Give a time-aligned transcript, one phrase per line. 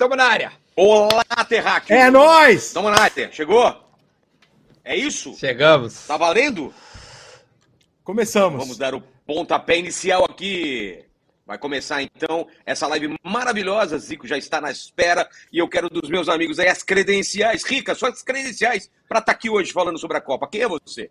[0.00, 0.52] Tamo na área.
[0.74, 1.94] Olá, Terráqueo.
[1.94, 2.72] É nóis!
[2.72, 3.30] Tamo na área.
[3.30, 3.86] Chegou?
[4.82, 5.36] É isso?
[5.36, 6.06] Chegamos.
[6.06, 6.72] Tá valendo?
[8.02, 8.58] Começamos.
[8.58, 11.04] Vamos dar o pontapé inicial aqui.
[11.46, 13.98] Vai começar então essa live maravilhosa.
[13.98, 17.62] Zico já está na espera e eu quero dos meus amigos aí as credenciais.
[17.62, 20.48] Rica, suas credenciais para estar aqui hoje falando sobre a Copa.
[20.48, 21.10] Quem é você?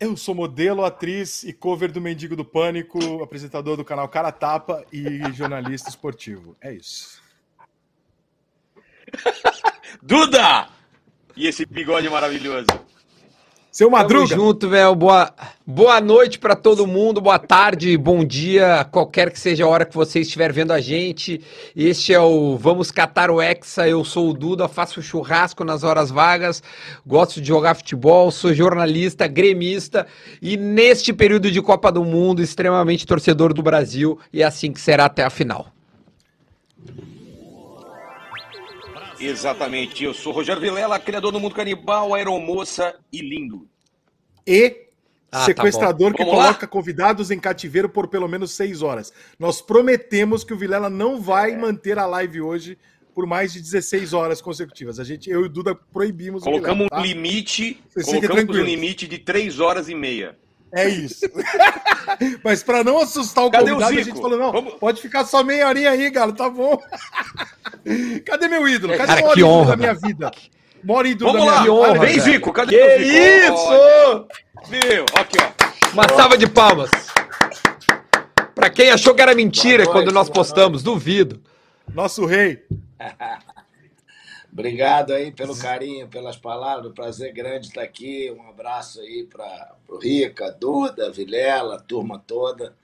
[0.00, 4.86] Eu sou modelo, atriz e cover do Mendigo do Pânico, apresentador do canal Cara Tapa
[4.90, 6.56] e jornalista esportivo.
[6.62, 7.21] É isso.
[10.02, 10.68] Duda!
[11.36, 12.66] E esse bigode maravilhoso.
[13.72, 14.94] Seu Tamo Madruga, junto, velho.
[14.94, 15.32] Boa,
[15.66, 19.94] boa noite pra todo mundo, boa tarde, bom dia, qualquer que seja a hora que
[19.94, 21.40] você estiver vendo a gente.
[21.74, 23.88] Este é o Vamos Catar o Hexa.
[23.88, 26.62] Eu sou o Duda, faço churrasco nas horas vagas,
[27.06, 30.06] gosto de jogar futebol, sou jornalista, gremista
[30.42, 34.82] e neste período de Copa do Mundo, extremamente torcedor do Brasil e é assim que
[34.82, 35.72] será até a final.
[39.26, 40.04] Exatamente.
[40.04, 43.68] Eu sou Rogério Vilela, criador do Mundo Canibal, aeromoça e lindo.
[44.46, 44.76] e
[45.30, 46.44] Ah, tá sequestrador que Vamos lá?
[46.46, 49.12] coloca convidados em cativeiro por pelo menos seis horas.
[49.38, 51.20] Nós prometemos que o Vilela não É.
[51.20, 52.76] vai manter a live hoje
[53.14, 54.98] por mais de 16 horas consecutivas.
[54.98, 57.06] A gente, eu e o Duda proibimos Colocamos o Vilela, um tá?
[57.06, 58.68] limite, Vocês fiquem colocamos um tranquilos.
[58.70, 60.36] limite de três horas e meia.
[60.74, 61.26] É isso.
[62.42, 64.04] Mas para não assustar o Cadê o convidado, a Zico?
[64.16, 66.78] gente falou: não, Vamos- pode ficar só meia horinha aí, galo, tá bom.
[68.24, 68.96] Cadê meu ídolo?
[68.96, 70.30] Cadê Cara, o que ídolo honra, da minha vida?
[70.84, 72.06] Maior ídolo Vamos da lá, minha que honra, vida.
[72.06, 72.20] vem.
[72.20, 73.54] Zico, cadê Que o Zico?
[73.54, 74.26] isso!
[74.68, 75.04] Viu?
[75.14, 75.90] Aqui, ó.
[75.92, 76.90] Uma salva de palmas.
[78.54, 81.40] Pra quem achou que era mentira Boa quando noite, nós postamos, duvido.
[81.94, 82.64] Nosso rei.
[84.52, 86.92] Obrigado aí pelo carinho, pelas palavras.
[86.92, 88.30] Prazer grande estar aqui.
[88.36, 92.74] Um abraço aí para o Rica, Duda, Vilela, a turma toda.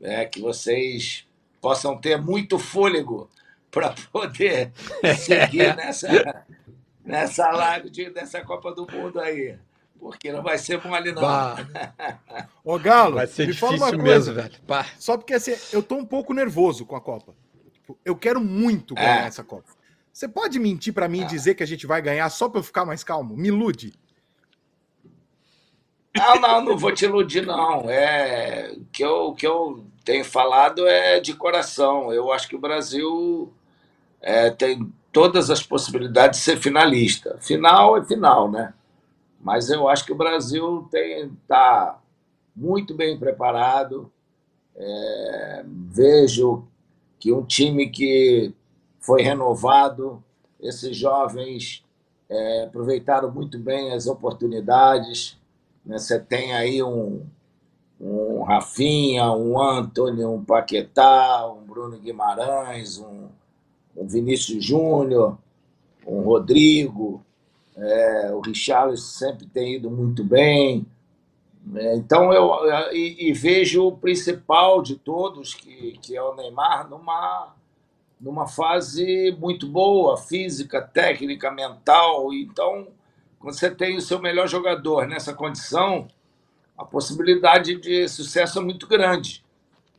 [0.00, 0.24] né?
[0.24, 1.26] que vocês
[1.60, 3.28] possam ter muito fôlego
[3.72, 4.70] para poder
[5.18, 6.44] seguir nessa,
[7.04, 9.58] nessa live de, dessa Copa do Mundo aí.
[9.98, 11.22] Porque não vai ser mole, não.
[11.22, 11.56] Bah,
[12.64, 14.32] Ô, Galo, vai ser me fala difícil uma mesmo, coisa.
[14.34, 14.62] velho.
[14.66, 14.86] Pá.
[14.98, 17.34] Só porque assim, eu tô um pouco nervoso com a Copa.
[18.04, 19.26] Eu quero muito ganhar É.
[19.28, 19.70] essa Copa.
[20.12, 22.64] Você pode mentir pra mim e dizer que a gente vai ganhar só pra eu
[22.64, 23.36] ficar mais calmo?
[23.36, 23.94] Me ilude.
[26.14, 27.88] Não, não, não vou te iludir, não.
[27.88, 32.12] É, o, que eu, o que eu tenho falado é de coração.
[32.12, 33.52] Eu acho que o Brasil
[34.22, 37.36] é, tem todas as possibilidades de ser finalista.
[37.40, 38.72] Final é final, né?
[39.40, 41.98] Mas eu acho que o Brasil está
[42.54, 44.10] muito bem preparado.
[44.76, 46.64] É, vejo
[47.18, 48.54] que um time que
[49.00, 50.22] foi renovado,
[50.60, 51.84] esses jovens
[52.28, 55.36] é, aproveitaram muito bem as oportunidades.
[55.84, 55.98] né?
[55.98, 57.26] Você tem aí um,
[58.00, 63.28] um Rafinha, um Antônio, um Paquetá, um Bruno Guimarães, um,
[63.96, 65.38] um Vinícius Júnior,
[66.06, 67.24] um Rodrigo,
[67.76, 70.86] é, o Richarlison sempre tem ido muito bem.
[71.74, 72.50] É, então eu
[72.92, 77.54] e, e vejo o principal de todos, que, que é o Neymar, numa,
[78.20, 82.32] numa fase muito boa, física, técnica, mental.
[82.32, 82.88] Então,
[83.38, 86.08] quando você tem o seu melhor jogador nessa condição,
[86.76, 89.44] a possibilidade de sucesso é muito grande.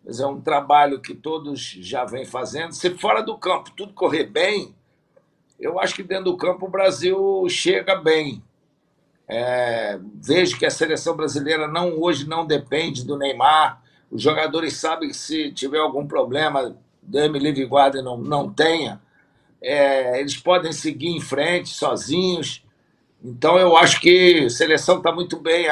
[0.06, 2.74] Mas é um trabalho que todos já vêm fazendo.
[2.74, 4.76] Se fora do campo tudo correr bem,
[5.60, 8.44] eu acho que dentro do campo o Brasil chega bem.
[9.28, 13.82] É, vejo que a seleção brasileira não hoje não depende do Neymar.
[14.12, 19.02] Os jogadores sabem que se tiver algum problema, Dame livre guarda não, não tenha,
[19.62, 22.64] é, eles podem seguir em frente sozinhos.
[23.24, 25.68] Então eu acho que a seleção está muito bem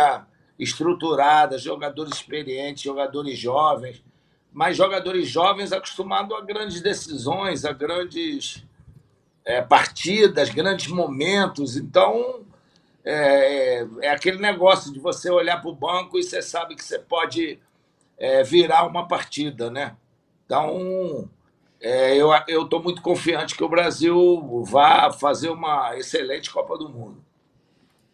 [0.58, 4.03] estruturada, jogadores experientes, jogadores jovens,
[4.51, 8.63] mas jogadores jovens acostumados a grandes decisões, a grandes
[9.45, 11.78] é, partidas, grandes momentos.
[11.78, 12.41] Então
[13.03, 17.00] é, é aquele negócio de você olhar para o banco e você sabe que você
[17.00, 17.59] pode
[18.17, 19.95] é, virar uma partida, né?
[20.45, 21.29] Então,
[21.79, 27.24] é, eu estou muito confiante que o Brasil vá fazer uma excelente Copa do Mundo.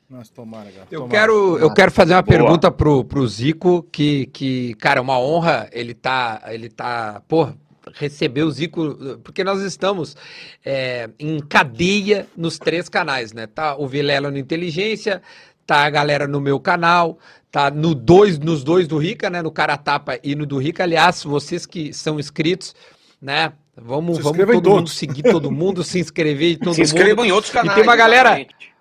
[0.09, 0.87] Nossa, tomara, cara.
[0.89, 2.37] Eu tomara, quero, eu quero fazer uma Boa.
[2.37, 7.49] pergunta pro, pro Zico, que, que, cara, é uma honra ele tá, ele tá, pô,
[7.93, 10.15] receber o Zico, porque nós estamos
[10.65, 13.47] é, em cadeia nos três canais, né?
[13.47, 15.21] Tá o Vilela no Inteligência,
[15.65, 17.19] tá a galera no meu canal,
[17.51, 19.41] tá no dois, nos dois do Rica, né?
[19.41, 20.83] No Cara Tapa e no do Rica.
[20.83, 22.73] Aliás, vocês que são inscritos,
[23.21, 23.51] né?
[23.75, 26.85] Vamos, Se vamos todo mundo seguir todo mundo, se inscrever em todo Se mundo.
[26.87, 27.75] inscrevam em outros canais.
[27.75, 28.76] tem uma galera- exatamente.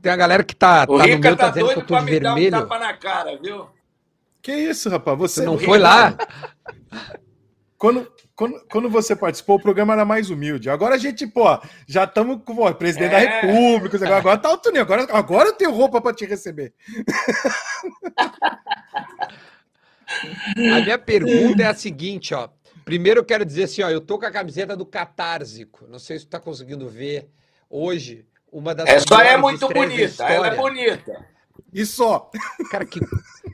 [0.00, 1.74] Tem uma galera que tá, tá O no Rica meu, tá tá dizendo que eu
[1.76, 3.68] doido tô para de me dar um tapa na cara, viu?
[4.40, 5.18] Que isso, rapaz?
[5.18, 6.16] Você Você não foi lá?
[7.78, 10.70] quando, quando, quando você participou, o programa era mais humilde.
[10.70, 11.44] Agora a gente, pô,
[11.86, 13.40] já estamos com o presidente é.
[13.40, 13.96] da República.
[13.96, 14.82] Agora, agora tá alto nível.
[14.82, 16.74] Agora, agora eu tenho roupa para te receber.
[20.74, 22.48] A minha pergunta é a seguinte, ó.
[22.84, 25.86] Primeiro eu quero dizer assim, ó, eu tô com a camiseta do Catársico.
[25.88, 27.30] Não sei se tu tá conseguindo ver
[27.70, 31.26] hoje uma das Essa é muito bonita, ela é bonita.
[31.72, 32.30] E só.
[32.70, 33.00] Cara, que,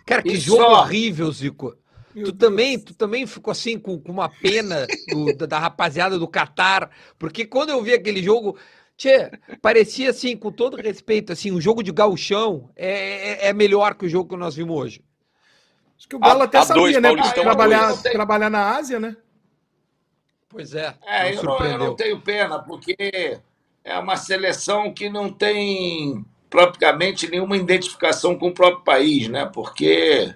[0.05, 0.81] cara, que jogo só.
[0.81, 1.77] horrível, Zico.
[2.13, 6.27] tu também, tu também ficou assim com, com uma pena do, da, da, rapaziada do
[6.27, 8.59] Catar, porque quando eu vi aquele jogo,
[8.97, 9.31] tchê,
[9.63, 14.07] parecia assim, com todo respeito, assim, um jogo de gauchão é, é, é melhor que
[14.07, 15.05] o jogo que nós vimos hoje.
[15.97, 17.33] Acho que o Galo a, até a sabia, dois, né?
[17.33, 19.17] trabalhar, trabalhar na Ásia, né?
[20.49, 20.95] Pois é.
[21.07, 23.41] É, eu não, eu não tenho pena, porque
[23.89, 29.47] é uma seleção que não tem praticamente nenhuma identificação com o próprio país, né?
[29.47, 30.35] Porque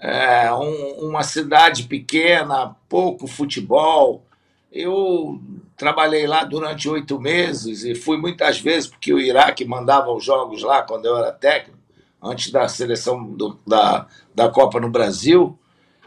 [0.00, 4.24] é um, uma cidade pequena, pouco futebol.
[4.70, 5.40] Eu
[5.76, 10.62] trabalhei lá durante oito meses e fui muitas vezes, porque o Iraque mandava os jogos
[10.64, 11.78] lá quando eu era técnico,
[12.20, 15.56] antes da seleção do, da, da Copa no Brasil.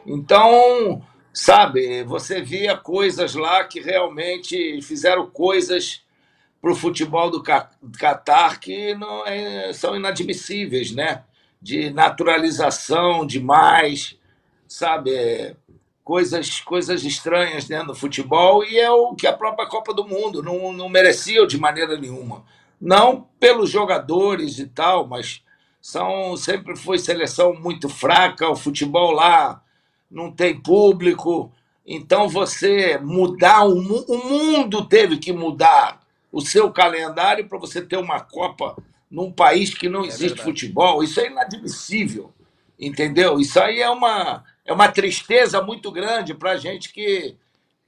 [0.06, 1.01] Então,
[1.31, 6.04] sabe, você via coisas lá que realmente fizeram coisas
[6.65, 11.23] para o futebol do Catar que não é, são inadmissíveis, né?
[11.62, 14.17] De naturalização demais,
[14.67, 15.13] sabe?
[15.13, 15.56] É,
[16.03, 20.41] coisas, coisas estranhas dentro do futebol e é o que a própria Copa do Mundo
[20.41, 22.44] não, não merecia de maneira nenhuma.
[22.81, 25.44] Não pelos jogadores e tal, mas
[25.79, 29.62] são sempre foi seleção muito fraca, o futebol lá
[30.09, 31.51] não tem público.
[31.85, 36.03] Então você mudar o, o mundo teve que mudar
[36.35, 38.75] o seu calendário para você ter uma Copa
[39.09, 40.43] num país que não é existe verdade.
[40.43, 41.01] futebol.
[41.01, 42.33] Isso é inadmissível,
[42.77, 43.39] entendeu?
[43.39, 47.37] Isso aí é uma, é uma tristeza muito grande para a gente que,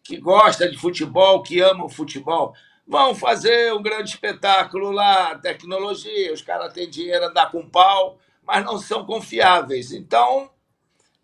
[0.01, 2.53] que gosta de futebol, que ama o futebol.
[2.87, 8.63] Vão fazer um grande espetáculo lá, tecnologia, os caras têm dinheiro, andar com pau, mas
[8.63, 9.91] não são confiáveis.
[9.91, 10.49] Então,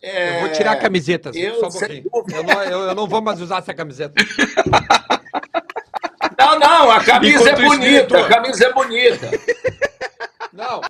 [0.01, 0.35] é...
[0.35, 2.35] Eu vou tirar a camiseta, eu, só um pouquinho.
[2.35, 4.15] Eu não, eu, eu não, vou mais usar essa camiseta.
[6.83, 9.31] Não, a camisa Enquanto é bonita, a camisa é bonita.
[10.51, 10.81] Não,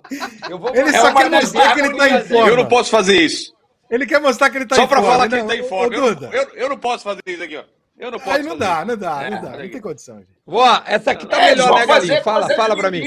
[0.50, 2.48] eu vou Ele só quer mostrar que ele tá em forma.
[2.50, 3.54] Eu não posso fazer isso.
[3.90, 5.02] Ele quer mostrar que ele tá só em forma.
[5.02, 5.94] Só pra falar que ele tá em forma.
[5.94, 7.64] Eu, eu, eu, não posso fazer isso aqui, ó.
[7.96, 8.36] Eu não posso.
[8.36, 9.50] Aí não dá, não dá, não dá.
[9.50, 10.18] Não tem condição.
[10.18, 10.28] Gente.
[10.46, 12.22] Boa, essa aqui tá é, melhor, né, Galinho?
[12.22, 13.02] Fala, fala pra mim.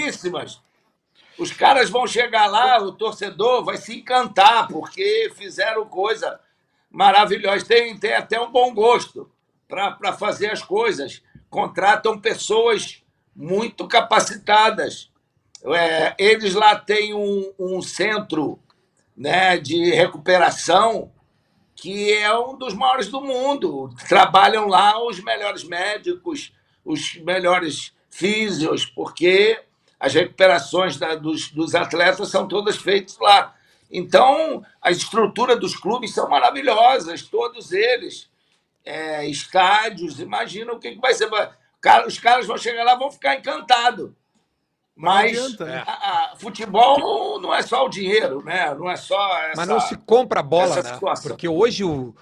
[1.38, 6.40] Os caras vão chegar lá, o torcedor vai se encantar, porque fizeram coisa
[6.90, 7.66] maravilhosa.
[7.66, 9.30] Tem, tem até um bom gosto
[9.68, 13.04] para fazer as coisas contratam pessoas
[13.36, 15.12] muito capacitadas.
[15.66, 18.60] É, eles lá têm um, um centro
[19.16, 21.12] né, de recuperação
[21.76, 23.94] que é um dos maiores do mundo.
[24.10, 26.52] Trabalham lá os melhores médicos,
[26.84, 29.62] os melhores físios, porque
[30.00, 33.56] as recuperações da, dos, dos atletas são todas feitas lá.
[33.92, 38.28] Então, a estrutura dos clubes são maravilhosas, todos eles
[38.88, 41.30] é, estádios, imagina o que, que vai ser.
[41.82, 44.12] Cara, os caras vão chegar lá vão ficar encantados.
[44.96, 45.84] Mas adianta, né?
[45.86, 48.74] a, a, futebol não é só o dinheiro, né?
[48.74, 51.00] Não é só essa, Mas não se compra a bola, né?
[51.22, 52.16] Porque hoje o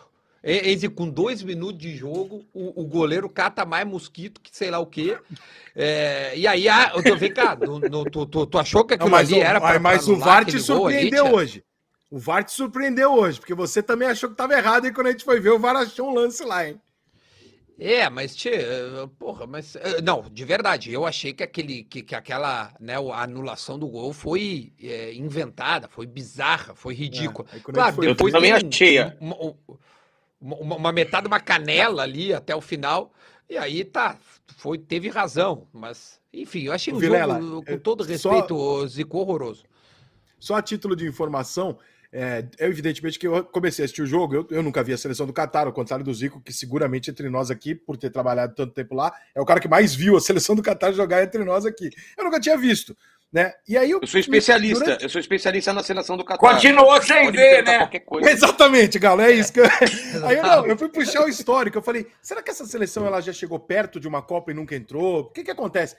[0.43, 4.79] Eze com dois minutos de jogo, o, o, goleiro cata mais mosquito que sei lá
[4.79, 5.17] o quê.
[5.75, 9.17] É, e aí, ah, vem cá, no, no, tu, tu, tu, achou que aquilo não,
[9.17, 11.63] ali o, era para Mas o VAR te surpreendeu ali, hoje.
[12.09, 15.11] O VAR te surpreendeu hoje, porque você também achou que estava errado e quando a
[15.11, 16.79] gente foi ver, o VAR achou um lance lá, hein?
[17.77, 18.57] É, mas tchê,
[19.19, 23.23] porra, mas eh, não, de verdade, eu achei que aquele que, que aquela, né, a
[23.23, 27.45] anulação do gol foi é, inventada, foi bizarra, foi ridícula.
[27.53, 28.99] É, claro, foi, depois eu também achei.
[29.19, 29.35] Uma,
[30.39, 33.11] uma, uma, metade uma canela ali até o final,
[33.49, 34.17] e aí tá,
[34.55, 38.87] foi teve razão, mas enfim, eu achei o, o Vilela, jogo, com todo respeito, só,
[38.87, 39.65] Zico horroroso.
[40.39, 41.77] Só a título de informação,
[42.17, 44.97] é, é, evidentemente que eu comecei a assistir o jogo, eu, eu nunca vi a
[44.97, 48.55] seleção do Catar, ao contrário do Zico, que seguramente entre nós aqui, por ter trabalhado
[48.55, 51.43] tanto tempo lá, é o cara que mais viu a seleção do Catar jogar entre
[51.43, 51.89] nós aqui.
[52.17, 52.95] Eu nunca tinha visto.
[53.33, 53.51] Né?
[53.67, 55.03] E aí eu, eu sou especialista, durante...
[55.03, 56.39] eu sou especialista na seleção do Catar.
[56.39, 57.89] Continuou sem ver, né?
[58.31, 59.65] Exatamente, Galo, é isso que eu...
[60.23, 63.19] Aí eu, não, eu fui puxar o histórico, eu falei, será que essa seleção ela
[63.19, 65.19] já chegou perto de uma Copa e nunca entrou?
[65.19, 65.97] O que que acontece?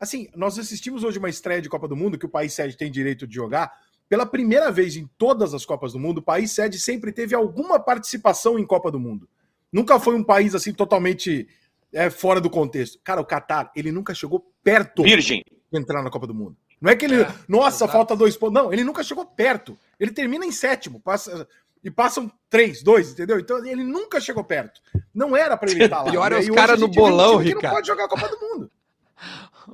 [0.00, 2.90] Assim, nós assistimos hoje uma estreia de Copa do Mundo que o país sede tem
[2.90, 3.72] direito de jogar,
[4.12, 7.80] pela primeira vez em todas as Copas do Mundo, o país sede sempre teve alguma
[7.80, 9.26] participação em Copa do Mundo.
[9.72, 11.48] Nunca foi um país assim totalmente
[11.90, 13.00] é, fora do contexto.
[13.02, 15.42] Cara, o Catar, ele nunca chegou perto Virgem.
[15.72, 16.54] de entrar na Copa do Mundo.
[16.78, 17.92] Não é que ele, é, nossa, exato.
[17.92, 18.62] falta dois pontos.
[18.62, 19.78] Não, ele nunca chegou perto.
[19.98, 21.48] Ele termina em sétimo, passa,
[21.82, 23.40] E passam três, dois, entendeu?
[23.40, 24.78] Então ele nunca chegou perto.
[25.14, 26.10] Não era pra ele estar lá.
[26.10, 27.64] Pior é E os caras no um bolão, que Ricardo.
[27.64, 28.70] Não pode jogar a Copa do Mundo.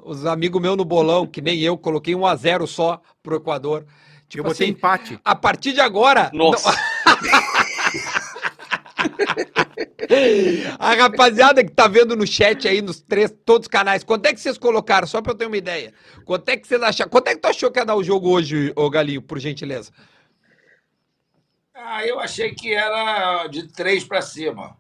[0.04, 3.84] Os amigos meus no bolão, que nem eu, coloquei 1 a 0 só pro Equador.
[4.28, 5.18] Tipo eu botei assim, empate.
[5.24, 6.30] a partir de agora.
[6.34, 6.70] Nossa.
[10.78, 14.32] A rapaziada que tá vendo no chat aí, nos três, todos os canais, quanto é
[14.34, 15.06] que vocês colocaram?
[15.06, 15.92] Só pra eu ter uma ideia.
[16.24, 17.10] Quanto é que vocês acharam?
[17.10, 19.92] Quanto é que tu achou que ia dar o jogo hoje, ô Galinho, por gentileza?
[21.74, 24.76] Ah, eu achei que era de três para cima.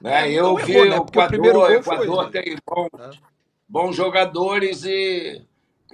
[0.00, 0.28] Né?
[0.28, 0.98] É, eu não vi errou, né?
[0.98, 2.42] o Equador, primeiro o gol foi, Equador né?
[2.42, 3.10] tem É.
[3.68, 5.42] bons jogadores e,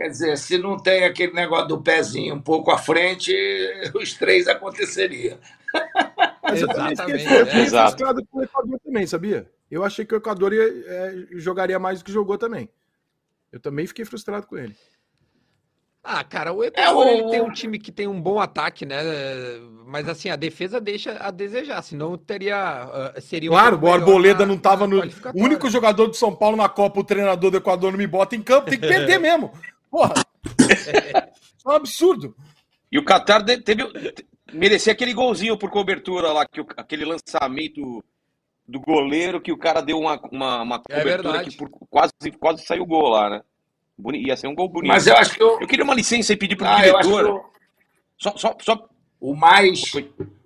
[0.02, 3.32] quer dizer, se não tem aquele negócio do pezinho um pouco à frente,
[3.94, 5.38] os três aconteceria.
[6.52, 7.66] Exatamente, eu fiquei é.
[7.66, 9.48] Frustrado com o Equador também, sabia?
[9.70, 12.68] Eu achei que o Equador ia, é, jogaria mais do que jogou também.
[13.50, 14.74] Eu também fiquei frustrado com ele.
[16.04, 18.84] Ah, cara, o Equador É, o- ele tem um time que tem um bom ataque,
[18.84, 18.96] né?
[19.86, 22.56] Mas assim, a defesa deixa a desejar, senão teria.
[22.56, 25.02] ah, seria um Claro, o Arboleda na- não tava na no.
[25.32, 28.34] O único jogador de São Paulo na Copa, o treinador do Equador não me bota
[28.34, 29.52] em campo, tem que perder mesmo.
[29.92, 30.14] Porra!
[31.64, 32.34] É um absurdo.
[32.90, 37.04] E o Qatar de- teve, te- merecia aquele golzinho por cobertura lá, que o- aquele
[37.04, 38.02] lançamento
[38.66, 41.50] do goleiro que o cara deu uma, uma, uma É cobertura verdade.
[41.50, 43.42] que por, quase, quase saiu gol lá, né?
[43.98, 44.88] Boni- ia ser um gol bonito.
[44.90, 47.08] Mas eu acho que o, Eu queria uma licença e pedir pro ah, eu acho
[47.08, 47.36] que diretor.
[47.36, 47.52] o,
[48.16, 48.88] Só, só, só
[49.20, 49.82] o mais,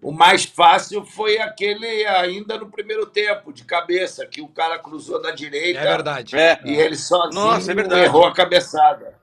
[0.02, 5.22] o mais fácil foi aquele ainda no primeiro tempo, de cabeça, que o cara cruzou
[5.22, 5.78] da direita.
[5.78, 6.36] É verdade.
[6.36, 6.60] É.
[6.64, 8.02] E ele sozinho Nossa, é verdade.
[8.02, 9.14] errou a cabeçada.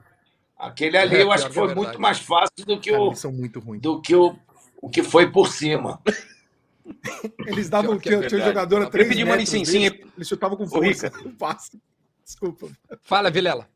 [0.58, 1.88] Aquele ali É, eu acho que foi verdade.
[1.88, 3.82] muito mais fácil do que Cara, o, eles são muito ruins.
[3.82, 4.36] do que o,
[4.82, 6.00] o que foi por cima.
[7.46, 7.98] Eles davam.
[7.98, 10.64] Que é Tinha, tinha jogador a Eu três pedi uma metros licencinha- Eles chutavam com
[10.66, 11.08] Ô, força.
[11.08, 11.30] Rica.
[11.40, 11.80] Passe.
[12.24, 12.68] Desculpa.
[13.02, 13.70] Fala, Vilela.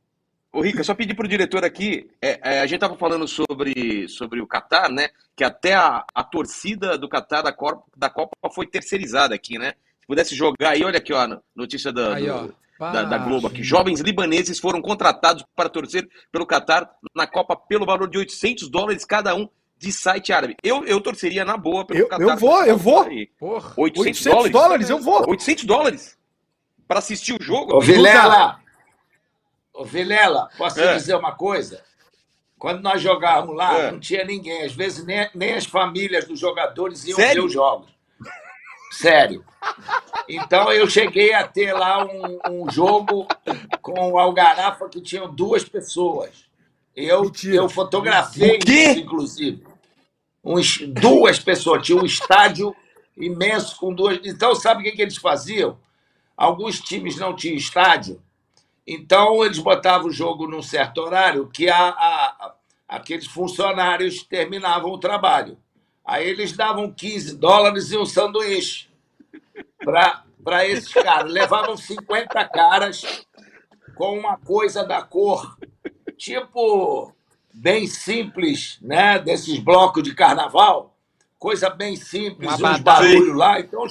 [0.52, 4.42] Ô, Rica, só pedir pro diretor aqui, é, é, a gente tava falando sobre, sobre
[4.42, 5.10] o Qatar, né?
[5.36, 9.74] Que até a, a torcida do Qatar da Copa, da Copa foi terceirizada aqui, né?
[10.02, 12.50] Se pudesse jogar aí, olha aqui, ó, a notícia da, Aí, do- ó.
[12.80, 13.64] Da, da Globo aqui.
[13.64, 19.04] Jovens libaneses foram contratados para torcer pelo Qatar na Copa pelo valor de 800 dólares
[19.06, 20.56] cada um de site árabe.
[20.64, 22.28] Eu, eu torceria na boa pelo Eu- Qatar.
[22.28, 23.06] eu vou, eu vou.
[23.40, 23.74] Porra.
[23.78, 25.30] 800, 800 dólares, eu vou.
[25.30, 26.18] 800 dólares?
[26.88, 27.76] Para assistir o jogo?
[27.76, 28.60] Ô, Vilela!
[29.74, 30.94] Ô, Vilela, posso É.
[30.94, 31.84] te dizer uma coisa?
[32.58, 33.92] Quando nós jogávamos lá, É.
[33.92, 34.64] não tinha ninguém.
[34.64, 37.44] Às vezes nem, nem as famílias dos jogadores iam Sério?
[37.44, 37.88] ver os jogos.
[38.92, 39.44] Sério.
[40.28, 43.28] Então eu cheguei a ter lá um, um jogo
[43.82, 46.46] com o Algarafa que tinham duas pessoas.
[46.96, 47.56] Eu, Mentira.
[47.58, 49.64] eu fotografei isso, inclusive.
[50.44, 51.86] Uns, duas pessoas.
[51.86, 52.76] Tinha um estádio
[53.16, 54.20] imenso com duas.
[54.24, 55.78] Então, sabe o que, que eles faziam?
[56.36, 58.22] Alguns times não tinham estádio,
[58.86, 62.54] então eles botavam o jogo num certo horário que a, a-
[62.88, 65.58] aqueles funcionários terminavam o trabalho.
[66.08, 68.90] Aí eles davam 15 dólares e um sanduíche
[69.84, 71.30] para esses caras.
[71.30, 73.26] Levavam 50 caras
[73.94, 75.58] com uma coisa da cor,
[76.18, 77.14] tipo
[77.54, 79.20] bem simples, né?
[79.20, 80.96] Desses blocos de carnaval,
[81.38, 83.60] coisa bem simples, Um uns barulhos lá.
[83.60, 83.86] Então,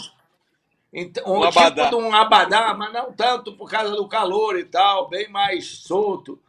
[0.91, 1.91] então, Um um tipo abadá.
[1.91, 6.41] de um abadá, mas não tanto por causa do calor e tal, bem mais solto.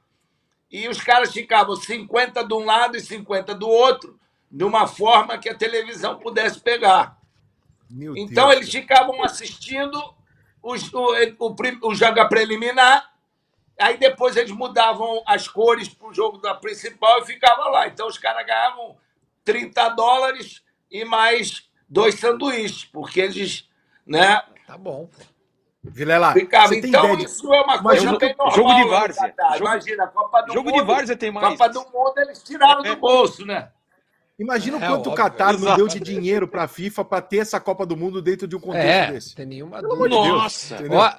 [0.71, 4.17] E os caras ficavam 50 de um lado e 50 do outro,
[4.49, 7.17] de uma forma que a televisão pudesse pegar.
[7.89, 8.57] Meu Então Deus.
[8.61, 9.97] eles ficavam assistindo
[10.61, 11.55] os- o, o,
[11.89, 13.11] o jogo preliminar,
[13.79, 17.87] aí depois eles mudavam as cores para o jogo da principal e ficava lá.
[17.87, 18.97] Então os caras ganhavam
[19.43, 20.61] 30 dólares
[20.91, 23.69] e mais dois sanduíches, porque eles
[24.05, 25.09] né, Tá bom.
[25.83, 26.67] Vilela, ficavam.
[26.69, 27.23] você tem Então ideia de...
[27.25, 28.55] isso é uma coisa jogo- bem normal.
[28.55, 29.35] jogo de várzea.
[29.53, 30.79] Jogo- Imagina, a Copa do Jogo Mundo.
[30.81, 31.47] de várzea tem mais.
[31.57, 32.89] Copa do Mundo eles tiraram É.
[32.89, 33.71] do bolso, né?
[34.39, 37.59] Imagina o É, quanto o Qatar não deu de dinheiro pra FIFA pra ter essa
[37.59, 39.35] Copa do Mundo dentro de um contexto É, desse.
[39.35, 40.27] tem nenhuma Pelo amor dúvida.
[40.29, 40.41] Deus.
[40.43, 40.75] Nossa.
[40.75, 40.99] entendeu?
[40.99, 41.13] Ó,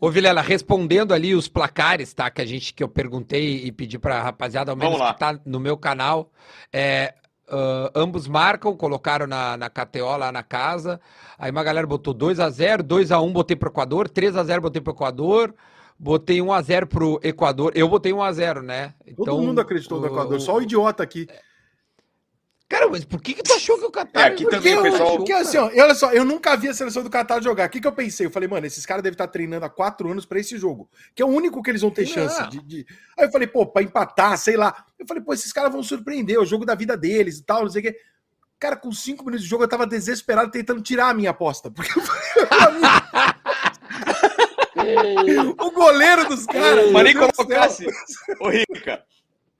[0.00, 2.30] ô Vilela, respondendo ali os placares, tá?
[2.30, 5.12] Que a gente que eu perguntei e pedi pra rapaziada, ao menos Vamos lá.
[5.12, 6.30] que tá no meu canal.
[6.72, 7.14] É,
[7.48, 10.98] ah, ambos marcam, colocaram na, na KTO lá na casa.
[11.38, 15.54] Aí uma galera botou 2x0, 2x1 botei pro Equador, 3x0 botei pro Equador,
[15.98, 17.72] botei 1x0 pro Equador.
[17.74, 18.94] Eu botei 1x0, né?
[19.14, 21.28] Todo mundo acreditou no o- Equador, só o idiota aqui.
[22.72, 24.22] Cara, mas por que que tu achou que o Qatar...
[24.22, 26.70] É, aqui também o pessoal- achou, Porque assim, ó, e olha só, eu nunca vi
[26.70, 27.68] a seleção do Qatar jogar.
[27.68, 28.24] O que, que eu pensei?
[28.24, 31.20] Eu falei, mano, esses caras devem estar treinando há quatro anos pra esse jogo, que
[31.20, 32.14] é o único que eles vão ter Não.
[32.14, 32.86] chance de, de-
[33.18, 34.86] Aí eu falei, pô, pra empatar, sei lá.
[34.98, 37.60] Eu falei, pô, esses caras vão surpreender, é o jogo da vida deles e tal,
[37.64, 37.94] não sei o quê.
[38.58, 41.70] Cara, com cinco minutos de jogo eu tava desesperado tentando tirar a minha aposta.
[41.70, 41.90] Porque
[45.58, 46.90] o goleiro dos caras.
[46.90, 47.86] Mas nem colocasse.
[48.40, 49.04] Ô, Rica.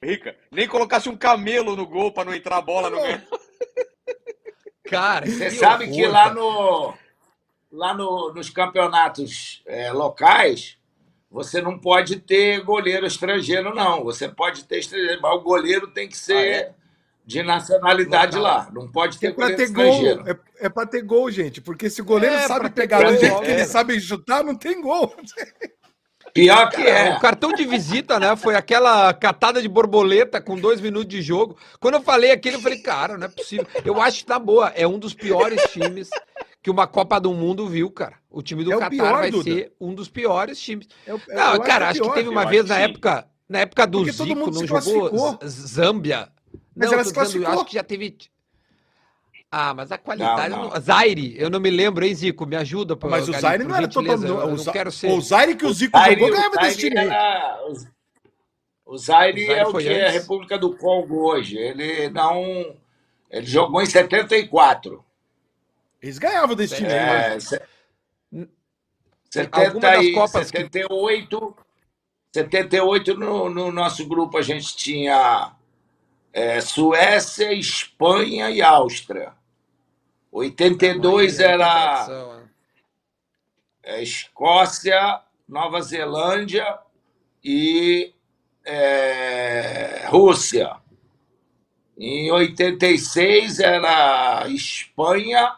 [0.02, 3.02] Rica, nem colocasse um camelo no gol pra não entrar a bola no Não.
[3.02, 3.22] ganho.
[4.84, 6.34] Cara, Você que sabe horror, que lá, cara.
[6.34, 6.94] no,
[7.70, 10.76] lá no, nos campeonatos é, locais,
[11.30, 14.04] você não pode ter goleiro estrangeiro, não.
[14.04, 16.74] Você pode ter estrangeiro, mas o goleiro tem que ser Ah, é?
[17.24, 18.52] de nacionalidade Local.
[18.56, 18.70] lá.
[18.72, 20.24] Não pode ter É goleiro ter gol, estrangeiro.
[20.58, 21.60] é, é pra ter gol, gente.
[21.62, 23.54] Porque se o goleiro É, sabe pegar gol, do jeito que é.
[23.54, 25.14] ele sabe chutar, não tem gol.
[26.34, 27.14] Pior que é.
[27.16, 28.34] O cartão de visita, né?
[28.36, 31.56] Foi aquela catada de borboleta com dois minutos de jogo.
[31.78, 33.66] Quando eu falei aquilo, eu falei, cara, não é possível.
[33.84, 34.68] Eu acho que tá boa.
[34.74, 36.08] É um dos piores times
[36.62, 38.16] que uma Copa do Mundo viu, cara.
[38.30, 39.44] O time do É Catar pior, vai Duda.
[39.44, 40.86] ser um dos piores times.
[41.06, 42.76] É o- é- eu Não, acho cara, é acho que teve uma eu vez na
[42.76, 42.82] sim.
[42.82, 46.28] época, na época do Porque todo Zico, mundo não se jogou Zâmbia.
[46.74, 48.16] Mas não, ela se dizendo, eu acho que já teve.
[49.54, 50.48] Ah, mas a qualidade.
[50.48, 50.70] Não, eu não.
[50.74, 52.46] não- Zaire, eu não me lembro, hein, Zico?
[52.46, 54.26] Me ajuda, por- Mas o Zaire não era totalmente.
[54.26, 55.10] eu O, não quero ser.
[55.10, 57.92] o Zaire que o Zico Zaire, jogou ganhava desse time era- o- Zaire
[58.86, 60.20] O Zaire é o que é a antes?
[60.22, 61.58] República do Congo hoje.
[61.58, 62.74] Ele não.
[63.30, 65.04] Ele jogou em 74.
[66.00, 66.88] Eles ganhavam desse time.
[66.90, 67.60] É, mas- se-
[69.50, 71.56] Alguma das 70 e Copas que- 78,
[72.34, 75.52] 78 no, no nosso grupo a gente tinha
[76.32, 79.32] é, Suécia, Espanha e Áustria.
[80.32, 82.48] 82 Olha, que era né?
[83.82, 86.78] é, Escócia, Nova Zelândia
[87.44, 88.14] e
[88.64, 90.76] é, Rússia.
[91.98, 95.54] Em 86 era Espanha,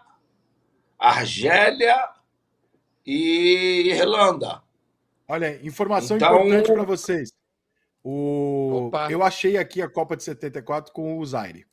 [0.98, 2.10] Argélia
[3.06, 4.60] e Irlanda.
[5.28, 7.32] Olha, informação Então- importante para vocês.
[8.02, 8.88] O...
[8.88, 9.10] Opa.
[9.10, 11.64] Eu achei aqui a Copa de 74 com o Zaire.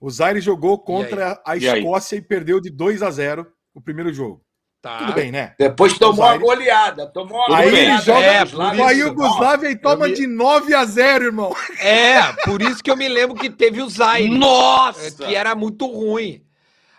[0.00, 1.80] O Zaire jogou contra a E aí?
[1.80, 4.44] Escócia e perdeu de 2 a 0 o primeiro jogo.
[4.80, 4.98] Tá.
[4.98, 5.56] Tudo bem, né?
[5.58, 6.38] Depois tomou Zaire.
[6.38, 7.06] uma goleada.
[7.08, 7.80] Tomou uma Aí bem.
[7.80, 8.04] ele goleada.
[8.04, 8.24] joga
[8.72, 9.02] É, com a isso.
[9.02, 11.52] Iugoslávia e toma Eu me- de 9 a 0, irmão.
[11.80, 14.28] É, por isso que eu me lembro que teve o Zaire.
[14.38, 15.24] Nossa!
[15.26, 16.44] que era muito ruim.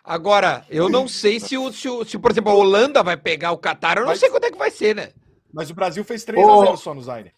[0.04, 3.52] Agora, eu não sei se, o, se, o- se, por exemplo, a Holanda vai pegar
[3.54, 5.12] o Qatar, eu não Vai- sei quando é que vai ser, né?
[5.54, 6.62] Mas o Brasil fez 3 Ô.
[6.62, 7.32] a 0 só no Zaire.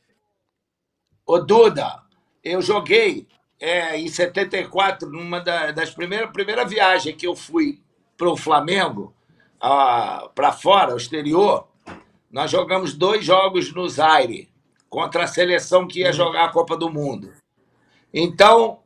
[1.26, 2.02] Ô, Duda,
[2.44, 3.28] eu joguei
[3.62, 7.80] é, em 74, numa da- das primeiras primeira viagem que eu fui
[8.18, 9.14] para o Flamengo,
[9.60, 11.68] para fora, ao exterior,
[12.32, 14.52] nós jogamos dois jogos no Zaire
[14.90, 17.32] contra a seleção que ia jogar a Copa do Mundo.
[18.12, 18.80] Então,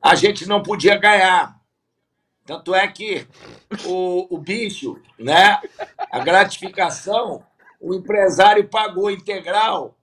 [0.00, 1.60] a gente não podia ganhar.
[2.46, 3.26] Tanto é que
[3.84, 5.60] o, o bicho, né,
[6.10, 7.44] a gratificação,
[7.80, 9.94] o empresário pagou integral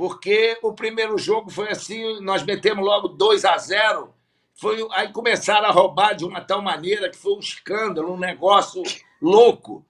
[0.00, 4.08] porque o primeiro jogo foi assim, nós metemos logo 2 a 0
[4.54, 8.82] foi, aí começaram a roubar de uma tal maneira que foi um escândalo, um negócio
[9.20, 9.84] louco.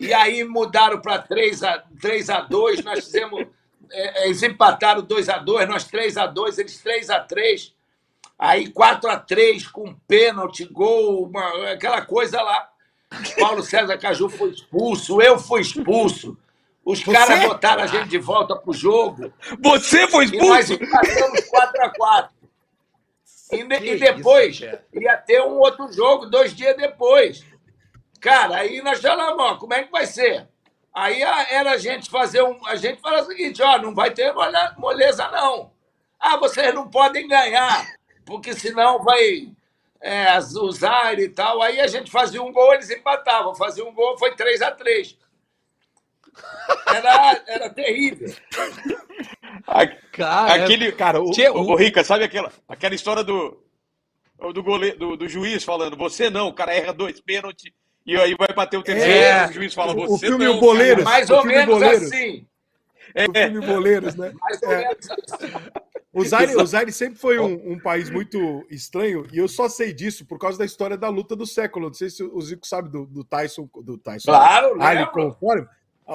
[0.00, 3.46] E aí mudaram para 3 a, 3 a 2 nós fizemos.
[3.92, 7.72] é, Eles empataram 2 a 2 nós 3 a 2 eles 3 a 3
[8.36, 12.68] Aí 4 a 3 com pênalti, gol, uma- aquela coisa lá.
[13.38, 16.36] Paulo César Caju foi expulso, eu fui expulso.
[16.86, 20.84] Os caras botaram a gente de volta pro jogo Você foi e nós expulso?
[20.84, 22.30] empatamos 4 a 4
[23.52, 27.44] E, e depois isso, ia ter um outro jogo dois dias depois.
[28.20, 30.48] Cara, aí nós falamos, como é que vai ser?
[30.94, 32.64] Aí a- era a gente fazer um.
[32.66, 35.70] A gente fala o seguinte, ó, não vai ter mole- moleza, não.
[36.18, 37.86] Ah, vocês não podem ganhar,
[38.24, 39.48] porque senão vai
[40.00, 41.60] é, usar e tal.
[41.62, 43.54] Aí a gente fazia um gol, eles empatavam.
[43.54, 45.16] Fazia um gol, foi 3 a 3
[46.94, 48.32] Era, era terrível.
[49.66, 50.92] A- Cara, Aquele.
[50.92, 53.62] Cara, o, Tchê, Ô, ô, Rica, sabe aquela, aquela história do,
[54.54, 57.70] do, goleiro, do, do juiz falando, você não, o cara erra dois pênaltis
[58.06, 59.46] e aí vai bater o terceiro, É.
[59.48, 60.56] o juiz fala, O- o você filme não.
[60.56, 61.02] O Boleiro.
[61.04, 62.02] cara." Mais o ou filme menos Boleiros.
[62.12, 62.46] assim.
[63.14, 64.32] o filme Boleiros, né?
[64.40, 64.78] Mais ou É.
[64.88, 65.52] menos assim.
[66.12, 69.92] O Zaire, o Zaire sempre foi um, um país muito estranho e eu só sei
[69.92, 71.88] disso por causa da história da luta do século.
[71.88, 74.30] Não sei se o Zico sabe do, do Tyson, do Tyson.
[74.30, 75.66] Claro, Ali com o Fórum.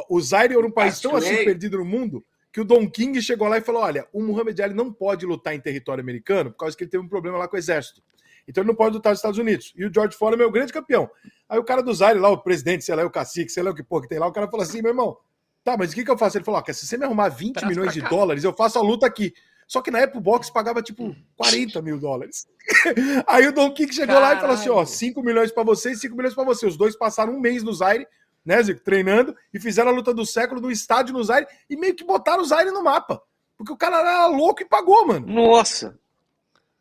[0.09, 3.47] O Zaire era um país tão assim perdido no mundo que o Don King chegou
[3.47, 6.75] lá e falou: olha, o Muhammad Ali não pode lutar em território americano por causa
[6.75, 8.01] que ele teve um problema lá com o exército.
[8.47, 9.73] Então ele não pode lutar nos Estados Unidos.
[9.75, 11.09] E o George Foreman é o grande campeão.
[11.47, 13.75] Aí o cara do Zaire lá, o presidente, sei lá, o cacique, sei lá o
[13.75, 15.17] que porra que tem lá, o cara falou assim: meu irmão,
[15.63, 16.37] tá, mas o que, que eu faço?
[16.37, 18.81] Ele falou: ó, se você me arrumar 20 Traz milhões de dólares, eu faço a
[18.81, 19.33] luta aqui.
[19.67, 22.45] Só que na época o boxe pagava tipo 40 mil dólares.
[23.25, 24.87] Aí o Don King chegou lá e falou assim: ó, Caralho.
[24.87, 26.65] 5 milhões pra você e 5 milhões pra você.
[26.65, 28.05] Os dois passaram um mês no Zaire,
[28.45, 31.95] né, Zico, treinando e fizeram a luta do século no estádio no Zaire e meio
[31.95, 33.21] que botaram o Zaire no mapa.
[33.57, 35.27] Porque o cara era louco e pagou, mano.
[35.27, 35.97] Nossa!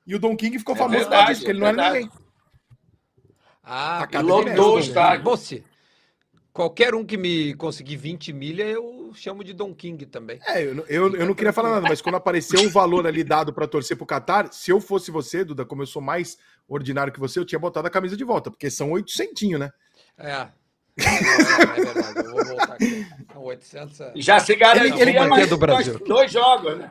[0.06, 1.68] E o Don King ficou É famoso por verdade, causa disso, porque ele é não
[1.68, 2.04] era verdade.
[2.04, 2.30] ninguém.
[3.62, 5.24] Ah, lotou o estádio.
[5.24, 5.62] Moço,
[6.52, 10.38] qualquer um que me conseguir 20 milha, eu eu chamo de Don King também.
[10.46, 13.52] É, eu, eu, eu não queria falar nada, mas quando apareceu o valor ali dado
[13.52, 17.18] para torcer pro Qatar, se eu fosse você, Duda, como eu sou mais ordinário que
[17.18, 19.70] você, eu tinha botado a camisa de volta, porque são 800, né?
[20.16, 20.48] É.
[20.98, 23.06] É, é verdade, eu vou voltar aqui.
[23.34, 24.12] 800.
[24.16, 25.98] Já se garantia ele, ele mais do Brasil.
[26.06, 26.90] dois jogos, né?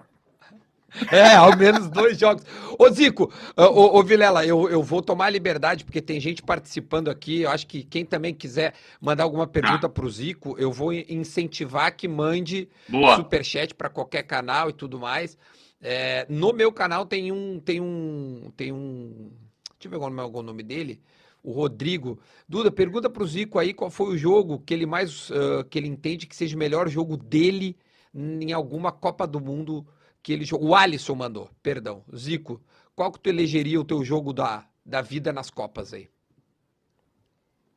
[1.12, 2.44] É, ao menos dois jogos.
[2.78, 7.10] Ô, Zico, ô, ô, Vilela, eu, eu vou tomar a liberdade, porque tem gente participando
[7.10, 7.42] aqui.
[7.42, 9.90] Eu acho que quem também quiser mandar alguma pergunta ah.
[9.90, 13.18] para o Zico, eu vou incentivar que mande Boa.
[13.18, 15.38] superchat para qualquer canal e tudo mais.
[15.82, 17.60] É, no meu canal tem um.
[17.60, 18.52] Tem um.
[18.58, 19.32] Tem um.
[19.80, 21.00] Deixa eu ver qual é o nome dele.
[21.44, 22.20] O Rodrigo.
[22.48, 25.30] Duda, pergunta para o Zico aí qual foi o jogo que ele mais.
[25.30, 27.78] Uh, que ele entende que seja o melhor jogo dele
[28.14, 29.88] em alguma Copa do Mundo
[30.22, 32.04] que ele O Alisson mandou, perdão.
[32.16, 32.62] Zico,
[32.96, 36.10] qual que tu elegeria o teu jogo da, da vida nas Copas aí?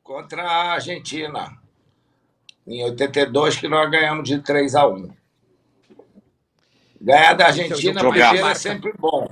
[0.02, 1.56] Contra a Argentina.
[2.66, 5.22] Em 82, que nós ganhamos de 3 a 1
[7.00, 9.28] Ganhar da é Argentina primeiro é sempre bom.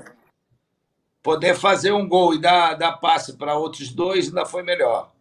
[1.31, 5.13] Poder fazer um gol e dar, dar passe para outros dois ainda foi melhor.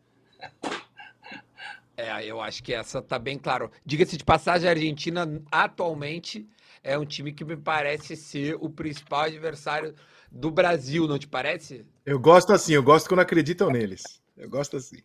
[1.95, 3.69] É, eu acho que essa tá bem claro.
[3.86, 6.50] Diga-se de passagem, a Argentina atualmente
[6.84, 9.93] é um time que me parece ser o principal adversário
[10.32, 11.86] do Brasil, não te parece?
[12.04, 14.02] Eu gosto assim, eu gosto quando acreditam neles.
[14.36, 15.04] Eu gosto assim.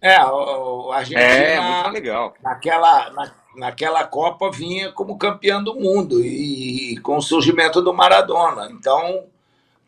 [0.00, 1.20] É, o, a Argentina.
[1.20, 2.32] É, muito legal.
[2.40, 7.92] Naquela, na, naquela Copa vinha como campeão do mundo e, e, com o surgimento do
[7.92, 8.70] Maradona.
[8.70, 9.26] Então,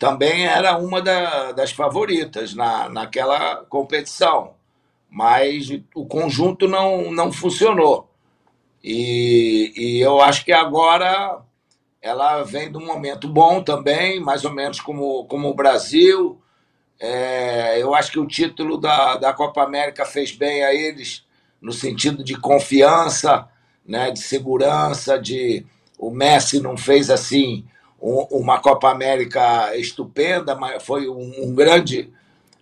[0.01, 4.55] também era uma da, das favoritas na, naquela competição.
[5.11, 8.09] Mas o conjunto não, não funcionou.
[8.83, 11.43] E, e eu acho que agora
[12.01, 16.41] ela vem de um momento bom também, mais ou menos como, como o Brasil.
[16.99, 21.27] É, eu acho que o título da, da Copa América fez bem a eles
[21.61, 23.47] no sentido de confiança,
[23.85, 25.67] né, de segurança, de
[25.99, 27.67] o Messi não fez assim
[28.01, 32.11] uma Copa América estupenda, mas foi um, grande,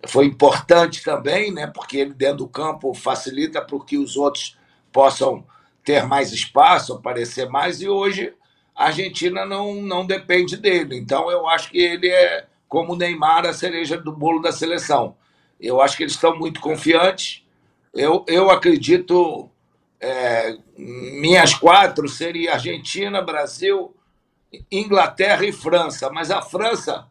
[0.07, 4.57] foi importante também, né, porque ele dentro do campo facilita para que os outros
[4.91, 5.45] possam
[5.83, 8.33] ter mais espaço, aparecer mais, e hoje
[8.75, 10.97] a Argentina não, não depende dele.
[10.97, 15.15] Então eu acho que ele é, como o Neymar, a cereja do bolo da seleção.
[15.59, 17.43] Eu acho que eles estão muito confiantes.
[17.93, 19.49] Eu, eu acredito,
[19.99, 23.93] é, minhas quatro seria Argentina, Brasil,
[24.71, 26.09] Inglaterra e França.
[26.09, 27.07] Mas a França,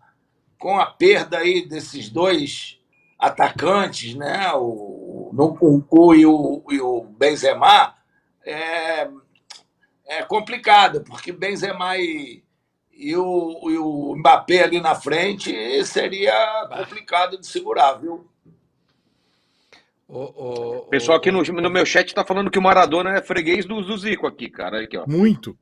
[0.58, 2.78] com a perda aí desses dois
[3.18, 7.94] atacantes, né, o Nkunku e o, e o Benzema,
[8.44, 9.08] é,
[10.06, 12.42] é complicado, porque Benzema e,
[12.92, 15.52] e, o, e o Mbappé ali na frente
[15.84, 18.28] seria complicado de segurar, viu?
[20.08, 23.20] O, o, o pessoal aqui no, no meu chat está falando que o Maradona é
[23.20, 24.80] freguês do, do Zico aqui, cara.
[24.80, 25.04] Aqui, ó.
[25.06, 25.56] Muito.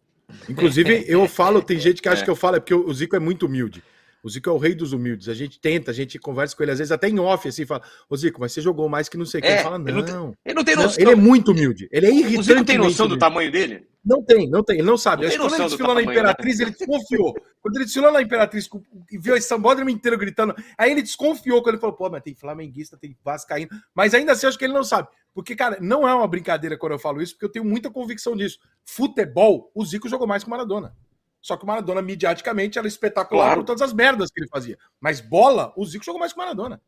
[0.49, 2.25] Inclusive, eu falo, tem gente que acha é.
[2.25, 3.83] que eu falo, é porque o Zico é muito humilde.
[4.23, 5.29] O Zico é o rei dos humildes.
[5.29, 7.83] A gente tenta, a gente conversa com ele, às vezes até em off, assim, fala:
[8.11, 9.51] Ô Zico, mas você jogou mais que não sei quem.
[9.51, 9.87] É, ele fala: não.
[9.87, 10.91] Ele não, tem, ele não tem noção.
[10.91, 11.89] Não, ele é muito humilde.
[11.93, 12.39] Ele é irritante.
[12.39, 13.87] O Zico tem noção do tamanho dele?
[14.07, 14.79] Não tem, não tem.
[14.79, 15.27] Ele não sabe.
[15.27, 16.65] Não quando ele desfilou na Imperatriz, né?
[16.65, 17.35] ele desconfiou.
[17.61, 18.69] quando ele desfilou na Imperatriz
[19.11, 22.33] e viu esse sambódromo inteiro gritando, aí ele desconfiou quando ele falou: pô, mas tem
[22.33, 23.69] flamenguista, tem vascaíno.
[23.93, 25.09] Mas ainda assim, acho que ele não sabe.
[25.35, 28.37] Porque, cara, não é uma brincadeira quando eu falo isso, porque eu tenho muita convicção
[28.37, 28.61] disso.
[28.85, 30.97] Futebol, o Zico jogou mais que o Maradona.
[31.43, 33.61] Só que o Maradona, mediaticamente, era espetacular claro.
[33.61, 34.79] por todas as merdas que ele fazia.
[35.01, 36.81] Mas bola, o Zico jogou mais que o Maradona.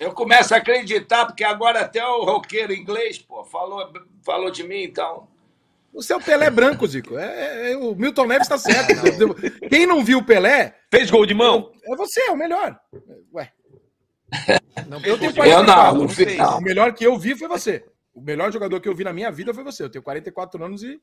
[0.00, 3.92] Eu começo a acreditar, porque agora até o roqueiro inglês, pô, falou,
[4.24, 5.28] falou de mim, então.
[5.92, 7.18] O seu Pelé é branco, Zico.
[7.18, 8.94] É, é, é o Milton Neves está certo.
[9.68, 10.76] Quem não viu o Pelé.
[10.90, 11.72] Fez gol de mão?
[11.84, 12.78] É você, é o melhor.
[13.34, 13.52] Ué.
[14.86, 15.40] Não, eu tenho 44.
[15.50, 16.58] Eu não, não, não.
[16.58, 17.84] O melhor que eu vi foi você.
[18.14, 19.82] O melhor jogador que eu vi na minha vida foi você.
[19.82, 21.00] Eu tenho 44 anos e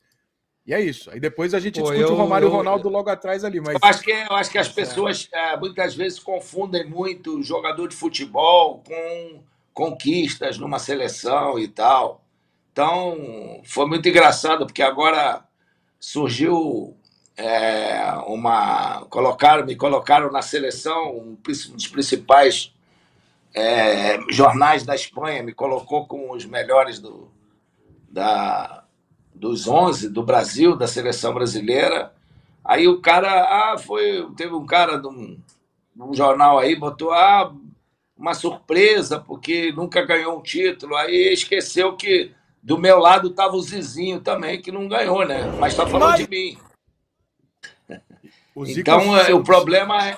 [0.68, 1.10] e é isso.
[1.10, 3.46] Aí depois a gente Pô, discute eu, o Romário e o Ronaldo eu, logo atrás
[3.46, 3.62] ali.
[3.62, 3.76] Mas...
[3.76, 7.96] Eu, acho que, eu acho que as pessoas é, muitas vezes confundem muito jogador de
[7.96, 9.42] futebol com
[9.74, 12.22] conquistas numa seleção e tal.
[12.78, 15.44] Então, foi muito engraçado, porque agora
[16.00, 16.96] surgiu
[17.36, 19.04] é, uma.
[19.10, 22.72] Colocaram, me colocaram na seleção, um dos principais
[23.52, 27.32] é, jornais da Espanha, me colocou com os melhores do,
[28.12, 28.84] da,
[29.34, 32.14] dos 11 do Brasil, da seleção brasileira.
[32.64, 35.42] Aí o cara, ah, foi, teve um cara de um,
[35.96, 37.52] de um jornal aí, botou, ah,
[38.16, 40.96] uma surpresa, porque nunca ganhou um título.
[40.96, 42.37] Aí esqueceu que
[42.68, 45.50] do meu lado estava o Zizinho também, que não ganhou, né?
[45.58, 46.20] Mas está falando Mas...
[46.20, 46.58] de mim.
[48.54, 50.18] O então, é, o problema é.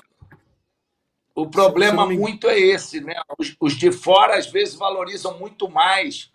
[1.32, 3.14] O problema muito é esse, né?
[3.38, 6.32] Os, os de fora, às vezes, valorizam muito mais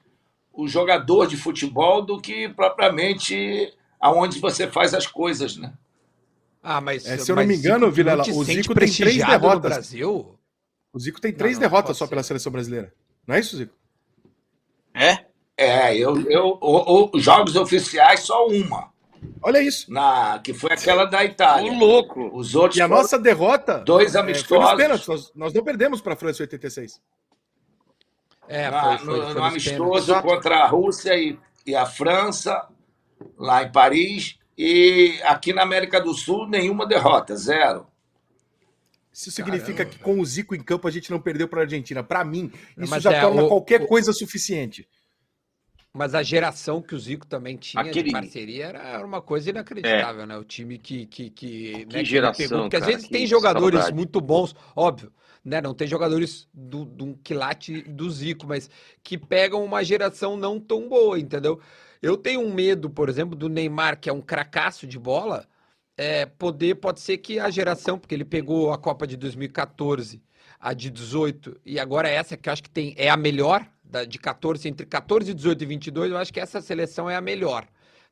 [0.54, 5.73] o jogador de futebol do que propriamente aonde você faz as coisas, né?
[6.63, 9.73] Ah, mas é, se eu não me engano, Vilela, o Zico tem três derrotas.
[9.73, 10.39] Brasil?
[10.93, 12.10] O Zico tem três não, não, derrotas só ser.
[12.10, 12.93] pela seleção brasileira.
[13.28, 13.73] Não é isso, Zico?
[14.93, 15.25] É?
[15.57, 18.93] É, eu, eu, o, o, jogos oficiais só uma.
[19.41, 19.91] Olha isso.
[19.91, 21.71] Na, que foi aquela da Itália.
[21.71, 22.29] O louco.
[22.33, 22.77] Os outros.
[22.77, 23.79] E a nossa derrota.
[23.79, 24.73] Dois amistosos.
[24.73, 25.07] É, pênaltis.
[25.07, 27.01] Nós, nós, não perdemos para a França em 86.
[28.47, 32.67] É, foi, foi, no, foi no amistoso contra a Rússia e, e a França,
[33.37, 34.37] lá em Paris.
[34.57, 37.87] E aqui na América do Sul, nenhuma derrota, zero.
[39.11, 39.95] Isso significa Caramba.
[39.95, 42.03] que com o Zico em campo a gente não perdeu para a Argentina.
[42.03, 44.87] Para mim, isso Mas já é, torna o, qualquer o, coisa suficiente.
[45.95, 48.10] Mas a geração que o Zico também tinha Aquele...
[48.10, 50.25] de parceria era uma coisa inacreditável, é.
[50.25, 50.38] né?
[50.38, 51.05] O time que.
[51.05, 52.45] Que, que, que né, geração.
[52.45, 53.95] Pegou, porque às vezes tem jogadores saudade.
[53.95, 55.10] muito bons, óbvio.
[55.43, 58.67] Né, não tem jogadores do, do quilate do Zico, mas
[59.03, 61.62] que pegam uma geração não tão boa, entendeu?
[62.01, 65.47] Eu tenho um medo, por exemplo, do Neymar, que é um cracaço de bola,
[65.95, 70.19] é, poder, pode ser que a geração, porque ele pegou a Copa de 2014,
[70.60, 74.04] a de 18, e agora essa que eu acho que tem, é a melhor, da,
[74.04, 77.67] de 14, entre 14, 18 e 22, eu acho que essa seleção é a melhor,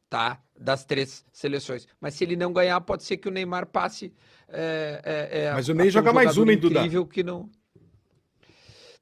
[0.10, 0.40] tá?
[0.58, 1.88] Das três seleções.
[2.00, 4.14] Mas se ele não ganhar, pode ser que o Neymar passe.
[4.48, 6.80] É, é, é Mas o Ney joga mais uma, hein, Duda?
[6.80, 7.50] incrível que não.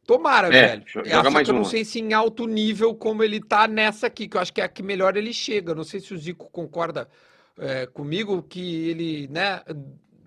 [0.06, 0.84] Tomara, é, velho.
[0.88, 4.36] Joga mais eu não sei se em alto nível como ele tá nessa aqui, que
[4.36, 5.76] eu acho que é a que melhor ele chega.
[5.76, 7.08] Não sei se o Zico concorda
[7.58, 9.62] é, comigo, que ele, né?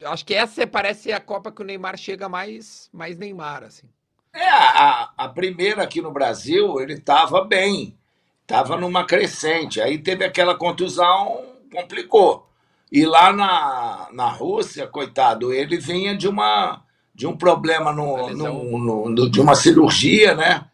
[0.05, 3.89] Acho que essa parece a Copa que o Neymar chega mais, mais Neymar, assim.
[4.35, 7.97] É, a, a primeira aqui no Brasil, ele estava bem,
[8.42, 9.81] estava numa crescente.
[9.81, 11.40] Aí teve aquela contusão,
[11.73, 12.49] complicou.
[12.90, 16.83] E lá na, na Rússia, coitado, ele vinha de uma
[17.14, 20.64] de um problema no, no, no, no de uma cirurgia, né?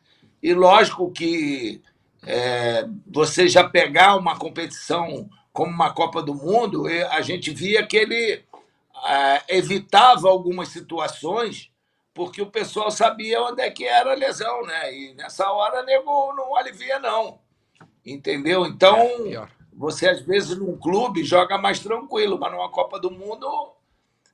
[0.42, 1.82] E lógico que
[2.26, 7.98] é, você já pegar uma competição como uma Copa do Mundo, a gente via que
[7.98, 8.42] ele
[9.06, 11.69] é, evitava algumas situações
[12.20, 14.94] porque o pessoal sabia onde é que era a lesão, né?
[14.94, 17.38] E nessa hora nego não alivia não,
[18.04, 18.66] entendeu?
[18.66, 23.72] Então é, você às vezes num clube joga mais tranquilo, mas numa Copa do Mundo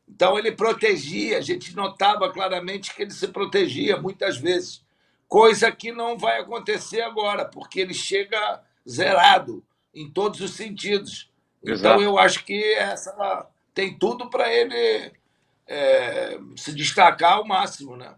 [0.09, 4.85] então ele protegia, a gente notava claramente que ele se protegia muitas vezes,
[5.29, 9.63] coisa que não vai acontecer agora, porque ele chega zerado
[9.95, 11.31] em todos os sentidos.
[11.63, 12.01] Então, Exato.
[12.01, 15.13] Então eu acho que essa tem tudo para ele
[15.69, 18.15] é, se destacar ao máximo, né?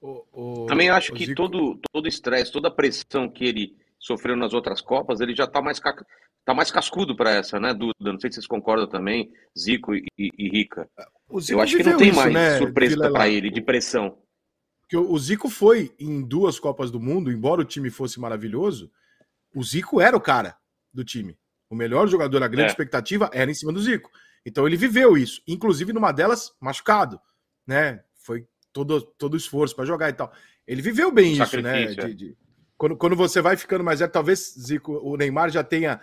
[0.00, 1.36] O, o, Também acho que Zico...
[1.36, 5.62] todo todo estresse, toda a pressão que ele sofreu nas outras Copas, ele já está
[5.62, 5.80] mais
[6.44, 7.94] tá mais cascudo para essa, né, Duda?
[8.00, 10.88] Não sei se vocês concordam também, Zico e, e, e Rica.
[11.48, 14.18] Eu acho que não tem isso, mais né, surpresa para ele de pressão.
[14.88, 18.90] Que o Zico foi em duas Copas do Mundo, embora o time fosse maravilhoso,
[19.54, 20.54] o Zico era o cara
[20.92, 21.38] do time.
[21.70, 22.70] O melhor jogador, a grande é.
[22.70, 24.10] expectativa era em cima do Zico.
[24.44, 27.20] Então ele viveu isso, inclusive numa delas machucado,
[27.66, 28.02] né?
[28.14, 30.32] Foi todo todo esforço para jogar e tal.
[30.66, 31.86] Ele viveu bem isso, né?
[31.86, 32.08] De, é.
[32.08, 32.36] de...
[32.76, 36.00] Quando, quando você vai ficando mais velho, talvez Zico, o Neymar já tenha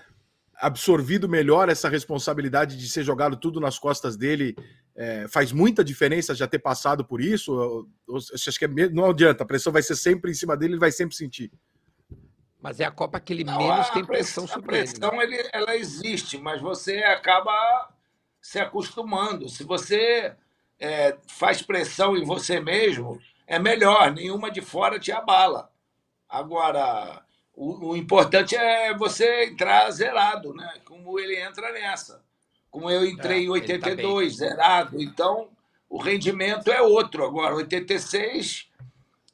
[0.62, 4.56] absorvido melhor essa responsabilidade de ser jogado tudo nas costas dele.
[4.96, 7.88] É, faz muita diferença já ter passado por isso?
[8.34, 10.92] acho que é, não adianta, a pressão vai ser sempre em cima dele, ele vai
[10.92, 11.52] sempre sentir.
[12.62, 14.88] Mas é a Copa que ele não, menos tem pressão, sobre ele.
[14.88, 15.50] A pressão ele, né?
[15.52, 17.52] ela existe, mas você acaba
[18.42, 19.48] se acostumando.
[19.48, 20.34] Se você
[20.80, 25.72] é, faz pressão em você mesmo, é melhor, nenhuma de fora te abala.
[26.28, 27.22] Agora,
[27.54, 30.74] o, o, importante é você entrar zerado, né?
[30.86, 32.24] Como ele entra nessa.
[32.70, 35.02] Como eu entrei é, em 82, tá zerado.
[35.02, 35.50] Então,
[35.90, 37.26] o rendimento é outro.
[37.26, 38.70] Agora, 86,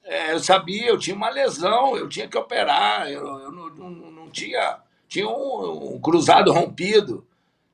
[0.04, 3.90] é, eu sabia, eu tinha uma lesão, eu tinha que operar, eu, eu não, não,
[3.90, 4.80] não, tinha.
[5.08, 7.27] Tinha um, um, cruzado rompido,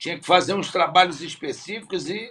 [0.04, 2.30] tinha que fazer uns trabalhos específicos e,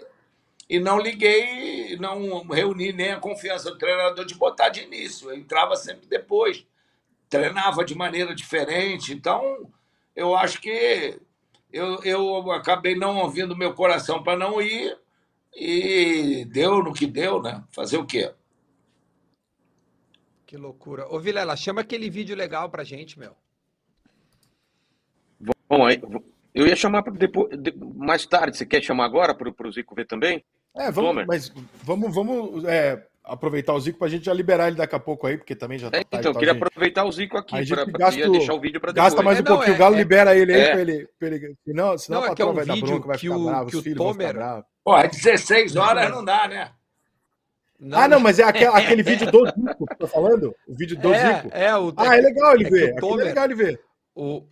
[0.69, 5.31] e não liguei, não reuni nem a confiança do treinador de botar de início.
[5.31, 6.67] Eu entrava sempre depois
[7.31, 9.15] treinava de maneira diferente.
[9.15, 9.73] Então,
[10.15, 11.19] eu acho que
[11.73, 14.95] eu, eu acabei não ouvindo meu coração para não ir
[15.57, 17.65] e deu no que deu, né?
[17.71, 18.35] Fazer o quê?
[20.45, 21.09] Que loucura.
[21.09, 23.35] Ô, Vilela, chama aquele vídeo legal pra gente, meu.
[25.67, 25.89] Bom,
[26.55, 27.51] eu ia chamar depois,
[27.95, 28.57] mais tarde.
[28.57, 30.45] Você quer chamar agora para o Zico ver também?
[30.77, 31.27] É, vamos, Tomer?
[31.27, 34.99] mas vamos, vamos é, aproveitar o Zico para a gente já liberar ele daqui a
[34.99, 35.99] pouco aí, porque também já tá.
[35.99, 36.63] É, então, queria gente.
[36.63, 37.85] aproveitar o Zico aqui para
[38.29, 39.13] deixar o vídeo para depois.
[39.13, 40.71] Gasta mais um é, pouquinho, é, o Galo é, libera ele aí é.
[40.71, 41.57] para ele, ele.
[41.65, 43.83] Senão, senão não, o patrão é um vai dar bronca, vai ficar o, bravo, os
[43.83, 44.35] filhos Tomer...
[44.35, 46.73] vão ficar Pô, é 16 horas não dá, né?
[47.79, 50.55] Não, ah, não, mas é aquele, aquele vídeo do Zico que eu tô falando?
[50.69, 51.49] O vídeo do é, Zico?
[51.53, 51.93] É, o...
[51.97, 52.95] Ah, é legal ele é ver.
[52.97, 53.81] Tomer, é legal ele ver.
[54.15, 54.45] O,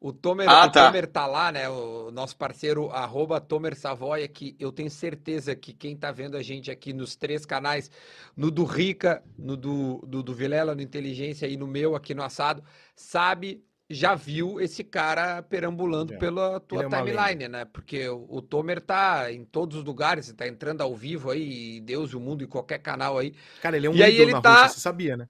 [0.00, 0.86] o Tomer, ah, o tá.
[0.86, 1.68] Tomer tá lá, né?
[1.68, 6.42] O nosso parceiro, arroba Tomer Savoia, que eu tenho certeza que quem tá vendo a
[6.42, 7.90] gente aqui nos três canais,
[8.34, 12.22] no do Rica, no do, do, do Vilela, no Inteligência e no meu aqui no
[12.22, 12.64] Assado,
[12.96, 16.16] sabe já viu esse cara perambulando é.
[16.16, 17.64] pela tua é timeline, né?
[17.64, 22.12] Porque o, o, Tomer tá em todos os lugares, tá entrando ao vivo aí, Deus
[22.12, 23.34] e o mundo, em qualquer canal aí.
[23.60, 24.62] Cara, ele é um e aí ele tá...
[24.62, 25.26] Rússia, você sabia, né?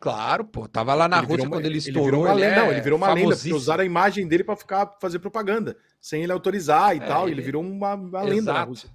[0.00, 2.28] Claro, pô, tava lá na ele Rússia quando ele estourou.
[2.28, 5.18] Ele, ele não, ele virou uma lenda, porque usaram a imagem dele para ficar fazer
[5.18, 7.24] propaganda, sem ele autorizar e é, tal.
[7.24, 7.34] Ele...
[7.34, 8.88] ele virou uma, uma lenda na Rússia.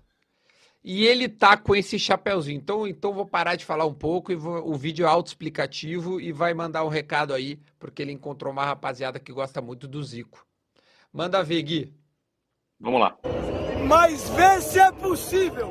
[0.83, 2.57] E ele tá com esse chapéuzinho.
[2.57, 6.31] Então, então vou parar de falar um pouco e vou, o vídeo é autoexplicativo e
[6.31, 10.45] vai mandar um recado aí, porque ele encontrou uma rapaziada que gosta muito do Zico.
[11.11, 11.93] Manda ver, Gui.
[12.79, 13.17] Vamos lá.
[13.87, 15.69] Mas vê se é possível,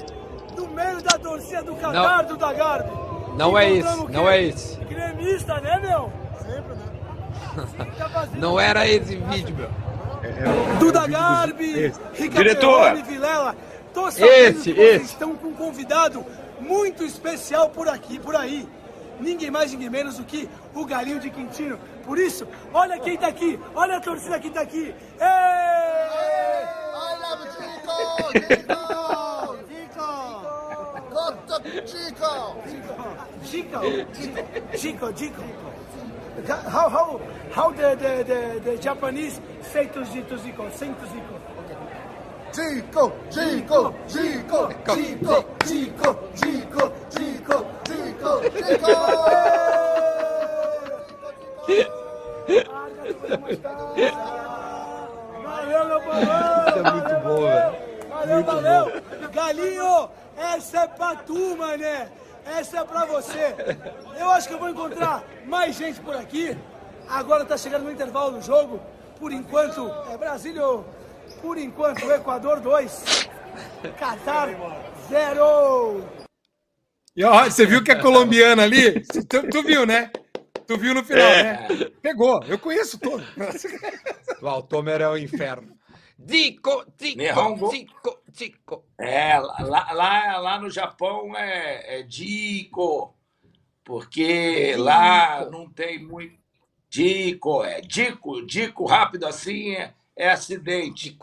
[0.56, 3.11] no meio da torcida do Catar do Dagarbi.
[3.36, 4.76] Não é esse, não é esse.
[4.84, 6.12] Gremista, né, meu?
[6.38, 8.28] Sempre, né?
[8.36, 9.70] não era esse vídeo, meu.
[10.22, 11.92] É, é, Duda Garbi,
[12.30, 12.94] Diretor.
[13.02, 13.56] Vilela
[13.92, 15.04] Tô sabendo esse, que vocês esse.
[15.12, 16.24] estão com um convidado
[16.60, 18.66] muito especial por aqui, por aí.
[19.20, 21.78] Ninguém mais, ninguém menos do que o Galinho de Quintino.
[22.04, 24.94] Por isso, olha quem tá aqui, olha a torcida que tá aqui.
[25.20, 26.66] Ei!
[26.94, 28.81] Olha o Chico!
[31.62, 32.56] Chico!
[33.44, 33.80] Chico!
[34.14, 34.42] Chico!
[34.76, 35.12] Chico!
[35.12, 35.42] Chico!
[36.48, 37.20] How, how,
[37.52, 40.72] how the, the, the, the Japanese say to Zico?
[40.72, 41.38] Say to Zico.
[42.52, 48.92] Chico, Chico, Chico, Chico, Chico, Chico, Chico, Chico, Chico.
[55.44, 55.98] Valeu, meu!
[56.68, 57.72] Isso é muito bom, velho.
[58.10, 59.02] Valeu, valeu!
[59.32, 60.10] Galinho,
[60.42, 62.08] essa é pra tu, mané!
[62.44, 63.54] Essa é pra você!
[64.18, 66.56] Eu acho que eu vou encontrar mais gente por aqui.
[67.08, 68.80] Agora tá chegando no intervalo do jogo.
[69.18, 70.62] Por enquanto, é Brasília
[71.40, 73.28] por enquanto, Equador 2,
[73.98, 74.48] Qatar
[75.08, 76.04] 0.
[77.16, 79.00] E ó, você viu que é colombiana ali?
[79.28, 80.10] Tu, tu, viu, né?
[80.66, 81.42] Tu viu no final, é.
[81.42, 81.68] né?
[82.00, 82.42] Pegou.
[82.44, 83.22] Eu conheço todo.
[84.40, 85.76] o Altomer é o inferno.
[86.24, 88.84] Dico, Dico, Dico, Dico.
[88.98, 93.14] É, lá, lá, lá no Japão é, é Dico,
[93.84, 94.82] porque Dico.
[94.82, 96.40] lá não tem muito.
[96.88, 101.16] Dico, é Dico, Dico rápido assim é é acidente.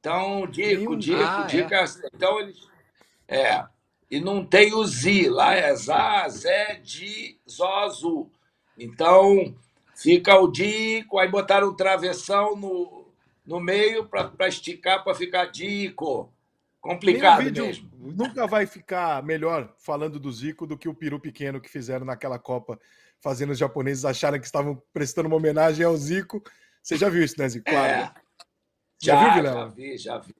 [0.00, 1.84] Então, Dico, Dico, ah, Dico é.
[1.84, 2.68] é Então, eles.
[3.26, 3.64] É.
[4.10, 8.30] E não tem o Zi, lá é Zá, Zé, Di, Zozu.
[8.78, 9.54] Então,
[9.94, 12.97] fica o Dico, aí botaram travessão no,
[13.48, 16.30] no meio para esticar, para ficar Dico.
[16.80, 17.90] Complicado vídeo, mesmo.
[17.98, 22.38] Nunca vai ficar melhor falando do Zico do que o peru pequeno que fizeram naquela
[22.38, 22.78] Copa,
[23.20, 26.42] fazendo os japoneses acharem que estavam prestando uma homenagem ao Zico.
[26.82, 27.64] Você já viu isso, né, Zico?
[27.68, 27.88] Claro.
[27.88, 28.14] É.
[29.02, 29.60] Já, já viu, Vilela?
[29.60, 30.34] Já vi, já vi.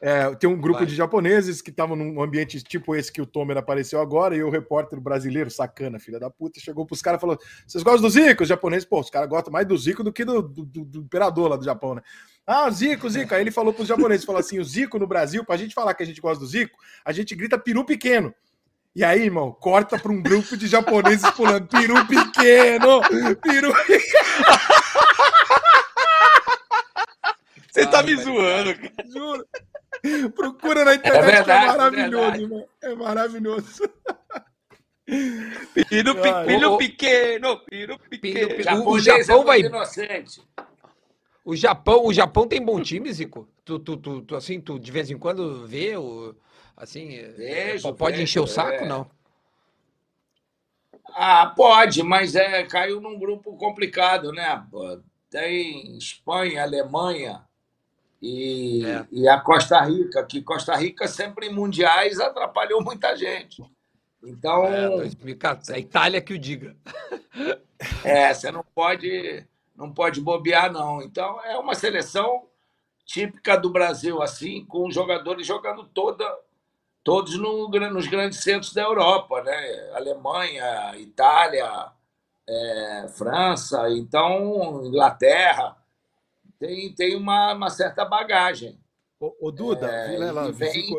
[0.00, 0.86] É, tem um grupo Vai.
[0.86, 4.50] de japoneses que estavam num ambiente tipo esse que o Tomer apareceu agora, e o
[4.50, 8.42] repórter brasileiro, sacana, filha da puta, chegou pros caras e falou: Vocês gostam do Zico?
[8.42, 11.00] Os japoneses, pô, os caras gostam mais do Zico do que do, do, do, do
[11.00, 12.02] imperador lá do Japão, né?
[12.46, 13.34] Ah, Zico, Zico.
[13.34, 16.02] Aí ele falou pros japoneses: falou assim, o Zico no Brasil, pra gente falar que
[16.02, 18.34] a gente gosta do Zico, a gente grita peru pequeno.
[18.94, 23.00] E aí, irmão, corta para um grupo de japoneses pulando peru pequeno,
[23.40, 25.09] peru pequeno.
[27.70, 29.08] Você tá me zoando, cara.
[29.08, 29.46] Juro.
[30.34, 32.68] Procura na internet, é, verdade, é maravilhoso, é irmão.
[32.82, 33.90] É maravilhoso.
[35.88, 38.84] Piro, pequeno, pequeno, piro pequeno.
[38.84, 39.60] O, o Japão vai.
[39.60, 40.40] Inocente.
[41.44, 43.48] O Japão, o Japão tem bom time, Zico?
[43.64, 46.34] Tu, tu, tu, tu, assim, tu de vez em quando vê o.
[46.76, 48.86] Assim, vejo, pode vejo, encher o saco, é.
[48.86, 49.10] não?
[51.12, 54.64] Ah, pode, mas é, caiu num grupo complicado, né?
[55.28, 57.44] Tem Espanha, Alemanha,
[58.20, 59.06] e, é.
[59.10, 63.64] e a Costa Rica, que Costa Rica sempre em mundiais atrapalhou muita gente.
[64.22, 64.66] Então.
[64.66, 66.76] É, 2014, a Itália que o diga.
[68.04, 69.42] É, você não pode,
[69.74, 71.00] não pode bobear, não.
[71.00, 72.46] Então, é uma seleção
[73.06, 76.22] típica do Brasil, assim, com jogadores jogando toda,
[77.02, 79.90] todos no, nos grandes centros da Europa, né?
[79.94, 81.90] Alemanha, Itália,
[82.46, 85.79] é, França, então Inglaterra
[86.60, 88.78] tem, tem uma, uma certa bagagem.
[89.18, 90.92] Ô, ô Duda, é, Vilela, vem...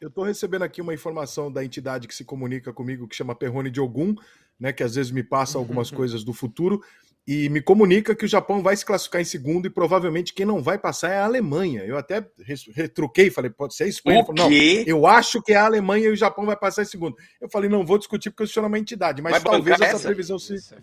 [0.00, 3.70] eu, estou recebendo aqui uma informação da entidade que se comunica comigo, que chama Perrone
[3.70, 4.14] de Ogum,
[4.58, 6.82] né, que às vezes me passa algumas coisas do futuro,
[7.26, 10.62] e me comunica que o Japão vai se classificar em segundo e provavelmente quem não
[10.62, 11.82] vai passar é a Alemanha.
[11.84, 12.26] Eu até
[12.74, 14.02] retruquei, falei, pode ser isso?
[14.04, 16.86] Ele falou, não, eu acho que é a Alemanha e o Japão vai passar em
[16.86, 17.16] segundo.
[17.40, 20.08] Eu falei, não vou discutir porque senhor é uma entidade, mas vai talvez essa, essa
[20.08, 20.54] previsão se...
[20.56, 20.74] Isso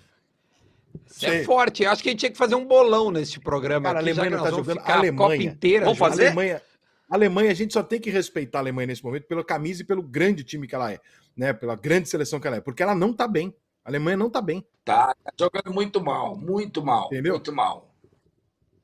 [1.22, 1.84] é forte.
[1.84, 3.84] Eu acho que a gente tinha que fazer um bolão nesse programa.
[3.84, 4.80] Cara, aqui, a Alemanha não tá jogando.
[4.80, 5.42] A Alemanha.
[5.42, 6.24] A inteira, vamos fazer?
[6.24, 6.62] A Alemanha,
[7.10, 9.86] a Alemanha, a gente só tem que respeitar a Alemanha nesse momento pela camisa e
[9.86, 11.00] pelo grande time que ela é,
[11.36, 11.54] né?
[11.54, 13.56] Pela grande seleção que ela é, porque ela não tá bem.
[13.84, 14.66] A Alemanha não tá bem.
[14.84, 17.08] Tá, tá jogando muito mal, muito mal.
[17.08, 17.34] Entendeu?
[17.34, 17.94] Muito mal.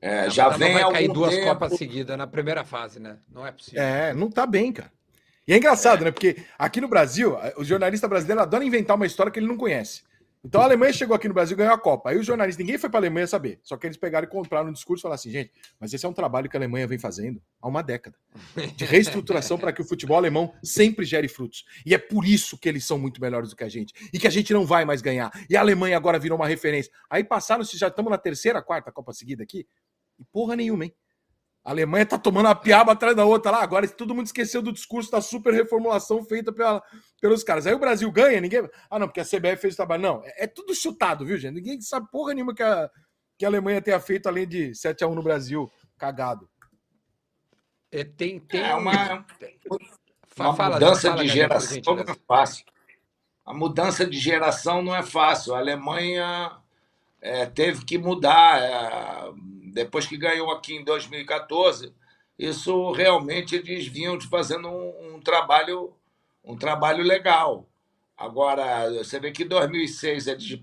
[0.00, 1.46] É, já vem vai cair duas tempo...
[1.46, 3.18] Copas seguidas na primeira fase, né?
[3.32, 3.82] Não é possível.
[3.82, 4.92] É, não tá bem, cara.
[5.46, 6.04] E é engraçado, é.
[6.06, 6.10] né?
[6.10, 10.02] Porque aqui no Brasil, o jornalista brasileiro adora inventar uma história que ele não conhece.
[10.44, 12.10] Então a Alemanha chegou aqui no Brasil e ganhou a Copa.
[12.10, 13.58] Aí os jornalistas, ninguém foi para a Alemanha saber.
[13.62, 16.08] Só que eles pegaram e compraram um discurso e falaram assim, gente, mas esse é
[16.08, 18.14] um trabalho que a Alemanha vem fazendo há uma década.
[18.76, 21.64] De reestruturação para que o futebol alemão sempre gere frutos.
[21.86, 23.94] E é por isso que eles são muito melhores do que a gente.
[24.12, 25.32] E que a gente não vai mais ganhar.
[25.48, 26.92] E a Alemanha agora virou uma referência.
[27.08, 29.66] Aí passaram-se, já estamos na terceira, quarta Copa seguida aqui.
[30.18, 30.94] E porra nenhuma, hein?
[31.64, 33.62] A Alemanha tá tomando uma piaba atrás da outra lá.
[33.62, 36.82] Agora todo mundo esqueceu do discurso da super reformulação feita pela,
[37.20, 37.66] pelos caras.
[37.66, 38.68] Aí o Brasil ganha, ninguém.
[38.90, 40.02] Ah, não, porque a CBF fez o trabalho.
[40.02, 41.54] Não, é, é tudo chutado, viu, gente?
[41.54, 42.90] Ninguém sabe porra nenhuma que a,
[43.38, 45.70] que a Alemanha tenha feito além de 7x1 no Brasil.
[45.96, 46.46] Cagado.
[47.90, 49.24] É, tem, tem é uma,
[50.36, 52.64] uma fala, mudança fala, de geração não é fácil.
[53.46, 55.54] A mudança de geração não é fácil.
[55.54, 56.58] A Alemanha
[57.22, 58.60] é, teve que mudar.
[58.60, 59.32] É,
[59.74, 61.92] depois que ganhou aqui em 2014,
[62.38, 65.92] isso realmente eles vinham fazendo um, um trabalho
[66.44, 67.66] um trabalho legal.
[68.16, 70.60] Agora, você vê que em 2006 eles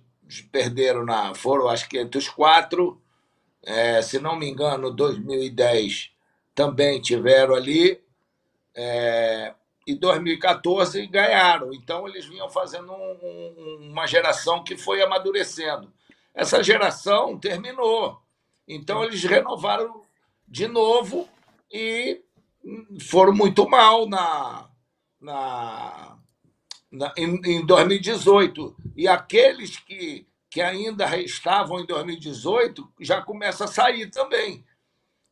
[0.52, 1.34] perderam na.
[1.34, 3.02] Foram, acho que entre os quatro.
[3.64, 6.12] É, se não me engano, 2010
[6.56, 8.02] também tiveram ali.
[8.76, 9.54] É,
[9.86, 11.74] e 2014 ganharam.
[11.74, 15.92] Então, eles vinham fazendo um, um, uma geração que foi amadurecendo.
[16.34, 18.22] Essa geração terminou.
[18.68, 20.02] Então, eles renovaram
[20.48, 21.28] de novo
[21.72, 22.22] e
[23.00, 24.70] foram muito mal na,
[25.20, 26.18] na,
[26.92, 28.76] na em, em 2018.
[28.96, 34.64] E aqueles que, que ainda estavam em 2018 já começam a sair também.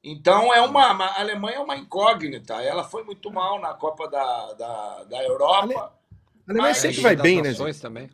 [0.03, 2.55] Então, é uma, a Alemanha é uma incógnita.
[2.63, 5.93] Ela foi muito mal na Copa da, da, da Europa.
[6.47, 7.53] A Alemanha sempre vai bem, né?
[7.82, 8.09] Também.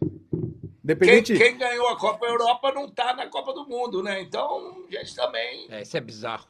[0.99, 4.21] Quem, quem, ganhou a Copa Europa não está na Copa do Mundo, né?
[4.21, 5.67] Então, gente também.
[5.69, 6.47] É, isso é bizarro.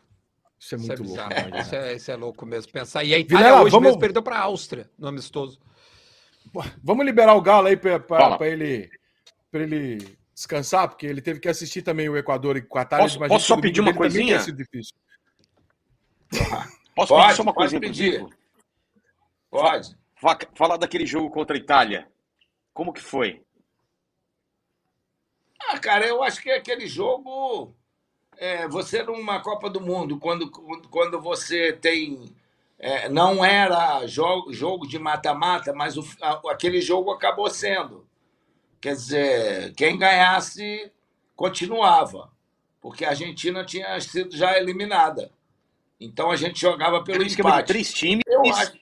[0.60, 1.30] Isso é muito isso é louco.
[1.30, 3.04] Bizarro, isso, é, isso, é, louco mesmo pensar.
[3.04, 3.88] E a Itália Vilela, hoje vamos...
[3.88, 5.60] mesmo perdeu para a Áustria no amistoso.
[6.84, 8.90] Vamos liberar o Galo aí para ele,
[9.54, 13.00] ele descansar, porque ele teve que assistir também o Equador e o Qatar.
[13.00, 14.38] Posso, posso só pedir uma coisinha?
[14.40, 14.96] Difícil.
[16.96, 18.26] Posso pode, pedir só uma coisinha pedir.
[19.50, 19.96] Pode.
[20.56, 22.08] Falar daquele jogo contra a Itália.
[22.74, 23.45] Como que foi?
[25.70, 27.74] Ah, cara, eu acho que aquele jogo.
[28.38, 30.50] É, você numa Copa do Mundo, quando,
[30.90, 32.36] quando você tem.
[32.78, 38.06] É, não era jogo, jogo de mata-mata, mas o, a, aquele jogo acabou sendo.
[38.82, 40.92] Quer dizer, quem ganhasse
[41.36, 42.30] continuava,
[42.82, 45.32] porque a Argentina tinha sido já eliminada.
[46.00, 47.68] Então a gente jogava pelo empate.
[47.68, 48.24] Três times.
[48.28, 48.74] Eu acho...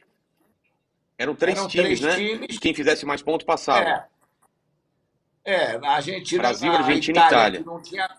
[1.18, 2.16] Eram três Eram times, três né?
[2.16, 2.60] Times.
[2.60, 3.88] Quem fizesse mais pontos passava.
[3.88, 4.13] É.
[5.46, 7.64] É, a Argentina, Brasil, a Argentina e Itália.
[7.66, 8.18] Não tinha,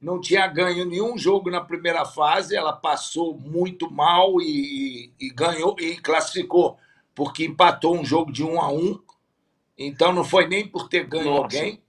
[0.00, 5.76] não tinha ganho nenhum jogo na primeira fase, ela passou muito mal e, e ganhou
[5.78, 6.78] e classificou,
[7.14, 9.00] porque empatou um jogo de um a um.
[9.76, 11.42] Então não foi nem por ter ganho Nossa.
[11.42, 11.82] alguém.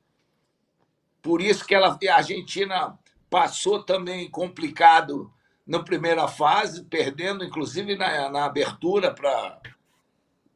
[1.21, 2.97] Por isso que ela, a Argentina
[3.29, 5.31] passou também complicado
[5.65, 9.59] na primeira fase, perdendo inclusive na, na abertura para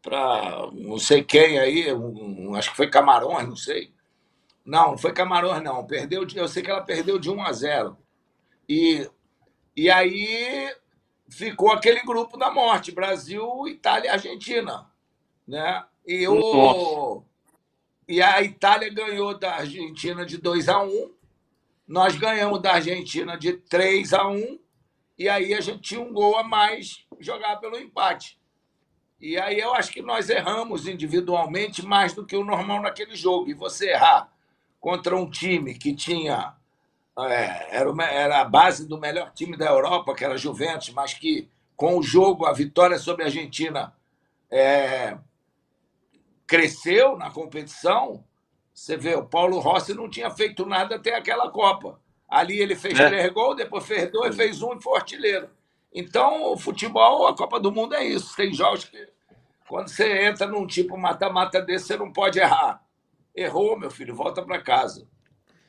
[0.01, 3.91] para não sei quem aí, um, acho que foi Camarões, não sei.
[4.67, 5.87] Não, foi Camarões, não.
[5.87, 7.97] Perdeu, de, eu sei que ela perdeu de 1 a 0.
[8.67, 9.09] E,
[9.73, 10.75] e aí
[11.29, 14.91] ficou aquele grupo da morte: Brasil, Itália e Argentina.
[15.47, 15.85] Né?
[16.05, 17.23] E, o,
[18.09, 21.13] e a Itália ganhou da Argentina de 2 a 1.
[21.87, 24.59] Nós ganhamos da Argentina de 3 a 1.
[25.17, 28.37] E aí a gente tinha um gol a mais jogar pelo empate.
[29.17, 33.49] E aí eu acho que nós erramos individualmente mais do que o normal naquele jogo.
[33.49, 34.35] E você errar
[34.79, 36.55] contra um time que tinha.
[37.19, 40.91] É, era, uma, era a base do melhor time da Europa, que era a Juventus,
[40.91, 43.93] mas que com o jogo, a vitória sobre a Argentina
[44.49, 45.15] é,
[46.47, 48.23] cresceu na competição.
[48.73, 51.99] Você vê, o Paulo Rossi não tinha feito nada até aquela Copa.
[52.27, 53.07] Ali ele fez é.
[53.07, 55.49] três gols, depois fez dois, fez um e foi artilheiro.
[55.93, 58.35] Então, o futebol, a Copa do Mundo é isso.
[58.35, 59.07] Tem jogos que,
[59.67, 62.83] quando você entra num tipo mata-mata desse, você não pode errar.
[63.37, 65.07] Errou, meu filho, volta para casa.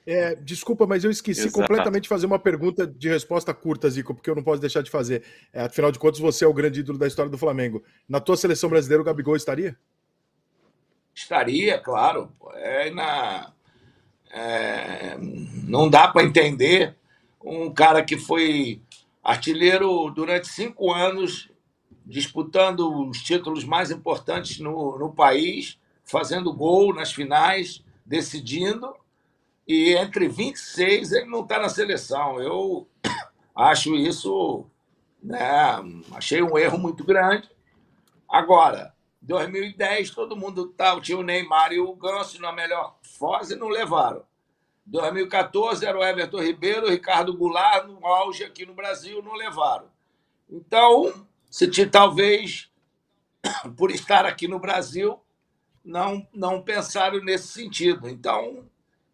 [0.07, 1.61] É, desculpa, mas eu esqueci Exato.
[1.61, 4.91] completamente de fazer uma pergunta de resposta curta, Zico, porque eu não posso deixar de
[4.91, 5.23] fazer.
[5.53, 7.85] É, afinal de contas, você é o grande ídolo da história do Flamengo.
[8.09, 9.77] Na tua seleção brasileira, o Gabigol estaria?
[11.14, 12.33] Estaria, claro.
[12.55, 13.53] É na,
[14.33, 15.19] é,
[15.64, 16.97] não dá para entender
[17.45, 18.81] um cara que foi
[19.23, 21.51] artilheiro durante cinco anos,
[22.07, 25.78] disputando os títulos mais importantes no, no país,
[26.09, 28.94] fazendo gol nas finais, decidindo,
[29.66, 32.40] e entre 26 ele não está na seleção.
[32.40, 32.88] Eu
[33.54, 34.66] acho isso,
[35.22, 35.40] né,
[36.12, 37.48] achei um erro muito grande.
[38.28, 43.68] Agora, 2010, todo mundo tá, tinha o Neymar e o Ganso na melhor fase não
[43.68, 44.22] levaram.
[44.86, 49.90] 2014 era o Everton Ribeiro, o Ricardo Goulart no auge aqui no Brasil, não levaram.
[50.48, 52.70] Então, se talvez
[53.76, 55.20] por estar aqui no Brasil,
[55.89, 58.09] não, não pensaram nesse sentido.
[58.09, 58.66] Então,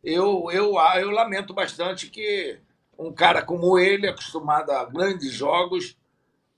[0.02, 2.58] eu, eu, eu lamento bastante que
[2.98, 5.96] um cara como ele, acostumado a grandes jogos,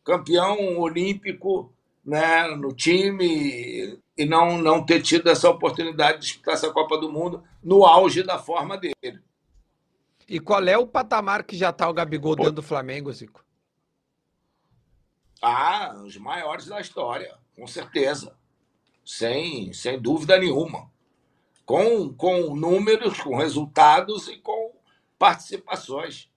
[0.03, 1.71] campeão olímpico
[2.05, 7.13] né, no time, e não, não ter tido essa oportunidade de disputar essa Copa do
[7.13, 9.21] Mundo no auge da forma dele.
[10.27, 13.45] E qual é o patamar que já tá o Gabigol dentro do Flamengo, Zico?
[15.43, 18.35] Ah, os maiores da história, com certeza.
[19.07, 20.91] Sem, sem dúvida nenhuma.
[21.65, 24.73] Com, com números, com resultados e com
[25.17, 26.29] participações.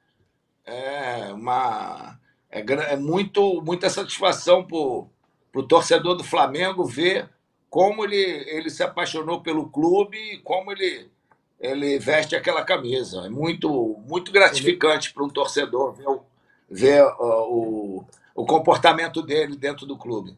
[0.64, 2.20] É, uma,
[2.52, 7.28] é, é muito, muita satisfação para o torcedor do Flamengo ver
[7.72, 11.10] como ele, ele se apaixonou pelo clube e como ele,
[11.60, 13.26] ele veste aquela camisa.
[13.26, 16.20] É muito, muito gratificante para um torcedor ver,
[16.70, 18.06] ver uh, o,
[18.36, 20.38] o comportamento dele dentro do clube.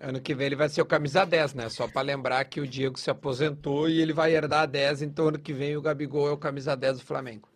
[0.00, 1.68] Ano que vem ele vai ser o camisa 10, né?
[1.68, 5.28] Só pra lembrar que o Diego se aposentou e ele vai herdar a 10, então
[5.28, 7.48] ano que vem o Gabigol é o camisa 10 do Flamengo.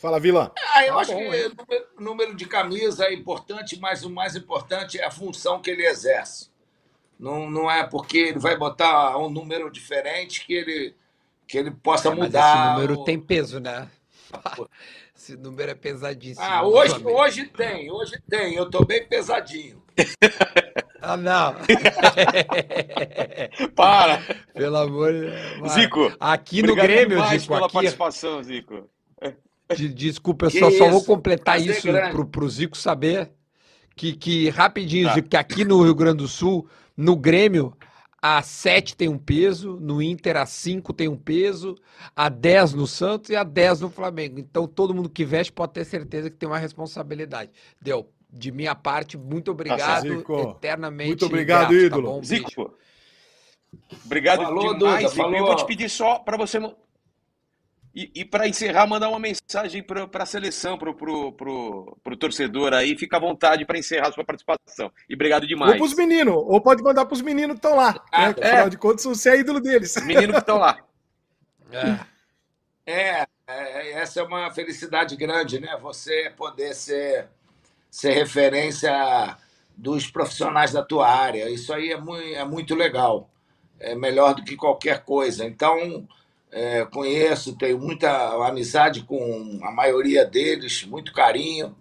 [0.00, 0.52] Fala, Vila.
[0.74, 1.26] Ah, eu Tá acho bom, que
[1.98, 5.86] o número, de camisa é importante, mas o mais importante é a função que ele
[5.86, 6.50] exerce.
[7.18, 10.94] Não, não é porque ele vai botar um número diferente que ele,
[11.46, 12.56] que ele possa É, mas mudar.
[12.56, 13.88] esse número o- tem peso, né?
[15.16, 16.44] Esse número é pesadíssimo.
[16.44, 18.54] Ah, hoje, hoje tem, hoje tem.
[18.56, 19.83] Eu tô bem pesadinho.
[21.06, 21.54] Ah, não.
[23.76, 24.22] Para!
[24.54, 25.72] Pelo amor de Deus.
[25.72, 28.88] Zico, Aqui no Grêmio, Zico, pela aqui, participação, Zico.
[29.76, 33.30] de- desculpa, eu só, só vou completar isso pro, pro Zico saber
[33.94, 35.14] que, que rapidinho, Tá.
[35.14, 36.66] Zico, que aqui no Rio Grande do Sul,
[36.96, 37.76] no Grêmio,
[38.22, 41.74] a 7 tem um peso, no Inter a 5 tem um peso,
[42.16, 44.40] a 10 no Santos e a 10 no Flamengo.
[44.40, 47.50] Então todo mundo que veste pode ter certeza que tem uma responsabilidade.
[47.80, 48.08] Deu.
[48.36, 50.08] De minha parte, muito obrigado.
[50.08, 50.56] Zico.
[50.56, 51.08] eternamente.
[51.08, 52.02] Muito obrigado, grato, ídolo.
[52.02, 52.22] Tá bom?
[52.24, 52.74] Zico,
[54.04, 55.36] obrigado Falou, demais, Duda, falou.
[55.36, 56.58] Eu vou te pedir só para você...
[57.94, 62.16] E, e para encerrar, mandar uma mensagem para a seleção, para o pro, pro, pro
[62.16, 62.98] torcedor aí.
[62.98, 64.90] Fica à vontade para encerrar a sua participação.
[65.08, 65.76] E obrigado Ou demais.
[65.76, 68.04] pros meninos, ou pode mandar pros meninos que estão lá.
[68.10, 68.34] Ah, né?
[68.36, 69.94] Afinal de contas, você é ídolo deles.
[70.04, 70.76] Menino que estão lá.
[71.72, 72.14] É.
[72.86, 75.76] É, é, essa é uma felicidade grande, né?
[75.80, 77.28] Você poder ser,
[77.94, 79.36] ser referência
[79.76, 81.48] dos profissionais da tua área.
[81.48, 83.30] Isso aí é muito, é muito legal.
[83.78, 85.44] É melhor do que qualquer coisa.
[85.44, 86.04] Então,
[86.50, 88.10] é, conheço, tenho muita
[88.48, 91.76] amizade com a maioria deles, muito carinho.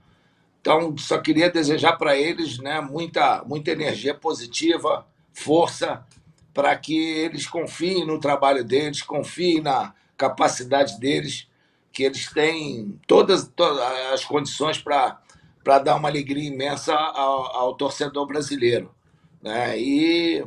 [0.61, 6.05] Então, só queria desejar para eles né, muita, muita energia positiva, força,
[6.53, 11.47] para que eles confiem no trabalho deles, confiem na capacidade deles,
[11.91, 13.80] que eles têm todas, todas
[14.14, 15.22] as condições para
[15.64, 18.93] dar uma alegria imensa ao, ao torcedor brasileiro.
[19.41, 19.80] Né?
[19.80, 20.45] E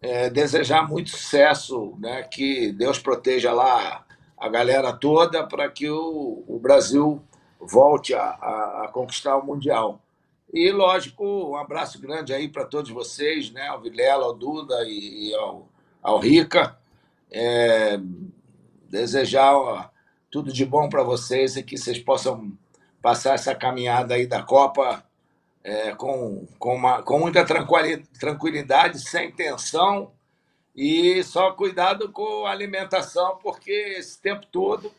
[0.00, 2.22] é, desejar muito sucesso, né?
[2.22, 4.04] que Deus proteja lá
[4.36, 7.22] a galera toda para que o, o Brasil
[7.60, 10.00] volte a, a, a conquistar o Mundial.
[10.52, 13.68] E, lógico, um abraço grande aí para todos vocês, né?
[13.68, 15.68] ao Vilela, ao Duda e, e ao,
[16.02, 16.78] ao Rica.
[17.30, 18.00] É,
[18.88, 19.84] desejar ó,
[20.30, 22.52] tudo de bom para vocês e que vocês possam
[23.02, 25.04] passar essa caminhada aí da Copa
[25.62, 30.12] é, com, com, uma, com muita tranquili- tranquilidade, sem tensão
[30.74, 34.92] e só cuidado com a alimentação, porque esse tempo todo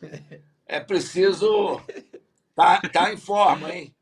[0.66, 1.80] é preciso
[2.50, 3.94] estar tá, tá em forma, hein?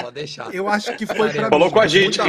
[0.00, 0.54] Pode deixar.
[0.54, 1.72] Eu acho que foi pra Falou mim.
[1.74, 2.20] com a gente.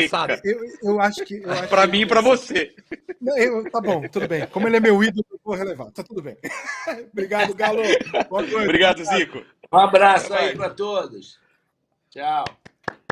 [0.43, 1.41] Eu, eu acho que.
[1.69, 2.73] Para mim e para você.
[3.21, 4.47] Não, eu- tá bom, tudo bem.
[4.47, 5.91] Como ele é meu ídolo, eu vou relevar.
[5.91, 6.35] Tá tudo bem.
[7.13, 7.81] Obrigado, Galo.
[8.27, 8.55] Boa noite.
[8.55, 9.43] Obrigado, Zico.
[9.73, 11.39] Um abraço aí para todos.
[12.11, 12.45] Tchau.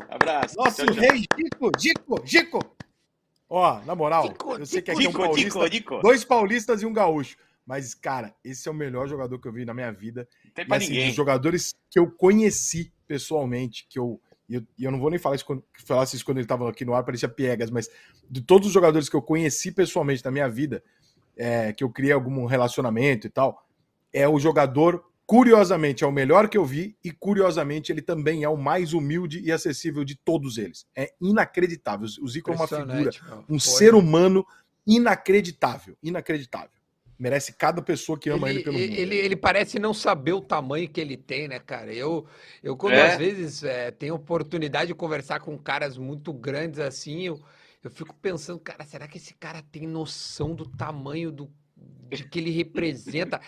[0.08, 0.56] Abraço.
[0.56, 1.02] Nosso Tchau, tchau.
[1.02, 2.76] rei Gico, Gico, Gico.
[3.48, 6.00] Ó, na moral, Gico, eu sei que aqui é um Dico, paulista, Dico, Dico.
[6.00, 7.36] dois paulistas e um gaúcho.
[7.66, 10.28] Mas, cara, esse é o melhor jogador que eu vi na minha vida.
[10.54, 11.06] Tem E pra assim, ninguém.
[11.08, 14.20] dos jogadores que eu conheci pessoalmente, que eu.
[14.48, 16.68] E eu, e eu não vou nem falar isso quando, falasse isso quando ele estava
[16.68, 17.88] aqui no ar, parecia piegas, mas
[18.30, 20.82] de todos os jogadores que eu conheci pessoalmente na minha vida,
[21.36, 23.66] é, que eu criei algum relacionamento e tal,
[24.12, 25.02] é o jogador,
[25.32, 29.40] curiosamente, é o melhor que eu vi, e curiosamente ele também é o mais humilde
[29.40, 30.84] e acessível de todos eles.
[30.94, 32.06] É inacreditável.
[32.20, 33.38] O Zico é uma figura, meu.
[33.48, 33.60] um Foi.
[33.60, 34.44] ser humano
[34.86, 35.96] inacreditável.
[36.02, 36.68] Inacreditável.
[37.18, 38.92] Merece cada pessoa que ama ele, Ele, pelo mundo.
[38.92, 41.94] ele, ele parece não saber o tamanho que ele tem, né, cara?
[41.94, 42.26] Eu,
[42.62, 43.12] eu quando É.
[43.12, 47.40] às vezes é, tenho oportunidade de conversar com caras muito grandes assim, eu,
[47.82, 51.50] eu fico pensando, cara, será que esse cara tem noção do tamanho do
[52.20, 53.40] que ele representa?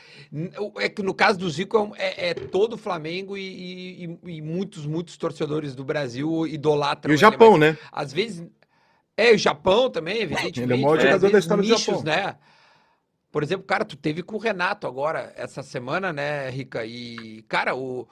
[0.78, 4.42] É que no caso do Zico é, é- é todo o Flamengo e, e- e-
[4.42, 7.76] muitos, muitos torcedores do Brasil idolatram E o Japão, né?
[7.92, 8.46] às vezes.
[9.16, 10.60] É, o Japão também, evidentemente.
[10.62, 12.02] Ele é o maior às jogador da história do nichos, Japão.
[12.04, 12.36] né?
[13.30, 16.84] Por exemplo, cara, tu teve com o Renato agora, essa semana, né, Rica?
[16.86, 18.08] E, cara, o,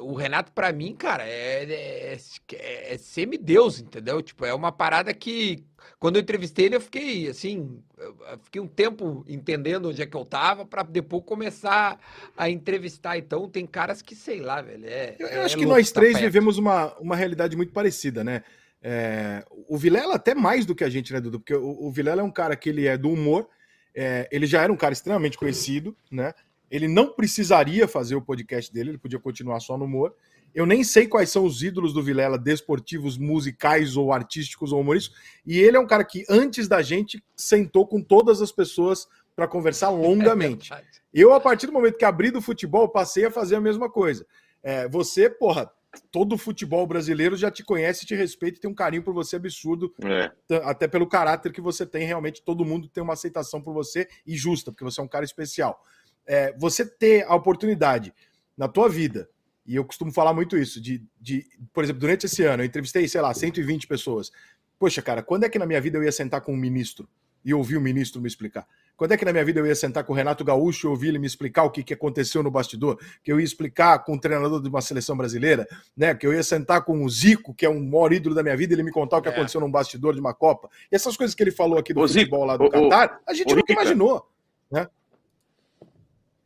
[0.00, 2.18] o Renato, pra mim, cara, é, é,
[2.54, 4.20] é, é semideus, entendeu?
[4.20, 5.64] Tipo, é uma parada que,
[6.00, 10.16] quando eu entrevistei ele, eu fiquei, assim, eu- fiquei um tempo entendendo onde é que
[10.16, 12.00] eu tava, pra depois começar
[12.36, 13.16] a entrevistar.
[13.16, 15.14] Então, tem caras que, sei lá, velho, é.
[15.18, 16.24] Eu, é eu acho que nós tá três perto.
[16.24, 18.42] vivemos uma, uma realidade muito parecida, né?
[18.82, 21.40] É, o Vilela até mais do que a gente, né, Dudu?
[21.40, 23.48] Porque o, o Vilela é um cara que ele é do humor,
[23.94, 26.32] é, ele já era um cara extremamente conhecido, né?
[26.70, 30.14] Ele não precisaria fazer o podcast dele, ele podia continuar só no humor.
[30.54, 35.18] Eu nem sei quais são os ídolos do Vilela, desportivos, musicais ou artísticos ou humorísticos.
[35.46, 39.06] E ele é um cara que, antes da gente, sentou com todas as pessoas
[39.36, 40.72] para conversar longamente.
[40.72, 40.82] É.
[41.12, 44.26] Eu, a partir do momento que abri do futebol, passei a fazer a mesma coisa.
[44.62, 45.70] É, você, porra,
[46.10, 49.36] todo o futebol brasileiro já te conhece, te respeita e tem um carinho por você
[49.36, 50.30] absurdo, É.
[50.64, 52.06] até pelo caráter que você tem.
[52.06, 55.24] Realmente, todo mundo tem uma aceitação por você e justa, porque você é um cara
[55.24, 55.82] especial.
[56.28, 58.12] É, você ter a oportunidade
[58.56, 59.28] na tua vida,
[59.66, 63.08] e eu costumo falar muito isso, de, de, por exemplo, durante esse ano, eu entrevistei,
[63.08, 64.30] sei lá, 120 pessoas.
[64.78, 67.08] Poxa, cara, quando é que na minha vida eu ia sentar com um ministro
[67.44, 68.66] e ouvir o ministro me explicar?
[68.96, 71.08] Quando é que na minha vida eu ia sentar com o Renato Gaúcho e ouvir
[71.08, 72.98] ele me explicar o que, que aconteceu no bastidor?
[73.22, 76.14] Que eu ia explicar com o treinador de uma seleção brasileira, né?
[76.16, 78.72] Que eu ia sentar com o Zico, que é um maior ídolo da minha vida,
[78.72, 79.32] e ele me contar o que É.
[79.32, 80.68] aconteceu num bastidor de uma Copa.
[80.90, 83.32] E essas coisas que ele falou aqui do Zico, futebol lá do ô, Catar, a
[83.34, 83.82] gente ô, nunca Rica.
[83.82, 84.28] imaginou.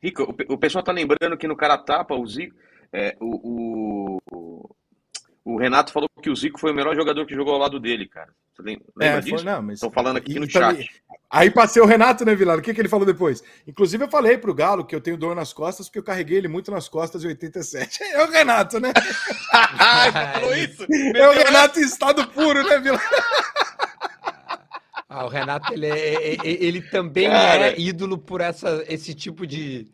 [0.02, 2.54] Rica, o, o pessoal tá lembrando que no cara tapa, o Zico.
[2.92, 4.74] é, o, o,
[5.44, 8.06] o Renato falou que o Zico foi o melhor jogador que jogou ao lado dele,
[8.08, 8.30] cara.
[8.54, 9.44] Você lem- lembra É, foi- disso?
[9.44, 10.90] não, mas- Estão falando aqui e no chat.
[11.30, 12.58] Aí passei o Renato, né, Vilar?
[12.58, 13.42] O que, que ele falou depois?
[13.66, 16.48] Inclusive, eu falei pro Galo que eu tenho dor nas costas, porque eu carreguei ele
[16.48, 18.02] muito nas costas em 87.
[18.12, 18.92] É o Renato, né?
[20.34, 20.84] Falou isso?
[21.16, 23.02] É o Renato em estado puro, né, Vilar?
[25.14, 27.72] Ah, o Renato, ele, é- é- é- ele também Cara.
[27.72, 29.90] é ídolo por essa, esse tipo de.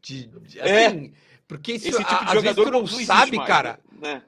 [0.00, 0.86] de, de- É.
[0.86, 1.12] assim,
[1.48, 3.80] porque isso, Esse tipo a- de às vezes tu não existe sabe, mais, cara.
[4.00, 4.22] né?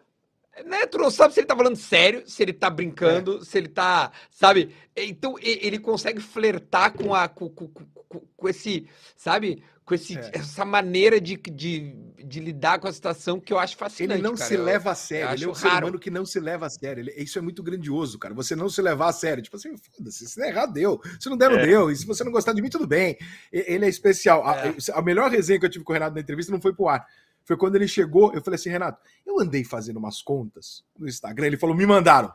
[0.67, 0.87] Né?
[0.87, 4.13] Tu não sabe se ele tá falando sério, se ele tá brincando, se ele tá.
[4.31, 4.75] Sabe?
[4.95, 8.87] Então ele consegue flertar com, a, com, com, com- com esse.
[9.17, 9.63] Sabe?
[9.85, 10.31] Com esse, É.
[10.35, 11.95] essa maneira de, de,
[12.25, 14.19] de lidar com a situação que eu acho fascinante.
[14.21, 14.47] Ele não cara.
[14.47, 15.33] se Eu- leva a sério.
[15.35, 15.87] Ele é um acho ser raro.
[15.87, 17.01] humano que não se leva a sério.
[17.03, 18.33] Ele- isso é muito grandioso, cara.
[18.35, 19.43] Você não se levar a sério.
[19.43, 21.01] Tipo assim, foda-se, se der errado, deu.
[21.19, 21.67] Se não der, não É.
[21.67, 21.91] deu.
[21.91, 23.17] E se você não gostar de mim, tudo bem.
[23.51, 24.47] Ele é especial.
[24.47, 24.75] A- É.
[24.93, 27.05] A, melhor resenha que eu tive com o Renato na entrevista não foi pro ar.
[27.45, 31.47] Foi quando ele chegou, eu falei assim, Renato, eu andei fazendo umas contas no Instagram.
[31.47, 32.33] Ele falou, me mandaram.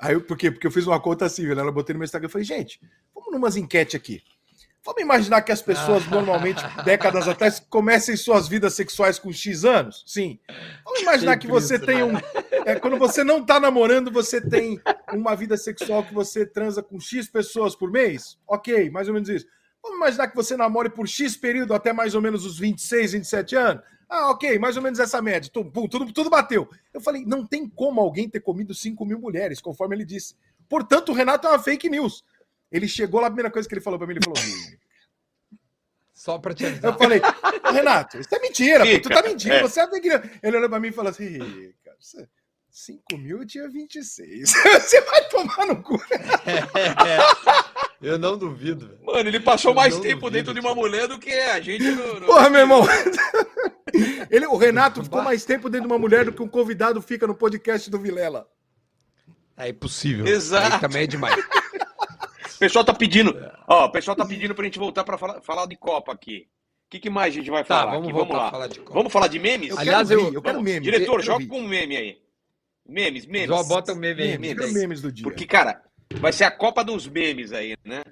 [0.00, 0.50] Aí eu, por quê?
[0.50, 1.62] Porque eu fiz uma conta civil, né?
[1.62, 2.26] Eu botei no meu Instagram.
[2.26, 2.80] Eu falei, gente,
[3.14, 4.22] vamos numas enquete aqui.
[4.82, 10.02] Vamos imaginar que as pessoas normalmente, décadas atrás, comecem suas vidas sexuais com X anos?
[10.06, 10.38] Sim.
[10.84, 12.04] Vamos imaginar que você tem né?
[12.04, 12.16] um.
[12.64, 14.80] é, quando você não tá namorando, você tem
[15.12, 18.38] uma vida sexual que você transa com X pessoas por mês?
[18.48, 19.46] Ok, mais ou menos isso.
[19.82, 23.56] Vamos imaginar que você namore por X período até mais ou menos os 26, 27
[23.56, 23.84] anos?
[24.12, 25.48] Ah, ok, mais ou menos essa média.
[25.52, 26.68] Tum, pum, Tudo, tudo bateu.
[26.92, 30.34] Eu falei, não tem como alguém ter comido 5 mil mulheres, conforme ele disse.
[30.68, 32.24] Portanto, o Renato é uma fake news.
[32.72, 34.76] Ele chegou lá, a primeira coisa que ele falou pra mim, ele falou: "Hum,
[36.12, 36.98] Só pra te eu avisar.
[36.98, 37.20] falei,
[37.66, 39.62] "Ô, Renato, isso é mentira, pô, tu tá mentindo, é.
[39.62, 42.28] você é fake news." Ele olhou pra mim e falou assim: "Ih, cara, você-
[42.68, 44.52] 5 mil eu tinha 26.
[44.80, 45.98] Você vai tomar no cu.
[48.00, 48.98] Eu não duvido, velho.
[49.04, 51.84] Mano, ele passou Eu mais tempo duvido, dentro de uma mulher do que a gente
[51.84, 52.20] no.
[52.20, 52.82] no- Porra, meu irmão.
[54.30, 57.26] Ele, o Renato ficou mais tempo dentro de uma mulher do que um convidado fica
[57.26, 58.46] no podcast do Vilela.
[59.56, 60.26] É impossível.
[60.26, 60.74] Exato.
[60.76, 61.36] Aí também é demais.
[62.54, 63.34] O pessoal tá pedindo.
[63.66, 66.46] Ó, o pessoal tá pedindo pra gente voltar pra falar, falar de Copa aqui.
[66.86, 68.12] O que, que mais a gente vai Tá, falar vamos aqui?
[68.18, 68.50] Vamos lá.
[68.50, 68.92] falar de Copa.
[68.92, 69.70] Vamos falar de memes?
[69.70, 70.82] Eu Aliás, quero eu- eu quero memes.
[70.82, 72.18] Diretor, eu joga com um meme aí.
[72.86, 73.48] Memes, memes.
[73.48, 74.36] Só bota o meme aí.
[74.38, 75.22] memes, memes do dia.
[75.22, 75.80] Porque, cara,
[76.18, 78.02] vai ser a Copa dos memes aí, né?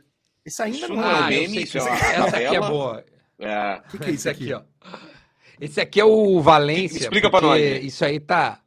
[0.44, 2.44] Isso ainda Isso não não é é Ah, meme, isso é uma essa aqui é
[2.46, 2.68] tabela.
[2.70, 3.04] boa.
[3.38, 3.74] É.
[3.86, 4.52] O que, que é isso aqui?
[4.52, 4.62] ó.
[5.60, 6.98] Esse aqui é o Valência.
[6.98, 7.60] Explica pra nós.
[7.84, 8.60] Isso aí tá.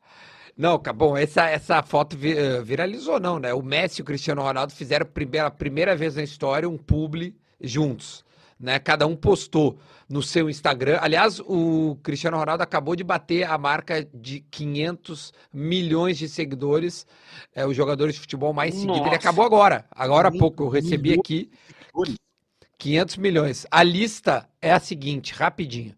[0.58, 3.54] Não, bom, essa, essa foto vi- eh, viralizou, não, né?
[3.54, 8.24] O Messi e o Cristiano Ronaldo fizeram pela primeira vez na história um publi juntos,
[8.60, 8.78] né?
[8.78, 9.80] Cada um postou
[10.12, 11.00] no seu Instagram.
[11.02, 17.08] Aliás, o Cristiano Ronaldo acabou de bater a marca de 500 milhões de seguidores,
[17.56, 18.94] é o jogador de futebol mais seguido.
[18.94, 19.16] Ele Nossa.
[19.16, 21.50] acabou agora, agora há 500 pouco, eu recebi aqui.
[21.70, 22.16] seguidores?
[22.78, 23.68] 500 milhões.
[23.72, 25.96] A lista é a seguinte, rapidinho.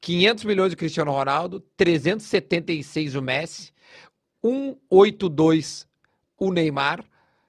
[0.00, 3.72] 500 milhões do Cristiano Ronaldo, 376 o Messi,
[4.44, 5.88] 182
[6.38, 7.04] o Neymar,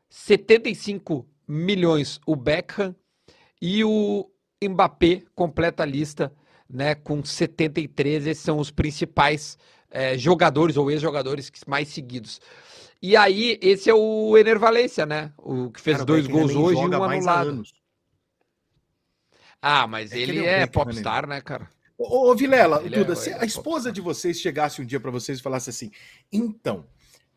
[0.10, 2.96] 75 milhões o Beckham
[3.62, 4.30] e o
[4.64, 6.34] Mbappé completa a lista,
[6.70, 8.26] né, com 73.
[8.28, 9.58] Esses são os principais
[9.92, 12.42] eh, jogadores ou ex-jogadores mais seguidos.
[13.02, 15.32] E aí, esse é o Ener Valencia, né?
[15.38, 17.64] O que fez Cara, dois gols hoje e um anulado.
[19.62, 21.70] Ah, mas É ele, ele é é popstar, né, cara?
[21.98, 23.94] Ô, ô Vilela, Ele é- Duda, ele se é a esposa popstar.
[23.94, 25.92] de vocês chegasse um dia pra vocês e falasse assim:
[26.32, 26.86] então,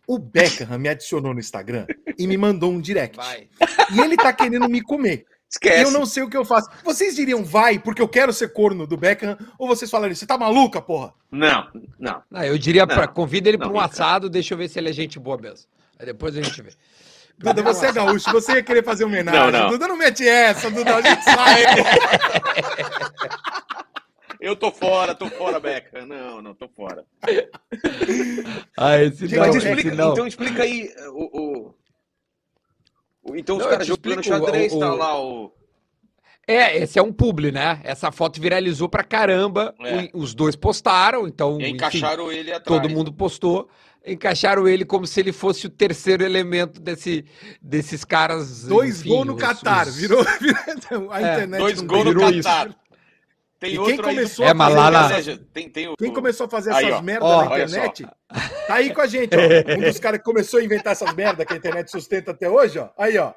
[0.07, 1.87] o Beckham me adicionou no Instagram
[2.19, 3.17] e me mandou um direct.
[3.17, 3.49] Vai.
[3.95, 5.27] E ele tá querendo me comer.
[5.51, 5.83] Esquece.
[5.83, 6.71] Eu não sei o que eu faço.
[6.85, 9.37] Vocês diriam vai porque eu quero ser corno do Beckham?
[9.59, 11.13] Ou vocês falariam, você tá maluca, porra?
[11.31, 11.67] Não,
[11.99, 12.23] não.
[12.31, 14.91] Não, eu diria, Não, pra, convida ele para um assado, deixa eu ver se ele
[14.91, 15.67] é gente boa mesmo.
[15.99, 16.71] Aí depois a gente vê.
[17.37, 19.41] Duda, você é gaúcho, você ia querer fazer homenagem.
[19.41, 19.71] Não, não.
[19.71, 21.63] Duda, não mete essa, Duda, a gente sabe.
[24.41, 26.07] Eu tô fora, tô fora, Beca.
[26.07, 27.05] Não, não, tô fora.
[28.77, 30.13] Ah, esse Gente, não, explica, esse não.
[30.13, 31.75] então explica aí o- o-
[33.35, 35.53] então os caras jogando xadrez, o- tá lá o.
[36.47, 37.81] É, esse é um publi, né?
[37.85, 39.73] Essa foto viralizou pra caramba.
[39.81, 40.11] É.
[40.13, 42.65] Os dois postaram, então, E enfim, encaixaram ele atrás.
[42.83, 43.69] todo mundo postou.
[44.05, 47.25] Encaixaram ele como se ele fosse o terceiro elemento desse,
[47.63, 48.65] desses caras.
[48.65, 49.87] Dois enfim, gols no os- Catar.
[49.87, 51.61] os- Virou, virou a É, internet.
[51.61, 52.49] Dois não gols no virou isso.
[52.49, 52.75] Catar.
[53.61, 56.47] Tem E outro quem do- começou É, mas lá fazer tem, tem o, Quem começou
[56.47, 57.03] a fazer Aí, essas ó.
[57.03, 58.07] merdas na olha internet,
[58.67, 59.77] tá aí com a gente, ó.
[59.77, 62.79] Um dos caras que começou a inventar essas merdas que a internet sustenta até hoje,
[62.79, 62.89] ó.
[62.97, 63.35] Aí, ó.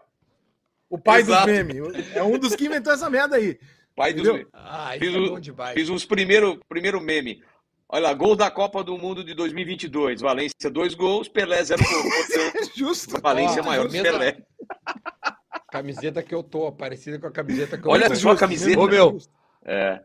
[0.90, 1.46] O pai Exato.
[1.48, 2.16] dos memes.
[2.16, 3.60] É um dos que inventou essa merda aí.
[3.98, 4.26] pai dos.
[4.26, 4.48] Entendeu?
[4.54, 7.44] Ah, Fiz, é fiz uns primeiro, primeiro meme.
[7.90, 10.22] Olha lá, gol da Copa do Mundo de 2022.
[10.22, 11.28] Valência, dois gols.
[11.28, 12.02] Pelé, zero gol.
[12.02, 13.22] Portanto, É justo.
[13.22, 14.38] Valência Ó, maior que Pelé.
[15.70, 18.16] Camiseta que eu tô, parecida com a camiseta que eu Olha tô.
[18.16, 18.80] só a camiseta.
[18.80, 19.18] Ô, meu,
[19.66, 20.02] É.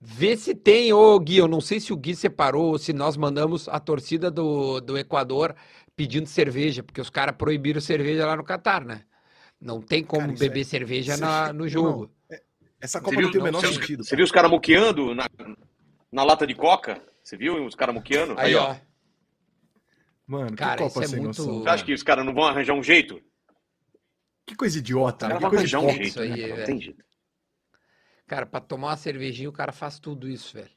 [0.00, 3.16] Vê se tem, ô Gui, eu não sei se o Gui separou ou se nós
[3.16, 5.56] mandamos a torcida do, do Equador
[5.96, 9.02] pedindo cerveja, porque os caras proibiram cerveja lá no Catar, né?
[9.60, 12.10] Não tem como Cara, beber é- cerveja isso na, é- no jogo.
[12.80, 14.04] Essa Você Copa viu, não tem o menor você- sentido.
[14.04, 15.26] Você viu os caras muqueando na,
[16.12, 17.02] na lata de coca?
[17.24, 18.34] Você viu os caras muqueando?
[18.38, 18.76] Aí, ó.
[20.24, 21.62] Mano, que Cara, Copa isso é muito- noção.
[21.64, 23.20] Você acha que os caras não vão arranjar um jeito?
[24.46, 25.26] Que coisa idiota.
[25.26, 25.38] Né?
[25.38, 26.02] Que coisa um jeito.
[26.04, 26.56] isso aí, né.
[26.56, 27.04] Não tem jeito.
[28.28, 30.68] Cara, pra tomar uma cervejinha, o cara faz tudo isso, velho.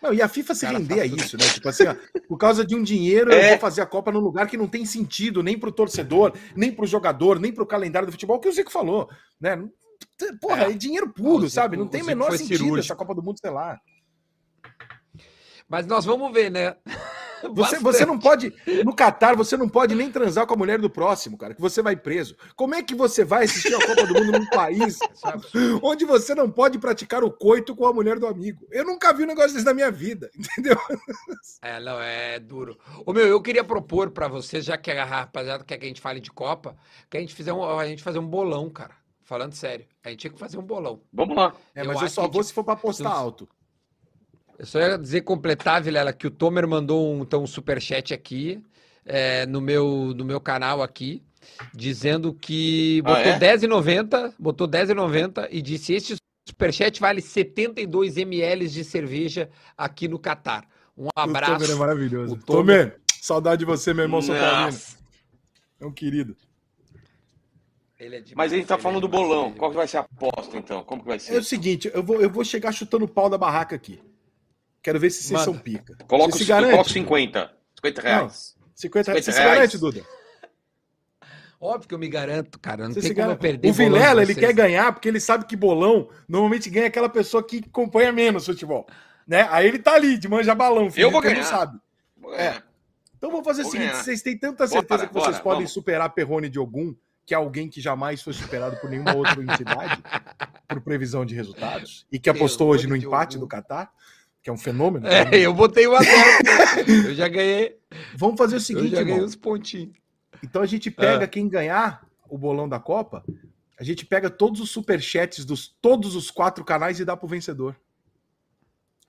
[0.00, 1.22] Não, e a FIFA se Cara, render faz a tudo.
[1.24, 1.44] isso, né?
[1.52, 1.94] Tipo assim, ó,
[2.26, 3.50] por causa de um dinheiro, eu É.
[3.50, 6.86] vou fazer a Copa num lugar que não tem sentido, nem pro torcedor, nem pro
[6.86, 9.56] jogador, nem pro calendário do futebol, que o Zico falou, né?
[9.56, 9.70] Não-
[10.40, 11.76] Porra, é, dinheiro O puro, Zico- sabe?
[11.76, 12.78] Não tem o menor sentido cirúrgico.
[12.78, 13.78] essa Copa do Mundo, sei lá.
[15.68, 16.76] Mas nós vamos ver, né?
[17.54, 18.52] Você, você não pode,
[18.84, 21.80] no Catar, você não pode nem transar com a mulher do próximo, cara, que você
[21.82, 22.36] vai preso.
[22.56, 25.44] Como é que você vai assistir a Copa do Mundo num país Sabe?
[25.82, 28.66] onde você não pode praticar o coito com a mulher do amigo?
[28.70, 30.76] Eu nunca vi um negócio desse na minha vida, entendeu?
[31.62, 32.78] É, não, é duro.
[33.04, 36.00] Ô, meu, eu queria propor pra vocês, já que a rapaziada quer que a gente
[36.00, 36.76] fale de Copa,
[37.08, 38.94] que a gente fizer um, a gente fazer um bolão, cara.
[39.22, 39.86] Falando sério.
[40.02, 41.00] A gente tinha que fazer um bolão.
[41.12, 41.54] Vamos lá.
[41.74, 43.48] É, Eu mas eu, acho só vou tipo, se for pra postar se- alto.
[44.60, 48.62] Eu só ia dizer, completar, Vilela, que o Tomer mandou um, então, um superchat aqui,
[49.06, 51.22] é, no, meu, no meu canal aqui,
[51.72, 53.38] dizendo que Ah, botou é?
[53.38, 56.14] 10,90, botou 10,90 e disse, este
[56.46, 59.48] superchat vale 72 ml de cerveja
[59.78, 60.68] aqui no Catar.
[60.94, 61.78] Um O Tomer é abraço.
[61.78, 62.34] maravilhoso.
[62.34, 64.78] O Tomer- Tomer, saudade de você, meu irmão São Paulino.
[65.80, 66.36] É um querido.
[67.98, 69.46] Ele é Mas a gente tá ele é falando do bolão.
[69.54, 70.84] é Qual que vai ser a aposta, então?
[70.84, 71.38] Como que vai É ser?
[71.38, 73.98] o seguinte, eu vou, eu vou chegar chutando o pau da barraca aqui.
[74.82, 75.44] Quero ver se vocês Manda.
[75.44, 75.96] são pica.
[76.06, 76.70] Coloca, Você os- se garante?
[76.72, 77.52] coloca 50.
[77.76, 78.56] 50 reais.
[78.74, 79.24] 50 reais.
[79.24, 80.02] Você 50 se garante, Duda?
[81.60, 82.84] Óbvio que eu me garanto, cara.
[82.84, 85.44] Não Você tem se como eu perder O Vilela, ele quer ganhar porque ele sabe
[85.44, 88.86] que bolão normalmente ganha aquela pessoa que acompanha menos futebol.
[89.26, 89.46] Né?
[89.50, 91.44] Aí ele tá ali, de manja balão, Eu vou que não ganhar.
[91.46, 91.78] sabe.
[92.32, 92.62] É.
[93.18, 94.02] Então vamos fazer o Vou seguinte: ganhar.
[94.02, 95.72] vocês têm tanta certeza Bora, que vocês bora, podem vamos.
[95.72, 96.94] superar Perrone de Ogum,
[97.26, 100.02] que é alguém que jamais foi superado por nenhuma outra entidade,
[100.66, 103.44] por previsão de resultados, e que apostou hoje no Perrone empate Ogum.
[103.44, 103.92] do Catar,
[104.42, 105.06] que é um fenômeno.
[105.06, 106.90] É, eu botei o a zero.
[107.08, 107.76] eu já ganhei.
[108.16, 109.26] Vamos fazer o Eu seguinte, já ganhei irmão.
[109.26, 109.94] uns pontinhos.
[110.42, 111.28] Então a gente pega Ah.
[111.28, 113.24] quem ganhar o bolão da Copa,
[113.78, 117.74] A gente pega todos os superchats dos todos os quatro canais e dá pro vencedor.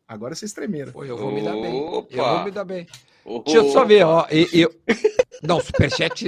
[0.08, 0.92] Agora vocês tremeram.
[0.94, 1.78] Pô, eu vou me dar bem.
[1.78, 2.34] Eu Opa.
[2.36, 2.88] vou me dar bem.
[3.26, 4.26] Ô, Deixa eu só ver, ó.
[4.32, 4.74] e- eu...
[5.44, 6.26] Não, superchat.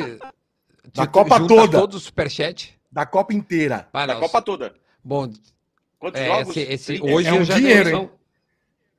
[0.93, 1.79] Da Copa toda.
[1.79, 2.77] Todos os superchat.
[2.91, 3.87] Da Copa inteira.
[3.93, 4.73] Ah, Da Copa toda.
[5.03, 5.31] Bom,
[5.99, 6.57] Quantos é, jogos?
[6.57, 8.09] esse, esse- hoje É um eu já dinheiro, hein?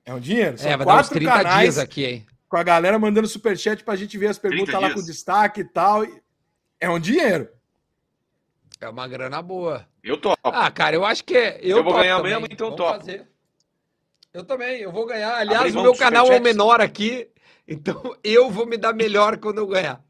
[0.04, 0.58] É um dinheiro.
[0.58, 2.26] São É, vai dar uns quatro 30 canais dias aqui, hein?
[2.48, 5.00] com a galera mandando superchat pra gente ver as perguntas 30 lá dias.
[5.00, 6.04] com destaque e tal.
[6.80, 7.48] É um dinheiro.
[8.80, 9.86] É uma grana boa.
[10.02, 10.38] Eu topo.
[10.44, 11.58] Ah, cara, eu acho que é.
[11.62, 12.32] Eu, Eu vou ganhar também.
[12.32, 12.98] mesmo, então Vamos topo.
[12.98, 13.26] fazer.
[14.32, 15.36] Eu também, eu vou ganhar.
[15.36, 17.28] Aliás, o meu canal é o menor aqui,
[17.66, 20.02] então eu vou me dar melhor quando eu ganhar.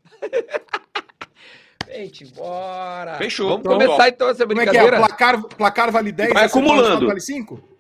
[1.88, 3.16] Gente, bora.
[3.18, 3.49] Fechou.
[3.51, 4.80] Vamos Então, começar então essa Como é que é?
[4.82, 5.07] brincadeira.
[5.07, 7.07] Placar, placar vale 10, Vai essa acumulando.
[7.07, 7.74] vale 5?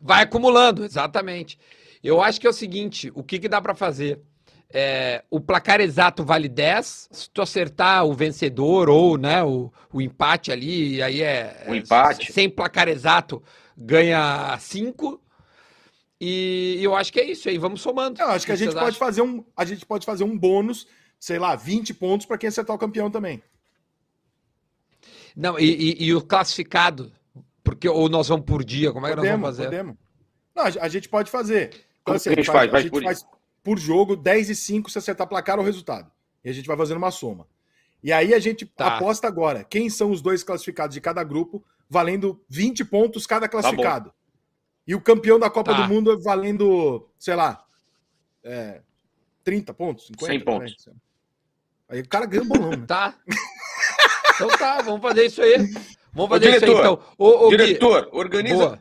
[0.00, 1.58] Vai acumulando, exatamente.
[2.02, 4.20] Eu acho que é o seguinte: o que, que dá pra fazer?
[4.72, 7.08] É, o placar exato vale 10.
[7.10, 11.64] Se tu acertar o vencedor ou né, o, o empate ali, aí é.
[11.68, 12.32] O empate.
[12.32, 13.42] Sem placar exato,
[13.76, 15.20] ganha 5.
[16.20, 17.58] E eu acho que é isso aí.
[17.58, 18.20] Vamos somando.
[18.20, 18.98] Eu acho que a gente pode acham?
[18.98, 20.86] fazer um, a gente pode fazer um bônus,
[21.18, 23.42] sei lá, 20 pontos pra quem acertar o campeão também.
[25.34, 25.64] Não, e,
[26.00, 27.12] e- e o classificado?
[27.74, 28.92] Porque, ou nós vamos por dia?
[28.92, 29.64] Como é que nós vamos fazer?
[29.64, 29.96] podemos.
[30.54, 31.70] Não, a a gente pode fazer.
[32.02, 32.68] Então, assim, a gente faz?
[32.68, 33.24] a Vai gente por faz
[33.62, 36.10] por jogo 10 e 5 se acertar placar ou resultado.
[36.44, 37.46] E a gente vai fazendo uma soma.
[38.02, 38.96] E aí a gente Tá.
[38.96, 44.12] aposta agora quem são os dois classificados de cada grupo, valendo 20 pontos cada classificado.
[44.86, 45.82] e o campeão da Copa Tá.
[45.82, 47.62] do Mundo valendo, sei lá,
[48.42, 48.80] é,
[49.44, 50.86] 30 pontos, 50 100 pontos.
[50.86, 50.94] né?
[51.90, 52.84] Aí o cara ganha um bolão, né?
[52.88, 53.14] Tá.
[54.34, 55.58] então tá, vamos fazer isso aí.
[56.12, 57.00] Vamos Ô, fazer isso aí diretor, então.
[57.18, 58.78] Ô, ô, Gui, Diretor, organiza, boa.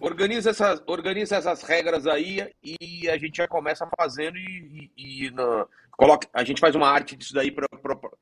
[0.00, 5.30] organiza, essas, organiza essas regras aí e a gente já começa fazendo e, e- e
[5.30, 7.66] na- coloca, a gente faz uma arte disso daí para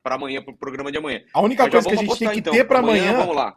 [0.03, 1.21] amanhã, para o programa de amanhã.
[1.33, 2.53] A única Mas coisa que a vamos gente tem apostar, que então.
[2.53, 3.55] ter pra amanhã, Vamos lá.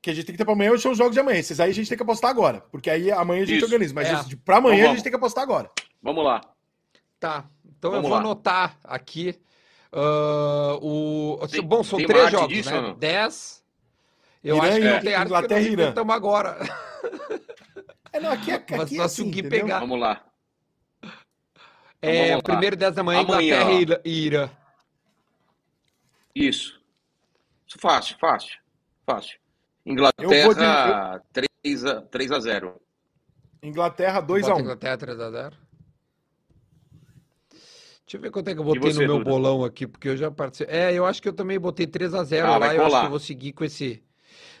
[0.00, 1.38] que a gente tem que ter pra amanhã são os jogos de amanhã.
[1.40, 3.66] Esses aí a gente tem que apostar agora, porque aí amanhã a gente Isso.
[3.66, 3.92] organiza.
[3.92, 4.36] Mas É.
[4.44, 4.96] pra amanhã Então a vamos.
[4.98, 5.68] gente tem que apostar agora.
[6.00, 6.40] Vamos lá.
[7.18, 7.44] Tá.
[7.76, 8.18] Então Vamos eu vou lá.
[8.24, 9.34] anotar aqui.
[9.92, 11.38] Ah, o...
[11.50, 12.76] Tem- Bom, são três jogos, disso né?
[12.76, 12.94] ou não?
[12.94, 13.64] 10.
[14.44, 15.82] Eu Irã acho que não tem arte Inglaterra nós e Irã.
[15.82, 16.58] inventamos agora.
[18.10, 19.66] É, não, aqui é, aqui Mas é só assim, se o Gui entendeu?
[19.66, 19.80] pegar.
[19.80, 20.24] Vamos lá.
[22.00, 22.42] É, vamos o lá.
[22.42, 24.50] primeiro 10 da manhã, Amanhã, Inglaterra e Irã-.
[26.34, 26.80] Isso.
[27.66, 28.58] Isso Fácil, fácil.
[29.04, 29.38] Fácil.
[29.84, 32.80] Inglaterra 3 a, 3 a 0.
[33.62, 34.60] Inglaterra Bota 2x1.
[34.60, 35.52] Inglaterra 3x0.
[38.08, 39.30] Deixa eu ver quanto é que eu botei você, no meu Duda?
[39.30, 40.74] bolão aqui, porque eu já participei.
[40.74, 42.58] É, eu acho que eu também botei 3x0 Ah, lá.
[42.58, 43.00] vai Eu acho colar.
[43.00, 44.02] que eu vou seguir com esse.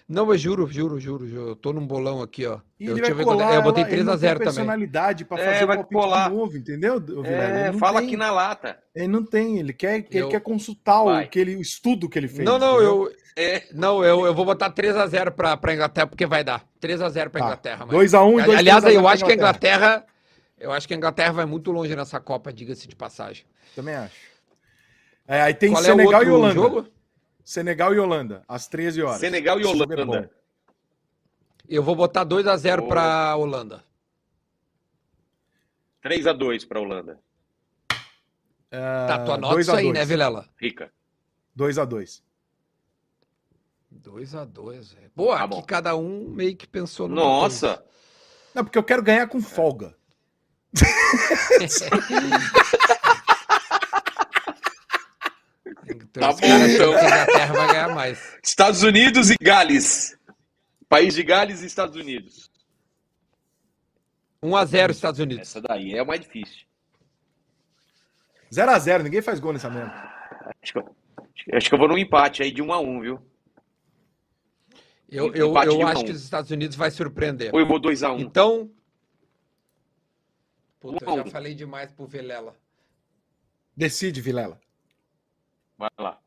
[0.06, 1.48] Não, eu juro, juro, juro, juro.
[1.50, 2.58] Eu tô num bolão aqui, ó.
[2.78, 4.12] E eu, ele deixa vai ver quanto é- colar, é, eu botei ela- ele não
[4.12, 4.44] 3x0 tem também.
[4.54, 6.28] personalidade pra É, fazer vai o palpite colar.
[6.30, 7.02] de novo, entendeu?
[7.24, 8.08] É, fala tem.
[8.08, 8.78] aqui na lata.
[8.94, 11.26] Ele não tem, ele quer, ele Eu- quer consultar o, Vai.
[11.26, 12.44] que ele, o estudo que ele fez.
[12.44, 13.04] Não, não, entendeu?
[13.04, 13.12] eu.
[13.34, 13.62] É.
[13.72, 16.62] Não, eu, eu vou botar 3x0 pra, pra Inglaterra, porque vai dar.
[16.80, 17.46] 3x0 pra Tá.
[17.46, 17.86] Inglaterra.
[17.86, 20.04] mas- 2x1 e 2 Aliás, eu acho que a Inglaterra.
[20.60, 23.44] Eu acho que a Inglaterra vai muito longe nessa Copa, diga-se de passagem.
[23.74, 24.14] Também acho.
[25.26, 26.54] É, aí tem Qual é o Senegal e outro Holanda.
[26.54, 26.88] jogo?
[27.44, 29.20] Senegal e Holanda, às 13 horas.
[29.20, 30.30] Senegal e é Holanda.
[31.68, 32.88] Eu vou botar 2x0 Boa.
[32.88, 33.84] pra Holanda.
[36.00, 37.20] 3 a 2 para Holanda.
[38.70, 39.94] Tá, tu anota isso a aí, dois.
[39.98, 40.48] né, Vilela?
[40.56, 40.92] Rica.
[41.56, 42.22] 2x2.
[43.94, 45.10] 2x2, velho.
[45.16, 45.62] Boa, Tá aqui bom.
[45.62, 47.14] cada um meio que pensou no.
[47.16, 47.82] Nossa.
[48.54, 49.96] Não, porque eu quero ganhar com folga.
[56.12, 56.96] Tá bom, então.
[56.96, 58.38] A Inglaterra vai ganhar mais.
[58.42, 60.18] Estados Unidos e Gales.
[60.88, 62.50] País de Gales e Estados Unidos.
[64.42, 65.48] 1x0 Estados Unidos.
[65.48, 66.66] Essa daí é a mais difícil.
[68.52, 69.92] 0x0, ninguém faz gol nessa merda.
[70.62, 70.94] Acho que, eu,
[71.52, 73.22] acho que eu vou num empate aí de 1 a 1 viu?
[75.10, 76.04] Eu, eu, eu acho um.
[76.04, 77.50] que os Estados Unidos vai surpreender.
[77.52, 78.70] Ou eu vou 2 a 1 Então.
[80.80, 81.30] Puta, Um a eu já um.
[81.30, 82.54] falei demais pro Vilela.
[83.76, 84.60] Decide, Vilela.
[85.76, 86.18] Vai lá.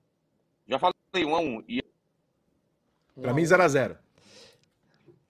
[0.68, 0.93] Já falei
[1.26, 1.84] 1 a 1 E
[3.22, 3.97] Pra mim, 0x0.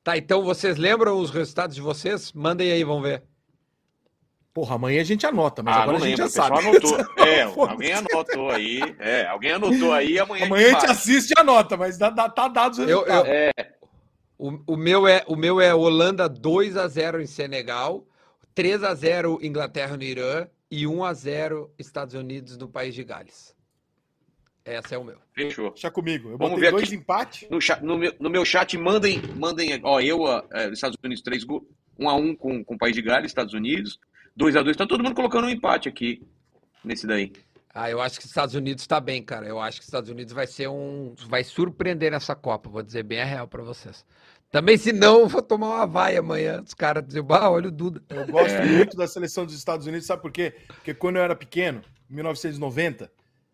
[0.03, 2.31] Tá, então vocês lembram os resultados de vocês?
[2.33, 3.23] Mandem aí, vamos ver.
[4.53, 6.59] Porra, amanhã a gente anota, mas ah, agora a gente lembro, já sabe.
[6.59, 6.97] anotou.
[7.25, 8.79] É, alguém anotou aí.
[8.99, 10.91] É, alguém anotou aí, amanhã, Amanhã a gente faz.
[10.91, 13.27] assiste e anota, mas dá, dá- tá dado os Eu- resultados.
[13.29, 13.51] eu- É,
[14.37, 18.05] O, o meu é o meu é Holanda 2 a 0 em Senegal,
[18.53, 23.03] 3 a 0 Inglaterra no Irã e 1 a 0 Estados Unidos no país de
[23.03, 23.55] Gales.
[24.63, 25.17] Essa é o meu.
[25.33, 25.71] fechou.
[25.71, 26.29] Deixa comigo.
[26.29, 26.95] Eu Vamos botei ver dois aqui.
[26.95, 27.49] empates.
[27.49, 31.43] No, no, meu, no meu chat, mandem, mandem ó, eu, é, os Estados Unidos, 3
[31.43, 31.63] gols,
[31.97, 33.99] 1 a 1 com, com o País de Gales, Estados Unidos,
[34.35, 36.21] 2 a 2 Tá todo mundo colocando um empate aqui,
[36.83, 37.31] nesse daí.
[37.73, 39.47] Ah, eu acho que os Estados Unidos tá bem, cara.
[39.47, 41.15] Eu acho que os Estados Unidos vai ser um.
[41.27, 44.05] Vai surpreender nessa Copa, vou dizer bem a real pra vocês.
[44.51, 46.61] Também, se não, vou tomar uma vaia amanhã.
[46.61, 48.03] Os caras dizem, bah, olha o Duda.
[48.09, 50.53] Eu gosto muito da seleção dos Estados Unidos, sabe por quê?
[50.67, 53.09] Porque quando eu era pequeno, em 1990,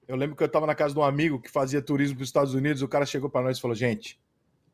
[0.08, 2.30] eu lembro que eu estava na casa de um amigo que fazia turismo para os
[2.30, 2.82] Estados Unidos.
[2.82, 4.20] O cara chegou para nós e falou: Gente,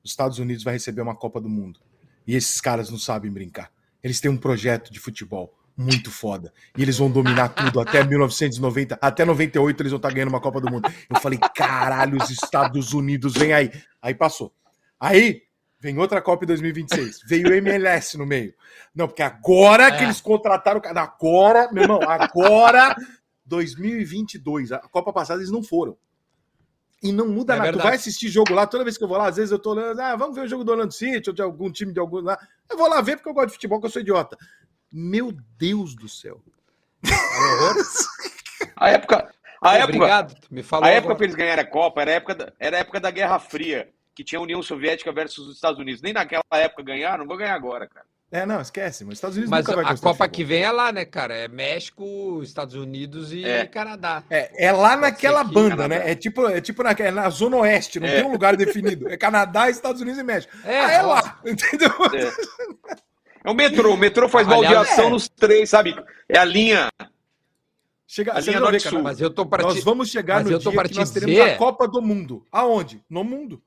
[0.02, 1.82] os Estados Unidos vai receber uma Copa do Mundo.
[2.26, 3.70] E esses caras não sabem brincar.
[4.02, 6.54] Eles têm um projeto de futebol muito foda.
[6.78, 10.62] E eles vão dominar tudo até 1990, até 98 eles vão estar ganhando uma Copa
[10.62, 10.90] do Mundo.
[11.10, 13.72] Eu falei, caralho, os Estados Unidos, vem aí.
[14.02, 14.54] Aí passou.
[15.00, 15.43] Aí
[15.84, 17.22] vem outra Copa em 2026.
[17.26, 18.54] Veio o MLS no meio.
[18.96, 20.04] Não, porque agora que É.
[20.06, 21.02] eles contrataram o cara.
[21.02, 22.96] Agora, meu irmão, agora
[23.46, 24.72] 2022.
[24.72, 25.98] A Copa passada eles não foram.
[27.04, 27.70] E não muda É nada.
[27.70, 27.88] Tu verdade.
[27.90, 30.00] vai assistir jogo lá, toda vez que eu vou lá, às vezes eu tô olhando,
[30.00, 32.38] ah, vamos ver o jogo do Orlando City ou de algum time de algum lá.
[32.70, 34.38] Eu vou lá ver porque eu gosto de futebol, que eu sou idiota.
[34.92, 36.42] Meu Deus do céu.
[38.78, 40.86] A época, a época, Obrigado, tu me falou.
[40.86, 41.16] a época agora.
[41.18, 43.90] para eles ganharem a Copa era a época da, era a época da Guerra Fria,
[44.16, 46.02] que tinha a União Soviética versus os Estados Unidos.
[46.02, 48.06] Nem naquela época ganharam, não vou ganhar agora, cara.
[48.32, 50.44] É, não, esquece, mas os Estados Unidos Mas nunca vai a gostar de Copa que
[50.44, 51.36] vem é lá, né, cara?
[51.36, 53.64] É México, Estados Unidos e É.
[53.68, 54.24] Canadá.
[54.28, 55.88] É, é lá naquela ser que banda, Canadá.
[56.04, 56.12] né?
[56.12, 58.16] É tipo, é tipo na, é na Zona Oeste, não É.
[58.16, 59.08] tem um lugar definido.
[59.08, 60.52] É Canadá, Estados Unidos e México.
[60.66, 61.92] É, ah, é lá, entendeu?
[63.46, 65.10] É o metrô, o metrô faz Aliás, baldeação é.
[65.12, 65.96] nos três, sabe?
[66.28, 66.90] É a linha.
[68.08, 69.02] Chega, A linha norte-sul.
[69.04, 71.12] Mas eu tô para Nós vamos chegar mas no eu tô dia que te nós
[71.12, 72.46] teremos dizer- a Copa do Mundo.
[72.52, 73.04] Aonde?
[73.10, 73.62] No mundo.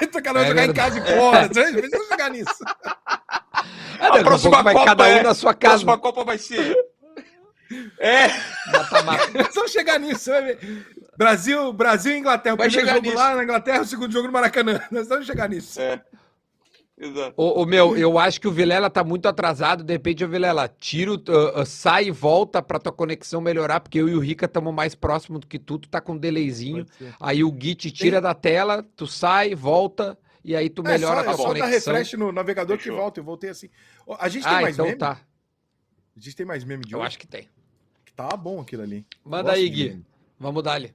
[0.00, 1.48] Tenta cada um É jogar em casa e fora.
[1.48, 2.64] Vocês vão chegar nisso.
[4.00, 5.70] Daqui a pouco vai cada um é- na sua A casa.
[5.84, 6.76] próxima Copa vai ser.
[7.98, 8.28] É,
[9.54, 10.20] vamos chegar nisso.
[10.24, 10.86] Você vai ver.
[11.16, 12.54] Brasil, Brasil e Inglaterra.
[12.54, 13.16] O Vai primeiro jogo nisso.
[13.18, 14.80] lá na Inglaterra, o segundo jogo no Maracanã.
[14.90, 15.80] Nós vamos chegar nisso.
[15.80, 16.00] é.
[16.98, 17.34] Exato.
[17.36, 19.82] Ô, ô, meu, eu acho que o Vilela tá muito atrasado.
[19.82, 23.80] De repente, o Vilela, tira, o- ah, ah, sai e volta pra tua conexão melhorar,
[23.80, 25.78] porque eu e o Rica estamos mais próximos do que tu.
[25.78, 26.86] Tu tá com um delayzinho.
[27.18, 31.24] Aí o Gui te tira da tela, tu sai, volta, e aí tu melhora é
[31.24, 31.94] só, a é tua só dar conexão.
[31.94, 33.18] refresh no navegador que volta.
[33.20, 33.68] Eu voltei assim.
[34.18, 34.98] A gente tem Ah, mais então meme?
[34.98, 35.18] tá.
[36.14, 37.06] A gente tem mais meme de Eu hoje?
[37.08, 37.48] acho que tem.
[38.14, 39.06] tá bom aquilo ali.
[39.24, 39.88] Manda aí, Gui.
[39.88, 40.06] meme.
[40.38, 40.94] Vamos dar ali.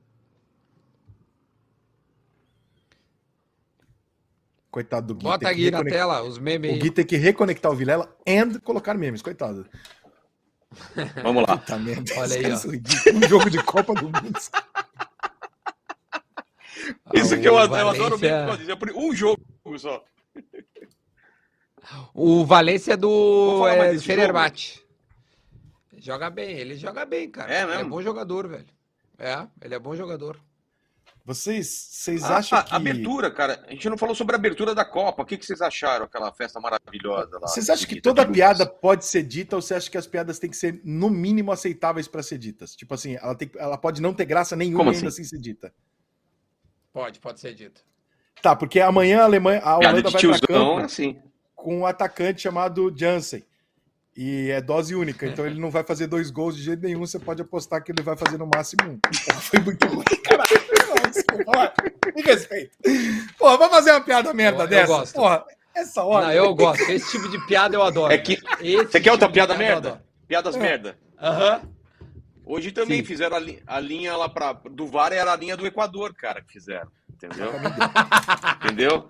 [4.69, 5.23] Coitado do Gui.
[5.23, 6.79] Bota aqui na tela os memes O.
[6.79, 9.21] Gui tem que reconectar o Vilela e colocar memes.
[9.21, 9.65] Coitado.
[11.23, 11.57] Vamos lá.
[11.57, 12.13] Puta merda.
[12.17, 13.15] Olha aí, ó.
[13.15, 14.39] Um jogo de Copa do Mundo.
[17.13, 18.77] Isso que eu, adoro- eu adoro Valência- mesmo.
[18.77, 19.41] por Um jogo
[19.77, 20.03] só.
[22.13, 24.81] O Valência é do, é, Fenerbahçe.
[25.97, 27.51] Joga bem, ele joga bem, cara.
[27.53, 27.89] É Ele é mesmo?
[27.89, 28.67] bom jogador, velho.
[29.17, 30.39] É, ele é bom jogador.
[31.27, 32.71] Vocês, vocês A, acham a- que...
[32.71, 33.61] Ah, abertura, cara.
[33.67, 35.23] A gente não falou sobre a abertura da Copa.
[35.23, 36.05] O que, que vocês acharam?
[36.05, 37.47] Aquela festa maravilhosa lá.
[37.49, 40.39] Vocês acham que Bonita, toda piada pode ser dita ou você acha que as piadas
[40.39, 42.73] têm que ser, no mínimo, aceitáveis para ser ditas?
[42.77, 45.21] Tipo assim, ela, tem, ela pode não ter graça nenhuma Como e ainda assim?
[45.23, 45.73] assim ser dita.
[46.93, 47.81] Pode, pode ser dito.
[48.41, 51.21] Tá, porque amanhã a Alemanha, a Holanda de vai para tiozão campo é assim.
[51.53, 53.43] com um atacante chamado Jansen.
[54.17, 56.99] E é dose única, então ele não vai fazer dois gols de jeito nenhum.
[57.01, 58.99] Você pode apostar que ele vai fazer no máximo um.
[59.41, 60.49] Foi muito ruim, caralho.
[61.03, 61.73] Não, desculpa.
[62.15, 62.71] Me respeita.
[63.37, 64.87] Porra, vamos fazer uma piada merda Eu- eu dessa?
[64.87, 65.13] gosto.
[65.13, 65.45] Porra,
[65.75, 66.25] essa hora.
[66.25, 66.81] Não, eu gosto.
[66.89, 68.11] Esse tipo de piada eu adoro.
[68.11, 70.03] É que- Esse Você quer outra tipo de piada merda?
[70.27, 70.59] Piadas É.
[70.59, 70.97] merda.
[71.21, 71.61] Aham.
[72.43, 73.05] Hoje também Sim.
[73.05, 76.41] fizeram a, li- a linha lá pra, do VAR, era a linha do Equador, cara,
[76.41, 76.87] que fizeram.
[77.13, 77.51] Entendeu?
[78.65, 79.07] Entendeu?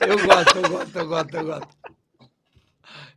[0.00, 1.68] Eu gosto, eu gosto, eu gosto, eu gosto.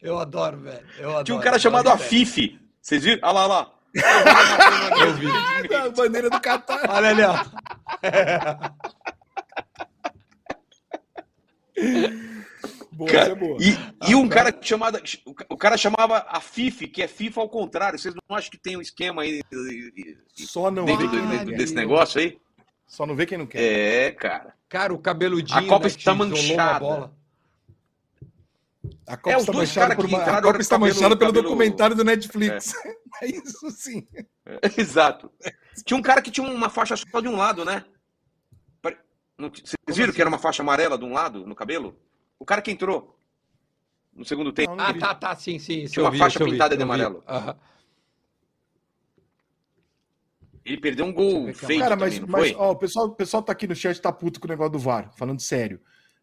[0.03, 0.85] Eu adoro, velho.
[0.99, 1.23] Eu adoro.
[1.23, 1.95] Tinha um cara chamado velho.
[1.95, 2.59] Afife.
[2.81, 3.21] Vocês viram?
[3.23, 3.73] Olha lá, olha lá.
[4.99, 5.27] Eu vi.
[5.75, 6.89] A bandeira do Catar.
[6.89, 7.33] Olha ali, ó.
[12.91, 13.57] Boa, Cara, essa é boa.
[13.59, 15.01] E, e um cara que chamava.
[15.49, 17.97] O cara chamava a FIF, que é FIFA ao contrário.
[17.97, 19.41] Vocês não acham que tem um esquema aí
[20.35, 21.57] Só não dentro vê quem dentro quer.
[21.57, 22.37] desse negócio aí?
[22.85, 23.61] Só não vê quem não quer.
[23.61, 24.53] É, cara.
[24.69, 25.59] Cara, o cabeludinho.
[25.59, 27.11] A Copa né, está manchada.
[29.05, 30.23] A Copa É, os está dois manchada por que uma...
[30.23, 32.73] A Copa está cabelo- manchada pelo cabelo- documentário do Netflix.
[33.21, 33.27] É.
[33.27, 34.07] isso sim.
[34.75, 35.31] Exato.
[35.85, 37.85] Tinha um cara que tinha uma faixa só de um lado, né?
[39.37, 41.95] Vocês viram que era uma faixa amarela de um lado no cabelo?
[42.39, 43.17] O cara que entrou
[44.13, 44.71] no segundo tempo.
[44.71, 45.85] Não, não Ah, tá, tá, sim, sim.
[45.85, 47.23] Tinha uma vi, faixa eu vi, pintada de amarelo.
[50.65, 52.55] Ele perdeu um gol feito Cara, mas, também, não mas foi?
[52.59, 54.79] ó, o, pessoal, o pessoal tá aqui no chat tá puto com o negócio do
[54.79, 55.79] VAR, falando sério.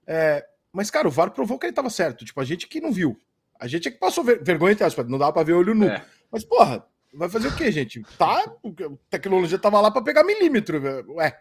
[0.07, 2.25] É, mas, cara, o VAR provou que ele tava certo.
[2.25, 3.19] Tipo, a gente que não viu.
[3.59, 5.87] A gente é que passou ver- vergonha, entre aspas, não dava pra ver olho nu.
[5.87, 6.05] É.
[6.31, 8.03] Mas, porra, vai fazer o quê, gente?
[8.17, 10.81] Tá, porque a tecnologia tava lá pra pegar milímetro.
[11.15, 11.39] Ué,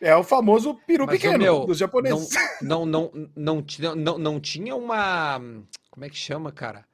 [0.00, 2.30] é o famoso peru Mas, pequeno meu, dos japoneses.
[2.62, 5.38] Não, não, não, não, tinha, não, não tinha uma.
[5.90, 6.84] Como é que chama, cara?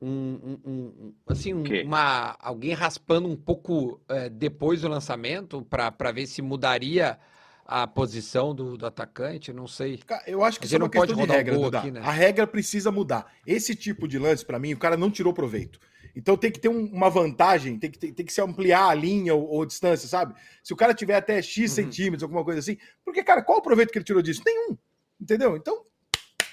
[0.00, 6.12] um, um- um- assim, um- uma, alguém raspando um pouco é, depois do lançamento para
[6.12, 7.18] ver se mudaria
[7.64, 9.52] a posição do, do atacante?
[9.52, 10.00] Não sei.
[10.26, 12.00] Eu acho que isso é uma não pode questão de regra, aqui, né?
[12.00, 13.32] A regra precisa mudar.
[13.46, 15.78] Esse tipo de lance, pra mim, o cara não tirou proveito.
[16.16, 18.94] Então tem que ter um- uma vantagem, tem que, ter- tem que se ampliar a
[18.94, 20.34] linha ou, ou a distância, sabe?
[20.62, 21.74] Se o cara tiver até X Uhum.
[21.84, 22.76] centímetros, alguma coisa assim.
[23.04, 24.42] Porque, cara, qual o proveito que ele tirou disso?
[24.46, 24.76] Nenhum.
[25.20, 25.56] Entendeu?
[25.56, 25.82] Então,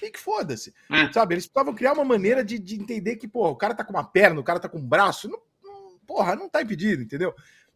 [0.00, 0.74] tem que foda-se.
[0.90, 1.12] Hum.
[1.12, 1.34] Sabe?
[1.34, 4.02] Eles precisavam criar uma maneira de, de entender que, porra, o cara tá com uma
[4.02, 5.28] perna, o cara tá com um braço.
[5.28, 7.32] Não, não- porra, não tá impedido, entendeu?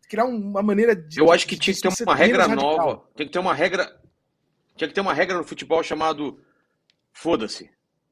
[0.08, 1.18] Criar um- uma maneira de.
[1.20, 2.76] Eu acho que tinha que ter uma regra radical.
[2.76, 3.02] nova.
[3.16, 4.00] Tem que ter uma regra.
[4.76, 6.40] Tinha que ter uma regra no futebol chamado
[7.12, 7.70] foda-se.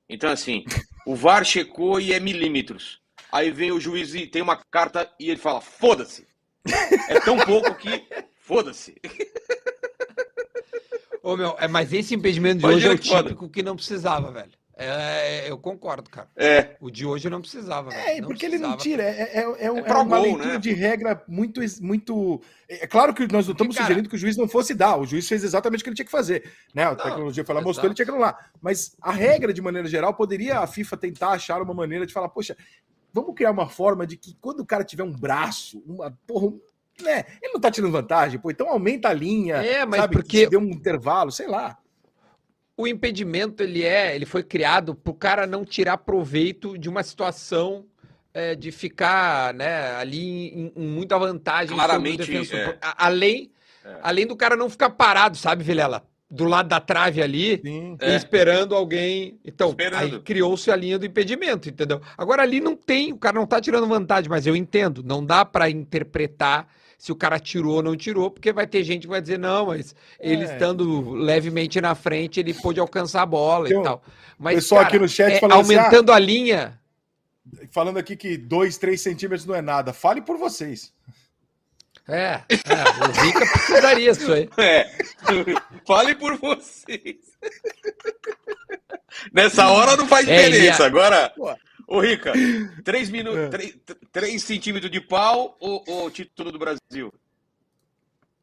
[0.08, 0.64] Então, assim,
[1.06, 3.00] o VAR checou e é milímetros.
[3.30, 6.26] Aí vem o juiz e tem uma carta e ele fala: foda-se.
[7.08, 8.06] É tão pouco que
[8.40, 8.94] foda-se.
[11.22, 13.22] Ô, meu, é, mas esse impedimento de Imagina hoje é o que foda.
[13.30, 14.52] típico que não precisava, velho.
[14.76, 16.28] É, eu concordo, cara.
[16.36, 16.76] É.
[16.80, 17.92] O de hoje não precisava.
[17.94, 18.76] É, porque ele não precisava.
[18.76, 19.02] tira.
[19.04, 20.58] É, é, é, um- É é uma gol, leitura né?
[20.58, 21.60] de regra muito.
[21.80, 24.96] muito é claro que nós não estamos cara- sugerindo que o juiz não fosse dar.
[24.96, 26.50] O juiz fez exatamente o que ele tinha que fazer.
[26.74, 26.82] Né?
[26.84, 28.50] A tecnologia foi lá, mostrou, ele tinha que anular.
[28.60, 32.28] Mas a regra, de maneira geral, poderia a FIFA tentar achar uma maneira de falar,
[32.28, 32.56] poxa,
[33.12, 36.52] vamos criar uma forma de que quando o cara tiver um braço, uma porra.
[37.00, 37.24] Né?
[37.42, 39.56] Ele não tá tirando vantagem, pô, então aumenta a linha.
[39.56, 40.14] É, mas sabe?
[40.16, 41.76] porque- dê um intervalo, sei lá.
[42.76, 47.84] O impedimento, ele é, ele foi criado pro cara não tirar proveito de uma situação
[48.32, 52.58] é, de ficar, né, ali em, em muita vantagem sobre o Claramente, defensor.
[52.58, 52.78] é.
[52.82, 53.50] A- Além,
[53.84, 53.96] É.
[54.02, 56.04] além do cara não ficar parado, sabe, Vilela?
[56.28, 57.96] Do lado da trave ali, Sim.
[58.00, 58.16] É.
[58.16, 59.38] esperando alguém.
[59.44, 60.16] Então, Esperando.
[60.16, 62.00] aí criou-se a linha do impedimento, entendeu?
[62.18, 65.44] Agora ali não tem, o cara não tá tirando vantagem, mas eu entendo, não dá
[65.44, 66.66] pra interpretar
[67.04, 69.66] se o cara tirou ou não tirou, porque vai ter gente que vai dizer, não,
[69.66, 70.52] mas ele É.
[70.54, 74.02] estando levemente na frente, ele pôde alcançar a bola Tem e tal.
[74.38, 76.80] Mas, pessoal cara, aqui no chat é, falando assim, aumentando a linha.
[77.70, 79.92] Falando aqui que 2, 3 centímetros não é nada.
[79.92, 80.94] Fale por vocês.
[82.08, 84.48] É, é, o Rica precisaria disso aí.
[84.56, 84.90] É.
[85.86, 87.16] Fale por vocês.
[89.30, 90.82] Nessa hora não faz É, diferença.
[90.82, 91.54] ia- Agora, Pô.
[91.94, 92.32] Ô Rica,
[92.84, 93.48] 3 minutos, É.
[93.48, 93.76] 3,
[94.12, 97.12] 3 centímetros de pau ou, ou título do Brasil?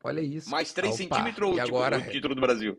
[0.04, 0.50] Olha isso.
[0.50, 2.00] Mais 3 Opa, centímetros ou agora?
[2.00, 2.78] o título do Brasil?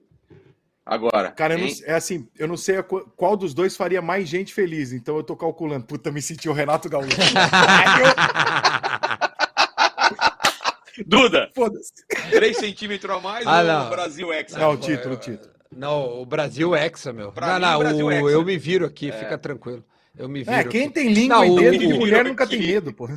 [0.85, 1.31] Agora.
[1.31, 2.83] Cara, eu não, é assim, eu não sei
[3.17, 5.87] qual dos dois faria mais gente feliz, então eu tô calculando.
[5.87, 7.17] Puta, me senti o Renato Gaúcho.
[11.07, 11.93] Duda, Foda-se.
[12.31, 13.91] 3 centímetros a mais Ah, ou não.
[13.91, 14.59] Brasil Hexa?
[14.59, 15.51] Não, o título, o título.
[15.75, 17.33] Não, o Brasil é hexa, meu.
[17.33, 19.83] Pra não, mim, não, o o- é eu me viro aqui, fica tranquilo.
[20.17, 20.53] Eu me viro.
[20.55, 20.93] É, quem aqui.
[20.95, 23.09] tem língua Não, em o- dentro de mulher nunca aqui- tem medo, pô.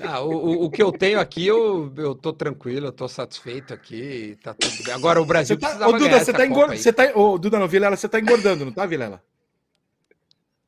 [0.00, 3.74] Ah, o, o- o que eu tenho aqui, eu, eu tô tranquilo, eu tô satisfeito
[3.74, 4.94] aqui, tá tudo bem.
[4.94, 6.78] Agora o Brasil tá, precisava ô, Duda, você tá engordando.
[6.78, 9.20] Você tá, ô, Duda, não, Vilela, você tá engordando, não tá, Vilela?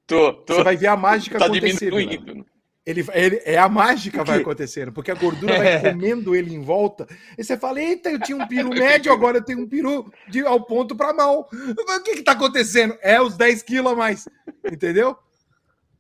[0.06, 0.54] Tô, tô.
[0.54, 1.90] Você vai ver a mágica tá acontecer.
[1.90, 2.44] Diminuindo.
[2.86, 5.78] Ele, ele, é a mágica vai acontecendo, porque a gordura vai É.
[5.92, 7.06] comendo ele em volta.
[7.36, 10.40] E você fala: Eita, eu tinha um peru médio, agora eu tenho um peru de,
[10.40, 11.48] ao ponto para mal.
[11.52, 12.96] O que que tá acontecendo?
[13.02, 14.26] É os 10 quilos a mais.
[14.72, 15.14] Entendeu?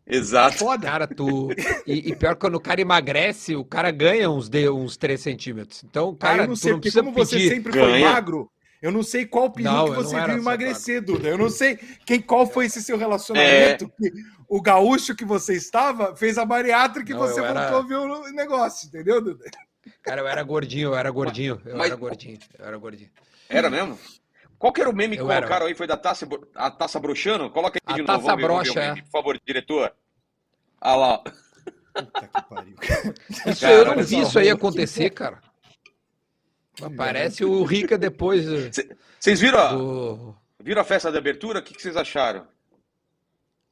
[0.08, 0.56] Exato.
[0.58, 0.86] Foda.
[0.86, 1.48] Cara, tu.
[1.86, 5.84] E, e pior quando o cara emagrece, o cara ganha uns, de, uns 3 centímetros.
[5.84, 7.48] Então, Cara, cara, eu não tu sei, não porque como você pedir.
[7.50, 8.08] sempre foi Ganha.
[8.10, 8.50] magro,
[8.80, 11.28] eu não sei qual peru Não, que você viu emagrecer, Duda.
[11.28, 13.84] Eu não sei quem, qual foi esse seu relacionamento.
[13.84, 13.88] É.
[14.10, 14.12] que
[14.48, 17.96] o gaúcho que você estava fez a bariátrica e Não, você era- voltou a ver
[18.08, 19.44] o negócio, entendeu, Duda?
[20.02, 23.10] Cara, eu era gordinho, eu era gordinho, eu Mas- era gordinho, eu era gordinho.
[23.48, 23.98] Era mesmo?
[24.58, 25.42] Qual que era o meme que Eu era.
[25.46, 25.74] colocaram aí?
[25.74, 27.48] Foi da taça, a taça broxando?
[27.50, 28.36] Coloca aí A de taça novo.
[28.42, 29.02] broxa, meme, é.
[29.02, 29.92] Por favor, diretor.
[30.80, 31.18] Ah lá.
[31.18, 32.74] Puta que pariu.
[33.46, 35.40] Isso Cara, eu não vi isso aí acontecer, cara.
[36.82, 38.44] Aparece o Rica depois
[39.18, 40.34] Vocês viram, a- do.
[40.62, 41.58] viram a festa de abertura?
[41.58, 42.46] O que, vocês acharam?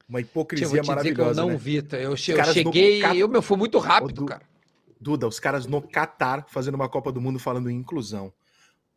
[0.09, 1.41] Uma eu hipocrisia vou te dizer que eu maravilhosa.
[1.41, 1.57] não né?
[1.57, 1.97] vi, tá?
[1.97, 4.41] eu, che- eu no cheguei, Cat- eu, meu, foi muito rápido, Ô, Du- cara.
[4.99, 8.33] Duda, os caras no Catar fazendo uma Copa do Mundo falando em inclusão,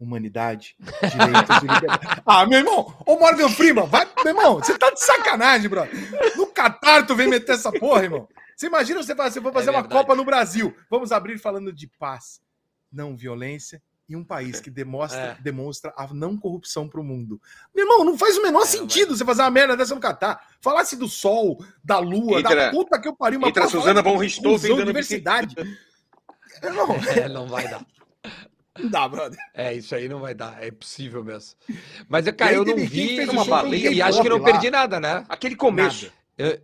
[0.01, 2.23] humanidade, direitos e liberdade.
[2.27, 5.83] Ah, meu irmão, ô Morgan Freeman, vai, meu irmão, você tá de sacanagem, bro.
[6.37, 8.27] No Catar tu vem meter essa porra, irmão.
[8.57, 10.01] Você imagina você fazer, for fazer uma É verdade.
[10.03, 10.75] Copa no Brasil.
[10.91, 12.41] Vamos abrir falando de paz,
[12.93, 15.37] não violência e um país que demonstra, É.
[15.41, 17.41] demonstra a não corrupção pro mundo.
[17.75, 20.41] Meu irmão, não faz o menor É, sentido você fazer uma merda dessa no Catar.
[20.61, 23.39] Falasse do sol, da lua, da Entra- puta que eu pariu.
[23.47, 25.55] entra a porra, Suzana fala de von Richthofen dando diversidade.
[26.63, 26.89] Irmão,
[27.25, 27.87] É, não vai dar.
[28.83, 29.39] Não dá, brother.
[29.55, 31.55] É, isso aí não vai dar, é impossível mesmo.
[32.09, 34.45] Mas, cara, eu não vi fez uma e, baleia e acho que não lá.
[34.45, 35.25] perdi nada, né?
[35.29, 36.07] Aquele começo.
[36.07, 36.15] Nada.
[36.39, 36.61] Eu-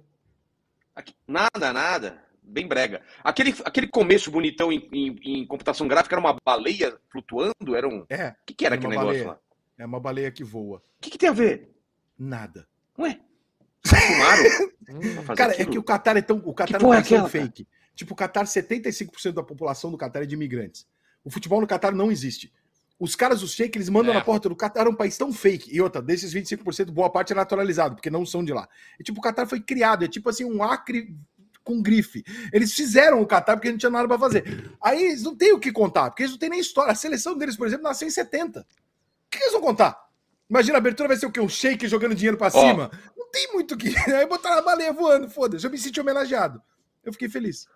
[0.94, 2.22] Aqui- Nada, nada.
[2.42, 3.02] Bem brega.
[3.22, 7.74] Aquele, aquele começo bonitão em, em- em computação gráfica era uma baleia flutuando?
[7.76, 8.00] Era um.
[8.00, 9.38] O É, que, que era Era aquele uma negócio baleia.
[9.78, 9.84] lá?
[9.84, 10.78] é uma baleia que voa.
[10.78, 11.70] O que, que tem a ver?
[12.18, 12.66] Nada.
[12.98, 13.20] Ué?
[13.86, 14.70] Fumaram?
[14.86, 15.70] Pra fazer Cara, é aquilo?
[15.72, 16.40] que o Qatar é tão.
[16.44, 17.44] O Qatar Que é um é tão aquela, cara?
[17.44, 17.68] fake.
[17.94, 20.86] Tipo, o Qatar, 75% da população do Qatar é de imigrantes.
[21.26, 22.52] O futebol no Qatar não existe.
[22.98, 24.14] Os caras, os sheiks, eles mandam É.
[24.16, 25.74] na porta do Qatar, é um país tão fake.
[25.74, 28.68] E outra, desses 25%, boa parte é naturalizado, porque não são de lá.
[28.98, 31.14] E tipo, o Qatar foi criado, é tipo assim, um acre
[31.64, 32.24] com grife.
[32.52, 34.70] Eles fizeram o Qatar porque não tinha nada pra fazer.
[34.80, 36.92] Aí eles não têm o que contar, porque eles não têm nem história.
[36.92, 38.60] A seleção deles, por exemplo, nasceu em 70.
[38.60, 38.64] O
[39.28, 40.06] que eles vão contar?
[40.48, 41.40] Imagina, a abertura vai ser o quê?
[41.40, 42.88] Um shake jogando dinheiro pra cima?
[43.16, 43.88] Não tem muito o que.
[44.14, 45.66] Aí botaram a baleia voando, foda-se.
[45.66, 46.62] Eu me senti homenageado.
[47.06, 47.66] Eu fiquei feliz.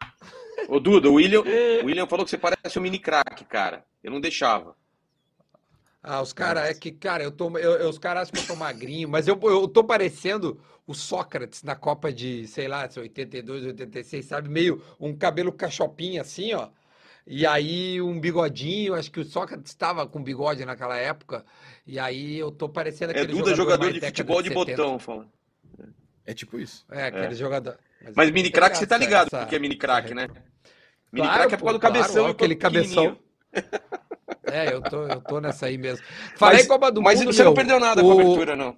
[0.68, 1.42] Ô, Duda, o William,
[1.82, 3.84] o William falou que você parece um mini craque, cara.
[4.02, 4.76] Eu não deixava.
[6.02, 8.46] Ah, os caras, é que, cara, eu tô, eu, eu- os caras acham que eu
[8.46, 13.64] tô magrinho, mas eu, eu tô parecendo o Sócrates na Copa de, sei lá, 82,
[13.64, 14.48] 86, sabe?
[14.48, 16.70] Meio um cabelo cachopinho assim, ó.
[17.26, 21.44] E aí um bigodinho, acho que o Sócrates estava com bigode naquela época.
[21.86, 24.82] E aí eu tô parecendo É aquele Duda, jogador mais de futebol de 70.
[24.82, 25.28] botão, fala.
[26.30, 26.86] É tipo isso.
[26.90, 27.76] É, aquele jogador.
[28.14, 30.28] Mas eu mini craque você tá ligado, essa- porque é mini craque, né?
[31.12, 33.18] Mini Claro, craque é por causa do claro, cabeção e aquele cabeção.
[34.44, 36.04] É, eu tô, eu tô nessa aí mesmo.
[36.34, 38.56] Falei Mas, Copa do mas Mundo, você não meu, perdeu nada com a o- abertura,
[38.56, 38.76] não.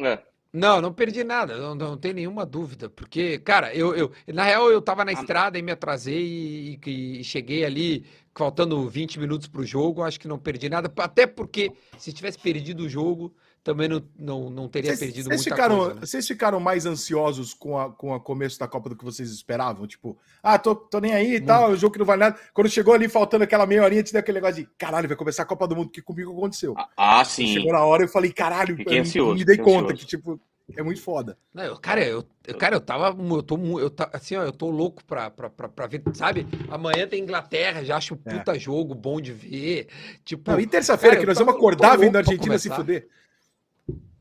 [0.00, 0.18] É.
[0.52, 4.70] Não, não perdi nada, não, não tem nenhuma dúvida, porque, cara, eu, eu na real
[4.70, 8.04] eu tava na estrada e me atrasei e, e- e cheguei ali
[8.34, 12.84] faltando 20 minutos pro jogo, acho que não perdi nada, até porque se tivesse perdido
[12.84, 13.34] o jogo,
[13.64, 16.00] também não, não, não teria Vocês, perdido vocês muita ficaram, coisa, né?
[16.00, 19.86] vocês ficaram mais ansiosos com a, com a começo da Copa do que vocês esperavam?
[19.86, 22.38] Tipo, ah, tô, tô nem aí e tal, é um jogo que não vale nada.
[22.52, 25.44] Quando chegou ali faltando aquela meia horinha, te deu aquele negócio de caralho, vai começar
[25.44, 26.74] a Copa do Mundo, que comigo aconteceu.
[26.96, 27.46] Ah, sim.
[27.46, 29.94] Chegou na hora eu falei, caralho, Fiquei eu ansioso, me dei conta ansioso.
[29.96, 30.40] que, tipo,
[30.76, 31.36] é muito foda.
[31.52, 32.24] Não, eu- cara, eu,
[32.58, 35.68] cara, eu tava, eu tô, eu tá, assim, ó, eu tô louco pra, pra, pra,
[35.68, 36.46] pra ver, sabe?
[36.70, 38.38] Amanhã tem Inglaterra, já acho um É.
[38.38, 39.88] puta jogo bom de ver,
[40.24, 40.50] tipo...
[40.50, 43.06] Não, e terça-feira, que nós vamos acordar vendo a Argentina se fuder.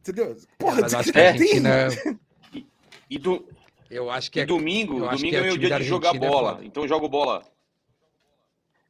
[0.01, 0.31] Entendeu?
[0.31, 1.87] É, Porra, mas eu acho que a tem- Argentina,
[3.09, 3.45] E, do,
[3.89, 5.83] eu acho que e é, domingo, eu acho domingo que é o meu dia de
[5.83, 6.53] jogar é bola.
[6.55, 6.65] foda.
[6.65, 7.43] então eu jogo bola.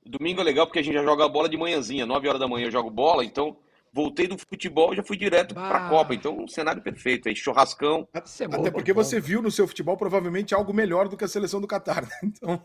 [0.06, 2.68] Domingo é legal porque a gente já joga bola de manhãzinha, 9 horas da manhã
[2.68, 3.58] eu jogo bola, então
[3.94, 5.90] voltei do futebol e já fui direto pra Bah.
[5.90, 6.14] Copa.
[6.14, 8.08] Então, um cenário perfeito aí, churrascão.
[8.14, 9.04] É Até porque bom.
[9.04, 12.04] você viu no seu futebol provavelmente algo melhor do que a seleção do Catar.
[12.04, 12.10] né?
[12.24, 12.64] Então,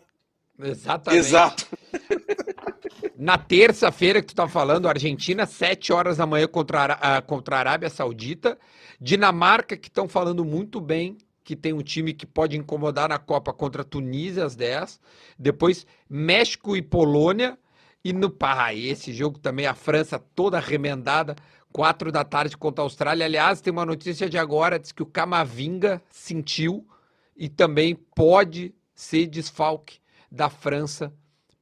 [0.59, 1.19] Exatamente.
[1.19, 1.67] Exato.
[3.17, 7.55] Na terça-feira que tu tá falando, Argentina, 7 horas da manhã contra a, ah, contra
[7.55, 8.57] a Arábia Saudita.
[8.99, 13.53] Dinamarca, que estão falando muito bem, que tem um time que pode incomodar na Copa
[13.53, 14.99] contra a Tunísia às 10.
[15.37, 17.57] Depois, México e Polônia.
[18.03, 21.35] E no pá, e esse jogo também, a França toda remendada,
[21.73, 23.25] 4 da tarde contra a Austrália.
[23.25, 26.87] Aliás, tem uma notícia de agora, diz que o Camavinga sentiu
[27.35, 29.99] e também pode ser desfalque
[30.31, 31.13] da França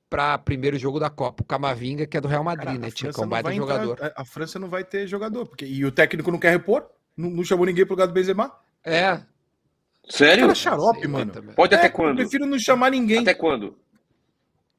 [0.10, 1.44] para primeiro jogo da Copa.
[1.44, 2.92] O Camavinga, que é do Real Madrid, cara, né?
[2.92, 4.14] Tinha é um baita vai entrar- jogador.
[4.16, 5.46] a- França não vai ter jogador.
[5.48, 6.88] Porque, e o técnico não quer repor?
[7.18, 8.52] Não, não chamou ninguém pro lugar do Benzema?
[8.84, 9.20] É.
[10.08, 10.44] Sério?
[10.44, 11.34] Cara, xarope, sei mano.
[11.56, 12.18] Pode É, até Eu quando?
[12.18, 13.20] prefiro não chamar ninguém.
[13.20, 13.78] Até quando?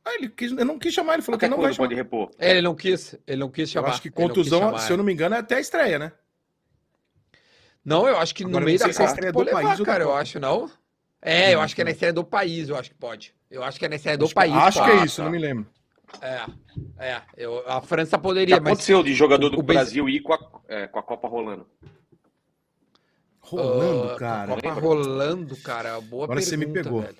[0.05, 1.89] Ah, ele quis, eu não quis chamar, ele falou Até que não vai chamar.
[1.89, 2.31] pode repor?
[2.39, 3.89] É, ele não quis, ele não quis Eu chamar.
[3.89, 6.13] acho que contusão, se eu não me engano, é até a estreia, né?
[7.85, 9.57] Não, eu acho que Agora, no meio da se é a Copa estreia pode do
[9.57, 10.71] levar, país cara, eu acho, não?
[11.21, 13.35] É, eu acho que é na estreia do país, eu acho que pode.
[13.51, 14.53] Eu acho que é na estreia do Acho, país.
[14.55, 15.67] acho que é isso, não me lembro.
[16.21, 16.47] É,
[16.99, 17.23] é.
[17.37, 20.33] Eu, a França Já poderia, mas aconteceu de jogador do o Benz- Brasil ir com
[20.33, 21.67] a, é, com a Copa rolando.
[23.41, 24.55] Rolando, ah, cara.
[24.55, 26.01] Copa rolando, cara.
[26.01, 27.01] Boa Agora você me pergunta, pegou.
[27.03, 27.17] velho.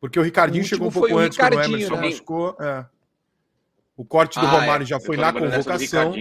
[0.00, 2.00] Porque o Ricardinho O chegou um pouco antes, quando o Emerson né?
[2.08, 2.56] machucou.
[2.60, 2.86] é.
[3.96, 4.86] O corte do Ah, Romário é.
[4.86, 6.14] já foi na convocação.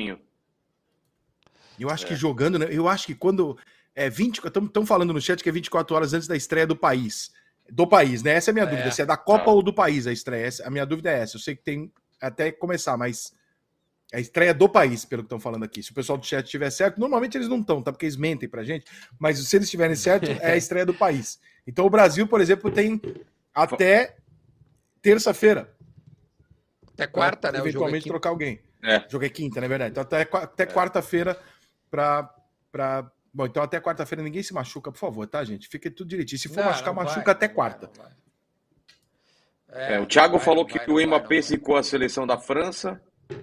[1.79, 2.17] Eu acho que É.
[2.17, 2.67] jogando, né?
[2.69, 3.57] Eu acho que quando.
[3.95, 4.39] É 20.
[4.45, 7.31] Estão falando no chat que é 24 horas antes da estreia do país.
[7.71, 8.31] Do país, né?
[8.33, 8.69] Essa é a minha É.
[8.69, 8.91] dúvida.
[8.91, 9.51] Se é da Copa Tá.
[9.51, 10.45] ou do país a estreia.
[10.47, 11.37] Essa- a minha dúvida é essa.
[11.37, 11.91] Eu sei que tem
[12.21, 13.33] até começar, mas.
[14.11, 15.83] É a estreia do país, pelo que estão falando aqui.
[15.83, 17.91] Se o pessoal do chat estiver certo, normalmente eles não estão, tá?
[17.91, 18.85] Porque eles mentem pra gente.
[19.19, 21.39] Mas se eles estiverem certo, é a estreia do país.
[21.67, 22.99] Então o Brasil, por exemplo, tem
[23.53, 24.15] até
[25.01, 25.71] terça-feira.
[26.93, 27.59] Até quarta, né?
[27.59, 28.13] O jogo é Eventualmente quinta.
[28.13, 28.59] trocar alguém.
[28.83, 29.05] É.
[29.09, 29.91] Jogo é quinta, na verdade.
[29.91, 31.39] Então até, até quarta-feira
[31.91, 32.33] pra,
[32.71, 33.11] pra.
[33.33, 35.67] Bom, então até quarta-feira ninguém se machuca, por favor, tá, gente?
[35.67, 36.39] Fique tudo direitinho.
[36.39, 37.89] Se for Não, machucar, não machuca vai, até quarta.
[37.95, 39.93] vai, vai.
[39.93, 42.99] É, o Thiago vai, falou que vai, o Mbappé zicou a seleção da França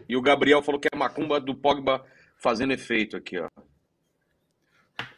[0.08, 2.04] e o Gabriel falou que é macumba do Pogba
[2.36, 3.48] fazendo efeito aqui, ó.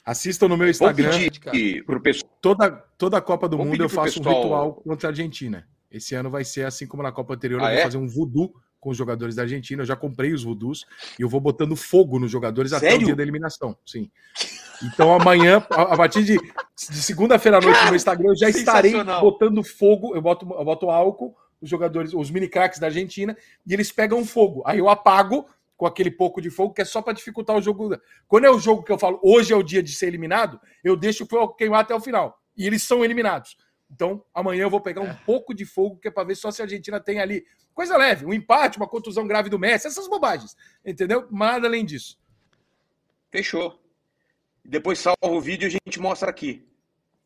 [0.04, 1.10] Assistam no meu Vou Instagram.
[1.10, 2.30] pedir pro pessoal.
[2.40, 5.68] Toda, toda a Copa do Vamos Mundo eu faço um pessoal- ritual contra a Argentina.
[5.90, 7.60] Esse ano vai ser assim como na Copa anterior.
[7.62, 7.82] Ah, eu vou é?
[7.84, 9.82] fazer um voodoo com os jogadores da Argentina.
[9.82, 10.86] Eu já comprei os voodoos
[11.18, 13.06] e eu vou botando fogo nos jogadores até o Sério?
[13.06, 13.76] dia da eliminação.
[13.84, 14.10] Sim.
[14.82, 18.92] Então amanhã, a partir de, de segunda-feira à noite no meu Instagram, eu já estarei
[19.20, 20.14] botando fogo.
[20.14, 23.36] Eu boto, eu boto álcool, os jogadores, os mini craques da Argentina,
[23.66, 24.62] e eles pegam fogo.
[24.64, 25.46] Aí eu apago
[25.76, 27.96] com aquele pouco de fogo, que é só para dificultar o jogo.
[28.26, 30.96] Quando é o jogo que eu falo, hoje é o dia de ser eliminado, eu
[30.96, 32.40] deixo o fogo queimar até o final.
[32.56, 33.56] E eles são eliminados.
[33.90, 36.60] Então, amanhã eu vou pegar um pouco de fogo, que é para ver só se
[36.60, 37.44] a Argentina tem ali
[37.74, 40.56] coisa leve, um empate, uma contusão grave do Messi, essas bobagens.
[40.84, 41.26] Entendeu?
[41.30, 42.18] Nada além disso.
[43.30, 43.80] Fechou.
[44.64, 46.66] Depois salva o vídeo e a gente mostra aqui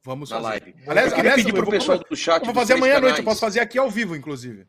[0.04, 0.48] Vamos na fazer.
[0.48, 0.74] live.
[0.86, 2.40] Aliás, eu queria aliás, pedir pro vou- pessoal do chat.
[2.40, 4.66] Eu vou fazer amanhã à noite, eu posso fazer aqui ao vivo, inclusive.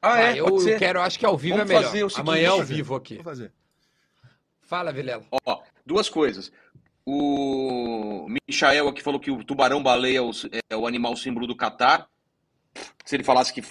[0.00, 0.40] Ah, Ah, é?
[0.40, 0.78] eu ser.
[0.78, 1.86] quero, acho que ao vivo Vamos é melhor.
[1.90, 2.74] fazer o seguinte, Amanhã ao vamos fazer.
[2.74, 3.14] vivo aqui.
[3.16, 3.52] Vou fazer.
[4.62, 5.24] Fala, Vilela.
[5.44, 6.50] Ó, duas coisas.
[7.12, 10.30] O Michael aqui falou que o tubarão-baleia é o,
[10.70, 12.06] é o animal símbolo do Catar.
[13.04, 13.62] Se ele falasse que,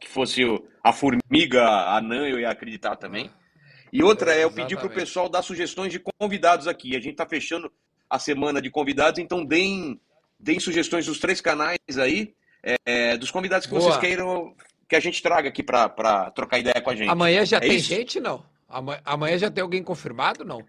[0.00, 0.42] que fosse
[0.82, 1.64] a formiga
[1.96, 3.30] anã, eu ia acreditar também.
[3.92, 6.96] E outra é eu pedir para o pessoal dar sugestões de convidados aqui.
[6.96, 7.70] A gente está fechando
[8.10, 10.00] a semana de convidados, então deem,
[10.38, 12.34] deem sugestões dos três canais aí,
[12.84, 13.82] é, dos convidados que Boa.
[13.82, 14.52] vocês queiram
[14.88, 17.08] que a gente traga aqui para trocar ideia com a gente.
[17.08, 17.88] Amanhã já É tem isso?
[17.88, 18.44] gente, não?
[18.68, 20.64] Ama- Amanhã já tem alguém confirmado, não?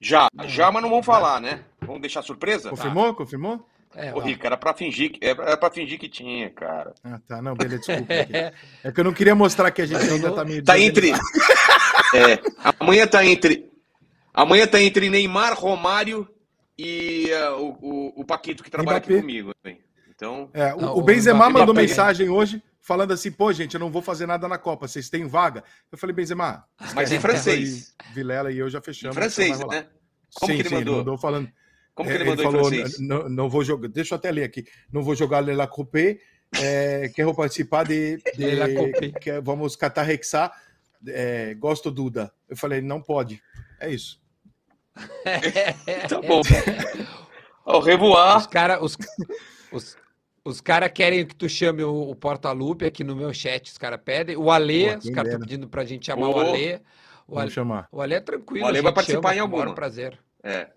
[0.00, 1.60] Já, já, mas não vamos falar, né?
[1.80, 2.70] Vamos deixar surpresa?
[2.70, 3.14] Confirmou?
[3.14, 3.66] Confirmou?
[3.96, 4.18] É, Ô.
[4.18, 6.92] Rico, era pra fingir que, era pra fingir que tinha, cara.
[7.04, 7.40] Ah, tá.
[7.40, 8.12] Não, beleza, desculpa.
[8.12, 11.12] É que eu não queria mostrar que a gente ainda tá meio Tá entre.
[12.14, 12.38] É,
[12.80, 13.68] amanhã tá entre.
[14.32, 16.28] Amanhã tá entre Neymar, Romário
[16.78, 19.20] e eh, o, o, o Paquito que trabalha aqui Mbappé.
[19.20, 19.52] comigo.
[19.64, 19.78] hein?
[20.14, 21.88] Então, É, o, Não, o o Benzema Mbappé- mandou Mbappé.
[21.88, 25.26] mensagem hoje falando assim, pô, gente, eu não vou fazer nada na Copa, vocês têm
[25.26, 25.64] vaga?
[25.90, 27.94] Eu falei, Benzema, mas em francês.
[28.10, 29.16] e Vilela e eu já Em fechamos.
[29.16, 29.80] francês, não vai rolar.
[29.82, 29.88] né?
[30.34, 31.18] Como sim, que ele sim, mandou?
[31.18, 31.50] falando.
[31.94, 33.00] Como que é, ele mandou falou, em francês?
[33.00, 34.66] Não, não vou jogar, deixa eu até ler aqui.
[34.92, 36.20] Não vou jogar Le La Coupe,
[36.60, 40.52] é, quero participar de, de que vamos catarrexar,
[41.08, 42.32] é, gosto Duda.
[42.48, 43.42] Eu falei, não pode.
[43.80, 44.22] É isso.
[46.08, 46.42] Tá bom.
[47.64, 48.36] Ao revoar.
[48.36, 48.96] Os caras os,
[49.72, 49.96] os,
[50.44, 54.00] os cara querem que tu chame o, o Porta-Lupe aqui no meu chat, os caras
[54.04, 54.36] pedem.
[54.36, 55.38] O Alê, Pô, os caras estão dera.
[55.40, 56.80] pedindo pra gente chamar o Alê.
[57.26, 57.88] O Alê, chamar.
[57.90, 58.64] o Alê é tranquilo.
[58.64, 59.74] O Alê vai participar chama em com alguma.
[59.74, 60.18] prazer.
[60.42, 60.68] É.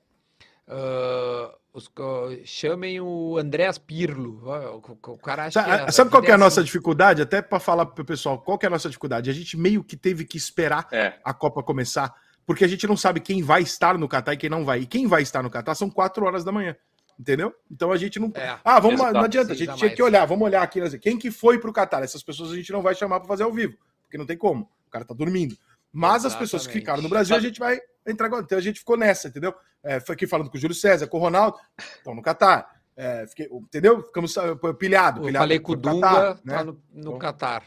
[0.68, 4.42] Ah, os, co- chamem o Andréas Pirlo.
[4.46, 6.66] O, o cara acha Sabe, que sabe qual que é a nossa assim.
[6.66, 7.22] dificuldade?
[7.22, 9.30] Até para falar pro pessoal, qual que é a nossa dificuldade?
[9.30, 11.14] A gente meio que teve que esperar É.
[11.24, 12.14] a Copa começar,
[12.46, 14.80] porque a gente não sabe quem vai estar no Catar e quem não vai.
[14.82, 16.76] E quem vai estar no Catar são quatro horas da manhã.
[17.20, 17.54] Entendeu?
[17.70, 18.32] Então a gente não.
[18.36, 19.00] É, ah, vamos.
[19.00, 19.96] Não adianta, a gente tinha mais.
[19.96, 20.80] que olhar, vamos olhar aqui.
[21.00, 22.04] Quem que foi pro Catar?
[22.04, 24.70] Essas pessoas a gente não vai chamar para fazer ao vivo, porque não tem como.
[24.88, 25.58] O cara tá dormindo.
[25.92, 26.80] Mas as pessoas que Exatamente.
[26.82, 28.44] ficaram no Brasil, a gente vai entrar agora.
[28.44, 29.54] Então a gente ficou nessa, entendeu?
[29.84, 31.58] É, foi aqui falando com o Júlio César, com o Ronaldo,
[31.98, 32.70] estão no Catar.
[32.96, 34.04] É, fiquei- entendeu?
[34.04, 35.22] Ficamos ah, pilhado.
[35.22, 36.64] Eu pilhado falei com o Dunga, Catar, tá né?
[36.64, 37.64] no, no Então- Catar.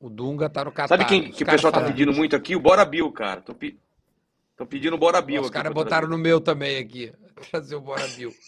[0.00, 0.88] O Dunga tá no Catar.
[0.88, 2.54] Sabe quem Os que o pessoal tá pedindo muito aqui?
[2.54, 3.40] O Bora Bill, cara.
[3.40, 3.78] Tô, pe...
[4.56, 7.12] Tô pedindo o Bora Bill Os caras botaram no meu também aqui.
[7.50, 8.34] Trazer o Bora Bill.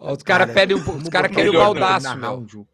[0.00, 2.30] Os caras Cara, pedem um, Os botar querem o baldaço, meu.
[2.30, 2.66] round.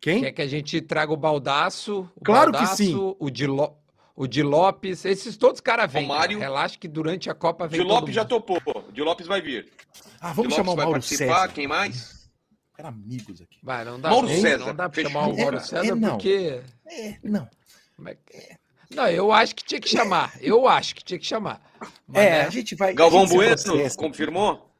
[0.00, 0.20] Quem?
[0.22, 2.08] Quer que a gente traga o baldaço.
[2.14, 2.94] O Claro que baldaço, sim.
[3.18, 3.76] O de, Lo-
[4.14, 5.04] o de Lopes.
[5.04, 6.02] Esses todos caras vêm.
[6.06, 6.14] cara.
[6.14, 6.38] Romário.
[6.38, 8.60] Relaxa que durante a Copa O vem todo Lopes já topou.
[8.88, 9.72] O Di Lopes vai vir.
[10.20, 11.34] Ah, vamos chamar Lopes o vai Mauro participar.
[11.40, 11.48] César.
[11.54, 12.30] Quem mais?
[12.76, 13.58] Eram amigos aqui.
[13.62, 15.10] Vai, não dá, Mauro não, César, não dá pra fechou.
[15.10, 16.10] chamar o Mauro É, César é, não.
[16.10, 16.60] porque...
[16.86, 17.48] É, não.
[17.96, 18.57] como é que-
[18.90, 20.32] Não, eu acho que tinha que chamar.
[20.40, 21.60] Eu acho que tinha que chamar.
[22.06, 22.94] Mas, É, né, a gente vai.
[22.94, 23.96] Galvão gente Bueno processa.
[23.98, 24.70] confirmou?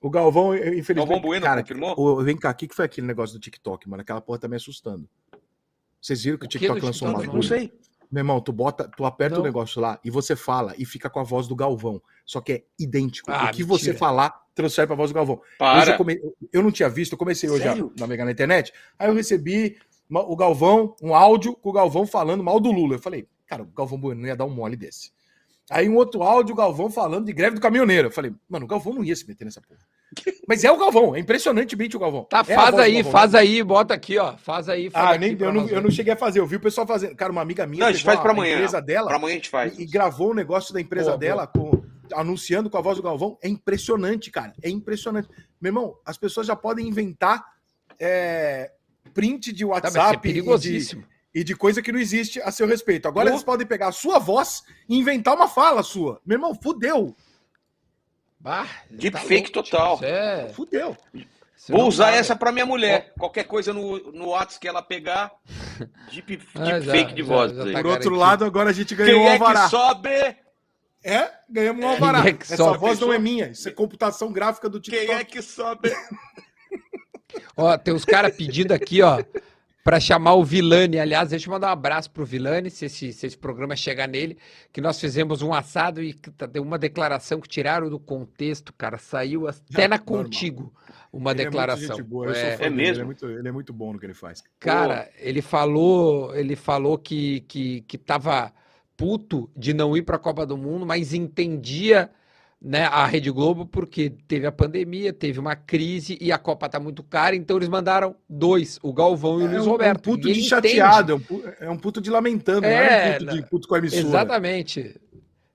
[0.00, 0.94] O Galvão, infelizmente.
[0.94, 1.94] Galvão Bueno cara, confirmou?
[1.98, 4.02] o- vem cá, o que que foi aquele negócio do TikTok, mano?
[4.02, 5.08] Aquela porra tá me assustando.
[6.00, 7.26] Vocês viram que o, O que TikTok lançou um TikTok?
[7.28, 7.42] bagulho?
[7.42, 7.72] Não sei.
[8.10, 9.44] Meu irmão, tu bota, tu aperta o Não.
[9.44, 12.02] negócio lá e você fala e fica com a voz do Galvão.
[12.26, 13.30] Só que é idêntico.
[13.30, 13.66] Ah, o que mentira.
[13.68, 15.40] você falar, transfere pra voz do Galvão.
[15.58, 15.92] Para.
[15.92, 16.20] eu, come-
[16.52, 18.72] eu não tinha visto, eu comecei hoje a navegar na internet.
[18.98, 19.78] Aí eu recebi
[20.10, 22.96] uma- o Galvão, um áudio com o Galvão falando mal do Lula.
[22.96, 25.10] Eu falei, cara, o Galvão Bueno não ia dar um mole desse.
[25.70, 28.08] Aí um outro áudio, o Galvão falando de greve do caminhoneiro.
[28.08, 29.80] Eu falei, mano, o Galvão não ia se meter nessa porra.
[30.46, 32.24] Mas é o Galvão, é impressionantemente o Galvão.
[32.24, 33.12] Tá, É faz aí, Galvão.
[33.12, 34.36] faz aí, bota aqui, ó.
[34.36, 34.90] Faz aí.
[34.90, 36.40] faz Ah, aqui nem, eu, não, eu não cheguei a fazer.
[36.40, 37.14] Eu vi o pessoal fazendo.
[37.14, 38.54] Cara, uma amiga minha Não, a gente faz pra amanhã.
[38.54, 39.78] empresa dela Pra amanhã a gente faz.
[39.78, 41.82] e, e gravou o negócio da empresa Boa, dela com
[42.14, 43.38] anunciando com a voz do Galvão.
[43.42, 44.52] É impressionante, cara.
[44.62, 45.28] É impressionante.
[45.60, 47.42] Meu irmão, as pessoas já podem inventar
[47.98, 48.70] é,
[49.14, 51.04] print de Tá, é WhatsApp e, de, perigosíssimo.
[51.34, 53.06] E de coisa que não existe a seu respeito.
[53.08, 53.32] Agora Pô.
[53.34, 56.20] eles podem pegar a sua voz e inventar uma fala sua.
[56.26, 57.14] Meu irmão, fudeu.
[58.38, 59.98] Bah, Deepfake louco, total.
[60.02, 60.96] é- Fudeu.
[61.14, 63.12] isso Vou não usar essa pra minha mulher.
[63.18, 65.30] Qualquer coisa no, no WhatsApp que ela pegar,
[66.12, 67.52] deep, Ah, já- deepfake de já- voz.
[67.54, 67.72] já aí.
[67.72, 69.68] tá Por outro lado, agora a gente ganhou Quem um é que alvará.
[69.68, 70.10] sobe?
[71.04, 72.22] É, ganhamos um alvará.
[72.22, 72.78] Quem é que Essa sobe?
[72.78, 73.48] voz não é minha.
[73.50, 75.20] Isso é computação gráfica do Quem TikTok.
[75.20, 75.92] é que sobe?
[77.56, 79.22] Ó, tem uns caras pedindo aqui, ó.
[79.84, 80.98] para chamar o Vilani.
[80.98, 84.38] Aliás, deixa eu mandar um abraço pro Vilani, se esse, se esse programa chegar nele,
[84.72, 88.98] que nós fizemos um assado e tá- deu uma declaração que tiraram do contexto, cara.
[88.98, 89.98] Saiu até na.
[89.98, 90.72] Contigo
[91.12, 91.96] uma Ele é muito declaração.
[92.26, 93.02] É, fã É dele, Ele mesmo?
[93.02, 94.42] é, muito, ele é muito bom no que ele faz.
[94.58, 98.52] Cara, ele falou, ele falou que, que, que tava
[98.96, 102.10] puto de não ir para a Copa do Mundo, mas entendia,
[102.64, 106.78] né, a Rede Globo porque teve a pandemia, teve uma crise e a Copa tá
[106.78, 109.96] muito cara, então eles mandaram dois, o Galvão e o É Luiz um, Roberto.
[109.96, 113.16] é um puto de chateado, é um, pu- é um puto de lamentando, é É,
[113.16, 114.00] um puto de puto com a emissora.
[114.06, 115.00] Exatamente.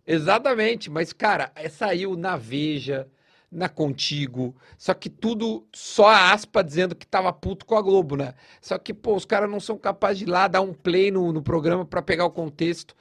[0.06, 0.90] Exatamente.
[0.90, 3.08] Mas, cara, é, saiu na Veja,
[3.52, 4.56] na Contigo.
[4.78, 8.34] Só que tudo só a aspa dizendo que tava puto com a Globo, né?
[8.62, 11.32] Só que, pô, os caras não são capazes de ir lá dar um play no,
[11.32, 12.96] no programa pra pegar o contexto.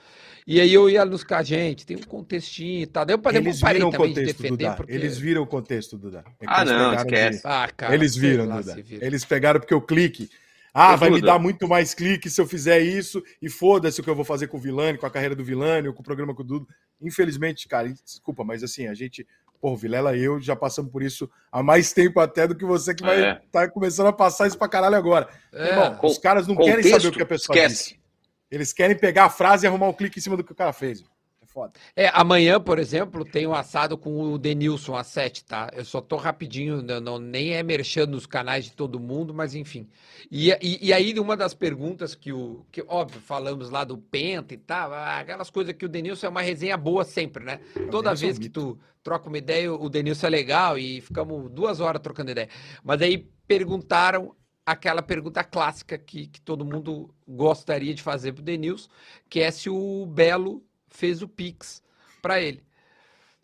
[0.47, 3.05] E aí eu ia nos com a gente, tem um contextinho e tal.
[3.05, 4.77] Daí eu parei, Eles parei viram o também de contexto, defender, Duda.
[4.77, 4.93] porque...
[4.93, 6.25] Eles viram o contexto, Duda.
[6.41, 7.41] É Ah, não, pegaram de- esquece.
[7.45, 8.75] Ah, cara, Eles viram, lá Duda.
[8.81, 9.05] viram.
[9.07, 10.31] Eles pegaram porque o clique.
[10.73, 13.23] Ah, vai me dar muito mais clique se eu fizer isso.
[13.43, 15.89] E foda-se o que eu vou fazer com o Vilani, com a carreira do Vilani,
[15.89, 16.69] ou com o programa com o Dudo.
[17.03, 19.27] Infelizmente, cara, desculpa, mas assim, a gente.
[19.59, 22.65] Pô, o Vilela e eu já passamos por isso há mais tempo até do que
[22.65, 23.41] você que vai É.
[23.51, 25.27] tá começando a passar isso pra caralho agora.
[25.51, 27.75] É, Irmão, os caras não querem Contexto, saber o que a pessoa esquece.
[27.95, 28.06] disse.
[28.51, 30.73] Eles querem pegar a frase e arrumar um clique em cima do que o cara
[30.73, 31.03] fez.
[31.41, 31.73] É foda.
[31.95, 35.71] É, amanhã, por exemplo, tem um assado com o Denilson às sete, tá?
[35.75, 39.55] Eu só tô rapidinho, não, não- nem é merchan nos canais de todo mundo, mas
[39.55, 39.89] enfim.
[40.31, 42.65] E, e, e aí, uma das perguntas que o.
[42.73, 46.43] Que, óbvio, falamos lá do Penta e tal, aquelas coisas que o Denilson é uma
[46.43, 47.61] resenha boa sempre, né?
[47.91, 51.51] Toda Denilson é vez que tu troca uma ideia, o Denilson é legal e ficamos
[51.51, 52.49] duas horas trocando ideia.
[52.83, 54.35] Mas aí perguntaram
[54.67, 58.91] aquela pergunta clássica que, que todo mundo gostaria de fazer pro Denilson,
[59.31, 61.81] que é se o Belo fez o Pix
[62.21, 62.67] para ele.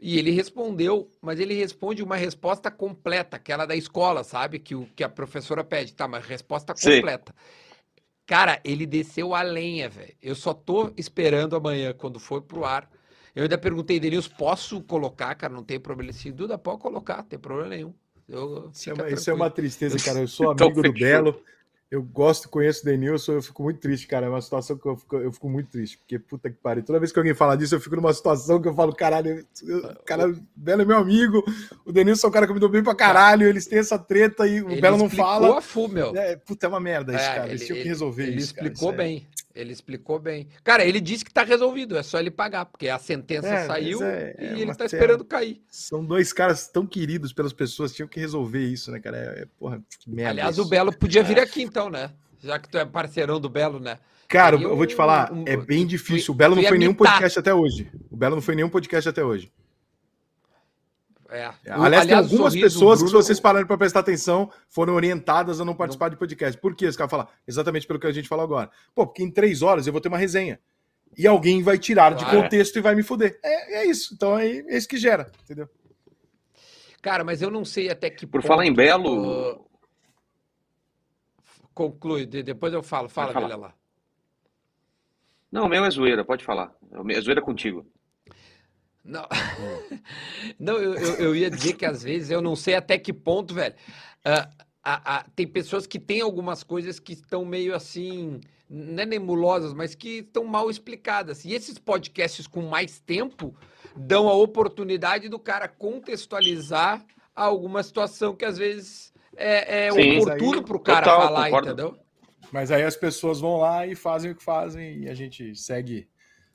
[0.00, 4.58] E ele respondeu, mas ele responde uma resposta completa, aquela da escola, sabe?
[4.58, 5.94] Que, o, que a professora pede.
[5.94, 6.96] Tá, mas resposta Sim.
[6.96, 7.32] completa.
[8.26, 10.16] Cara, ele desceu a lenha, velho.
[10.20, 12.90] Eu só tô esperando amanhã, quando for pro ar.
[13.32, 15.52] Eu ainda perguntei, Denilson, posso colocar, cara?
[15.52, 16.12] Não tem problema.
[16.12, 17.94] Disse, Duda, pode colocar, não tem problema nenhum.
[18.32, 20.20] Eu, Isso é, uma, isso é uma tristeza, cara.
[20.20, 20.92] Eu sou Então, amigo do.
[20.92, 21.40] Belo.
[21.90, 24.24] Eu gosto, conheço o Denilson, eu fico muito triste, cara.
[24.24, 26.82] É uma situação que eu fico, eu fico muito triste, porque puta que pariu.
[26.82, 29.94] Toda vez que alguém fala disso, eu fico numa situação que eu falo, caralho, eu-
[30.06, 31.44] cara, o Belo é meu amigo,
[31.84, 34.46] o Denilson é um cara que me deu bem pra caralho, eles têm essa treta
[34.46, 35.58] e o Ele Belo não explicou fala.
[35.58, 36.16] a full, meu.
[36.16, 37.48] É, puta, é uma merda isso, É, cara.
[37.50, 38.54] Eles ele- tinham que ele- resolver Ele isso.
[38.54, 38.66] cara.
[38.68, 39.26] explicou Isso é- bem.
[39.54, 40.48] Ele explicou bem.
[40.64, 44.02] Cara, ele disse que tá resolvido, é só ele pagar, porque a sentença É, saiu
[44.02, 45.60] é- e é ele uma tá terra- esperando cair.
[45.68, 49.16] São dois caras tão queridos pelas pessoas, tinham que resolver isso, né, cara?
[49.18, 50.30] É, é, porra, que merda.
[50.30, 50.62] Aliás, isso.
[50.66, 52.10] o Belo podia vir aqui então, né?
[52.42, 53.98] Já que tu é parceirão do Belo, né?
[54.26, 56.26] Cara, Seria eu vou te um- falar, um- é bem difícil.
[56.26, 57.90] tu- O Belo não foi nenhum podcast até hoje.
[58.10, 59.52] O Belo não foi nenhum podcast até hoje.
[61.32, 61.48] É.
[61.78, 64.94] O- Aliás, tem algumas sorriso, pessoas que, se Bruno- vocês pararem para prestar atenção, foram
[64.94, 66.60] orientadas a não participar de podcast.
[66.60, 66.86] Por quê?
[66.86, 68.70] Os caras falam exatamente pelo que a gente falou agora.
[68.94, 70.60] Pô, porque em três horas eu vou ter uma resenha.
[71.16, 73.38] E alguém vai tirar de contexto e vai me fuder.
[73.42, 74.14] É, é isso.
[74.14, 75.68] Então é, é isso que gera, entendeu?
[77.02, 79.66] Cara, mas eu não sei até que Por ponto, falar em Belo,
[81.74, 83.08] Conclui, de- depois eu falo.
[83.08, 83.32] Fala.
[83.32, 83.74] Vilela.
[85.50, 86.72] não, o meu é zoeira, pode falar.
[87.10, 87.86] É zoeira contigo.
[89.04, 89.26] Não,
[90.58, 93.54] não eu, eu, eu ia dizer que às vezes eu não sei até que ponto,
[93.54, 93.74] velho.
[94.24, 94.48] ah,
[94.82, 99.72] a- a- tem pessoas que têm algumas coisas que estão meio assim, não é nebulosas,
[99.72, 101.44] mas que estão mal explicadas.
[101.44, 103.54] E esses podcasts com mais tempo
[103.96, 107.04] dão a oportunidade do cara contextualizar
[107.34, 110.18] alguma situação que às vezes é, é Sim.
[110.18, 111.68] oportuno para o cara Total, falar, concordo.
[111.68, 111.98] entendeu?
[112.52, 116.08] Mas aí as pessoas vão lá e fazem o que fazem e a gente segue,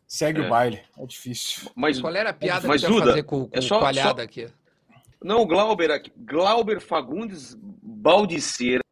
[0.08, 0.46] segue É.
[0.46, 0.82] o baile.
[0.98, 1.70] É difícil.
[1.76, 4.22] Mas, Qual era a piada Mas, que Duda, fazer com, com é só- o palhada
[4.22, 4.48] só- aqui?
[5.24, 6.12] não, o Glauber aqui.
[6.18, 8.84] Glauber Fagundes Baldiceira.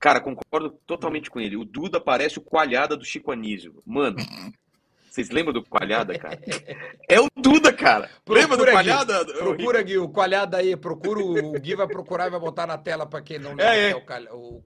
[0.00, 1.56] Cara, concordo totalmente com ele.
[1.56, 3.82] O Duda parece o Coalhada do Chico Anísio.
[3.86, 4.16] Mano,
[5.10, 6.38] vocês lembram do Coalhada, cara?
[7.08, 8.10] É o Duda, cara.
[8.28, 8.90] Lembra do Procura, Gui.
[8.90, 9.24] Coalhada?
[9.34, 10.76] Procura, Gui, o coalhado aí.
[10.76, 13.90] Procura, o Gui vai procurar e vai botar na tela pra quem não lembra É,
[13.90, 13.94] é.
[13.94, 14.60] que é o.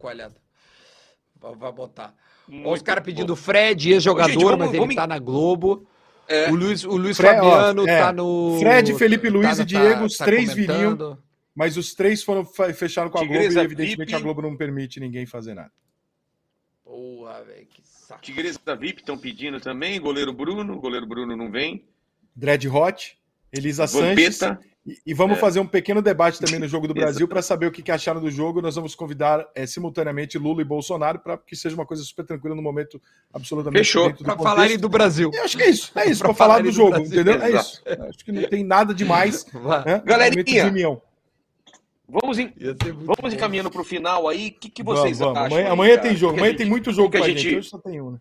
[1.41, 2.15] Vai, vai botar.
[2.49, 3.07] Ó, os Muito caras bom.
[3.07, 5.87] pedindo Fred, ex-jogador, Gente, vamos- mas ele vamos- tá na Globo.
[6.27, 6.51] É.
[6.51, 7.99] O Luiz, o Luiz Fre- ó, Fabiano é.
[8.01, 8.57] tá no.
[8.61, 11.19] Fred, Felipe Luiz tá- e Diego, os tá três comentando.
[11.55, 14.15] Mas os três foram fecharam com a Globo Tigresa e evidentemente VIP.
[14.15, 15.73] a Globo não permite ninguém fazer nada.
[16.85, 18.21] Porra, velho, que saco.
[18.23, 20.01] Tigres da VIP estão pedindo também.
[20.01, 20.79] Goleiro Bruno.
[20.81, 21.85] Goleiro Bruno não vem.
[22.35, 23.19] Dread Hot,
[23.53, 24.41] Elisa Sanches.
[24.89, 25.41] E, e vamos É.
[25.41, 26.95] fazer um pequeno debate também no Jogo do.
[26.99, 28.63] Brasil para saber o que, que acharam do jogo.
[28.63, 32.55] Nós vamos convidar é, simultaneamente Lula e Bolsonaro para que seja uma coisa super tranquila
[32.55, 33.01] no momento
[33.33, 34.11] absolutamente Fechou.
[34.15, 34.43] contexto.
[34.43, 35.31] falarem do Brasil.
[35.35, 37.07] Eu acho que é isso, é isso, para falar do do jogo, Brasil.
[37.21, 37.35] entendeu?
[37.43, 37.69] É Exato.
[37.69, 37.83] isso.
[37.85, 39.45] Eu Acho que não tem nada demais.
[39.85, 40.03] Né?
[40.05, 40.99] Galerinha.
[42.09, 42.53] Vamos, em-
[43.05, 44.49] vamos encaminhando para o final aí.
[44.49, 45.37] O que, que Vamos, vocês vamos.
[45.37, 45.47] acham?
[45.53, 46.35] Amanhã, aí, amanhã tem jogo.
[46.39, 47.57] Amanhã gente- tem muito jogo que a pra gente- gente.
[47.59, 48.19] Hoje só tem um, né?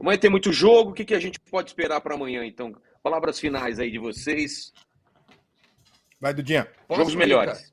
[0.00, 0.90] Amanhã tem muito jogo.
[0.90, 2.72] O que, que a gente pode esperar para amanhã, então?
[3.02, 4.72] Palavras finais aí de vocês.
[6.20, 6.68] Vai, Dudinha.
[6.86, 7.72] Posso Jogos ir, melhores.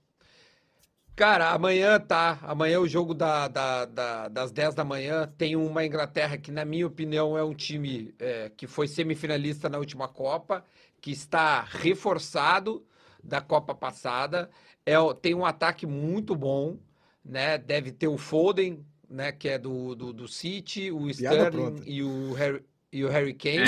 [1.15, 2.39] Cara, amanhã tá.
[2.43, 6.65] Amanhã o jogo da, da- da- das 10 da manhã tem uma Inglaterra que, na
[6.65, 10.63] minha opinião, é um time é, que foi semifinalista na última Copa,
[11.01, 12.85] que está reforçado
[13.23, 14.49] da Copa passada.
[14.85, 16.77] É, tem um ataque muito bom,
[17.23, 17.57] né?
[17.57, 19.31] Deve ter o Foden, né?
[19.31, 22.61] Que é do, do, do City, o Sterling e o Harry,
[22.95, 23.65] e o Harry Kane.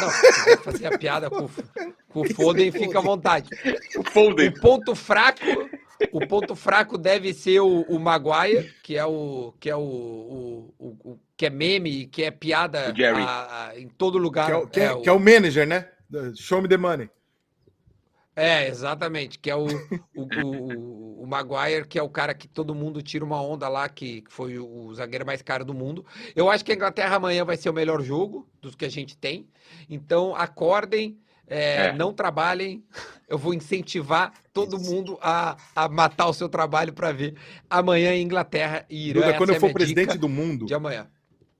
[0.00, 1.50] Não, se quiser fazer a piada com, o-
[2.10, 3.48] com o Foden, fica à vontade.
[3.96, 4.48] O Foden.
[4.50, 5.40] O ponto fraco,
[6.12, 10.74] o ponto fraco deve ser o, o Maguire, que é o que é o, o-
[10.78, 12.92] o- o- que é meme, que é piada
[13.26, 14.46] a- a- em todo lugar.
[14.46, 15.88] Que é, o, que, é, o- que é o manager, né?
[16.36, 17.08] Show me the money.
[18.36, 19.64] É, exatamente, que é o,
[20.14, 23.88] o, o, o Maguire, que é o cara que todo mundo tira uma onda lá,
[23.88, 26.04] que, que foi o, o zagueiro mais caro do mundo.
[26.34, 29.16] Eu acho que a Inglaterra amanhã vai ser o melhor jogo dos que a gente
[29.16, 29.48] tem.
[29.88, 31.92] Então, acordem, é, É.
[31.92, 32.84] não trabalhem.
[33.28, 37.34] Eu vou incentivar todo mundo a, a matar o seu trabalho para ver
[37.70, 39.20] amanhã em Inglaterra e Irã.
[39.22, 41.08] Duda, quando é eu a for presidente do mundo, de amanhã.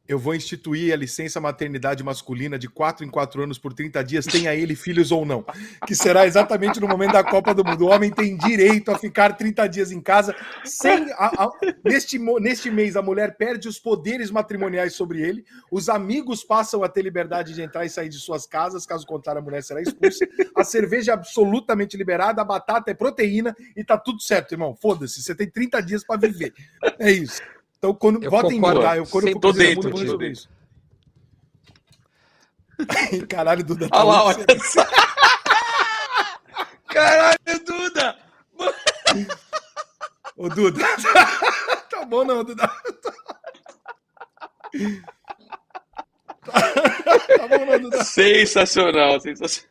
[0.08, 4.24] Eu vou instituir a licença maternidade masculina de 4 em 4 anos por 30 dias,
[4.26, 5.44] tenha ele filhos ou não.
[5.86, 7.86] Que será exatamente no momento da Copa do Mundo.
[7.86, 10.34] O homem tem direito a ficar 30 dias em casa.
[10.64, 11.50] Sem a- a-
[11.84, 15.44] neste, neste mês, a mulher perde os poderes matrimoniais sobre ele.
[15.70, 18.86] Os amigos passam a ter liberdade de entrar e sair de suas casas.
[18.86, 20.26] Caso contrário, a mulher será expulsa.
[20.54, 24.74] A cerveja é absolutamente liberada, a batata é proteína e tá tudo certo, irmão.
[24.80, 26.52] Foda-se, você tem 30 dias para viver.
[26.98, 27.40] É isso.
[27.86, 28.96] Então, quando Eu votem em mim, tá?
[28.96, 30.02] Eu, quando eu for Tô presidente eu tio.
[30.02, 30.48] resolver isso.
[33.28, 33.88] Caralho, Duda.
[33.92, 34.84] Olha lá, olha só.
[36.88, 38.18] Caralho, Duda!
[40.36, 40.84] Ô, Duda.
[41.88, 42.66] tá bom, não, Duda.
[46.44, 48.02] tá bom, não, Duda.
[48.02, 49.70] Sensacional, sensacional.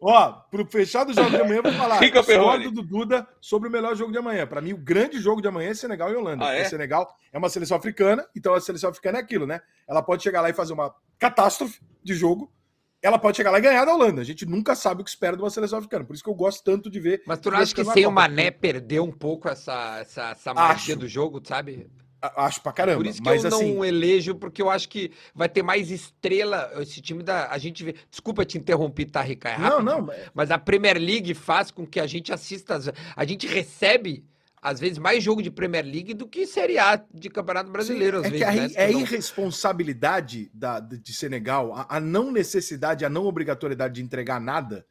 [0.00, 1.98] Ó, pro fechar do jogo de amanhã, eu vou falar.
[1.98, 2.22] Fica.
[2.22, 4.46] Discordo do Duda sobre o melhor jogo de amanhã.
[4.46, 6.44] Pra mim, o grande jogo de amanhã é Senegal e Holanda.
[6.44, 6.56] Ah, é?
[6.58, 9.60] Porque Senegal é uma seleção africana, então a seleção africana é aquilo, né?
[9.88, 12.52] Ela pode chegar lá e fazer uma catástrofe de jogo.
[13.00, 14.20] Ela pode chegar lá e ganhar da Holanda.
[14.20, 16.04] A gente nunca sabe o que espera de uma seleção africana.
[16.04, 17.22] Por isso que eu gosto tanto de ver.
[17.26, 18.10] Mas tu não acha que sem o.
[18.10, 20.96] Mané perdeu um pouco essa, essa, essa magia Acho.
[20.96, 21.88] do jogo, sabe?
[22.20, 22.98] Acho pra caramba.
[22.98, 25.90] Por isso que mas eu não assim, elejo, porque eu acho que vai ter mais
[25.90, 26.70] estrela.
[26.80, 27.48] Esse time da.
[27.50, 27.94] A gente vê.
[28.10, 29.50] Desculpa te interromper, tá, Rica?
[29.50, 30.08] É não, não.
[30.34, 32.74] Mas a Premier League faz com que a gente assista.
[32.74, 34.24] as- A gente recebe,
[34.60, 38.24] às vezes, mais jogo de Premier League do que Série A de Campeonato Brasileiro, às
[38.26, 38.44] é vezes.
[38.46, 38.70] que a, né?
[38.74, 44.40] é não- irresponsabilidade da, de Senegal, a, a não necessidade, a não obrigatoriedade de entregar
[44.40, 44.84] nada,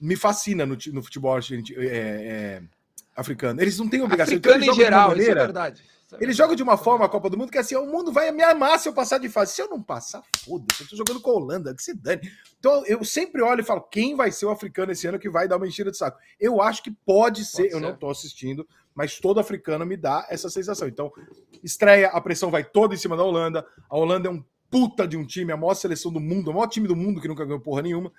[0.00, 1.42] me fascina no, no futebol é,
[1.78, 2.62] é,
[3.16, 3.60] africano.
[3.60, 4.34] Eles não têm obrigação.
[4.34, 5.80] então Africano eles em geral, isso é verdade.
[6.06, 6.36] Isso é Eles verdade.
[6.36, 8.78] jogam de uma forma a Copa do Mundo que assim, o mundo vai me amar
[8.78, 9.52] se eu passar de fase.
[9.54, 12.20] Se eu não passar, foda-se, eu tô jogando com a Holanda, que se dane.
[12.58, 15.48] Então eu sempre olho e falo, quem vai ser o africano esse ano que vai
[15.48, 16.18] dar uma enchida de saco?
[16.38, 17.84] Eu acho que pode ser, Pode eu ser.
[17.84, 20.86] não tô assistindo, mas todo africano me dá essa sensação.
[20.86, 21.10] Então,
[21.62, 23.66] estreia, a pressão vai toda em cima da Holanda.
[23.88, 26.66] A Holanda é um puta de um time, a maior seleção do mundo, o maior
[26.66, 28.12] time do mundo que nunca ganhou porra nenhuma,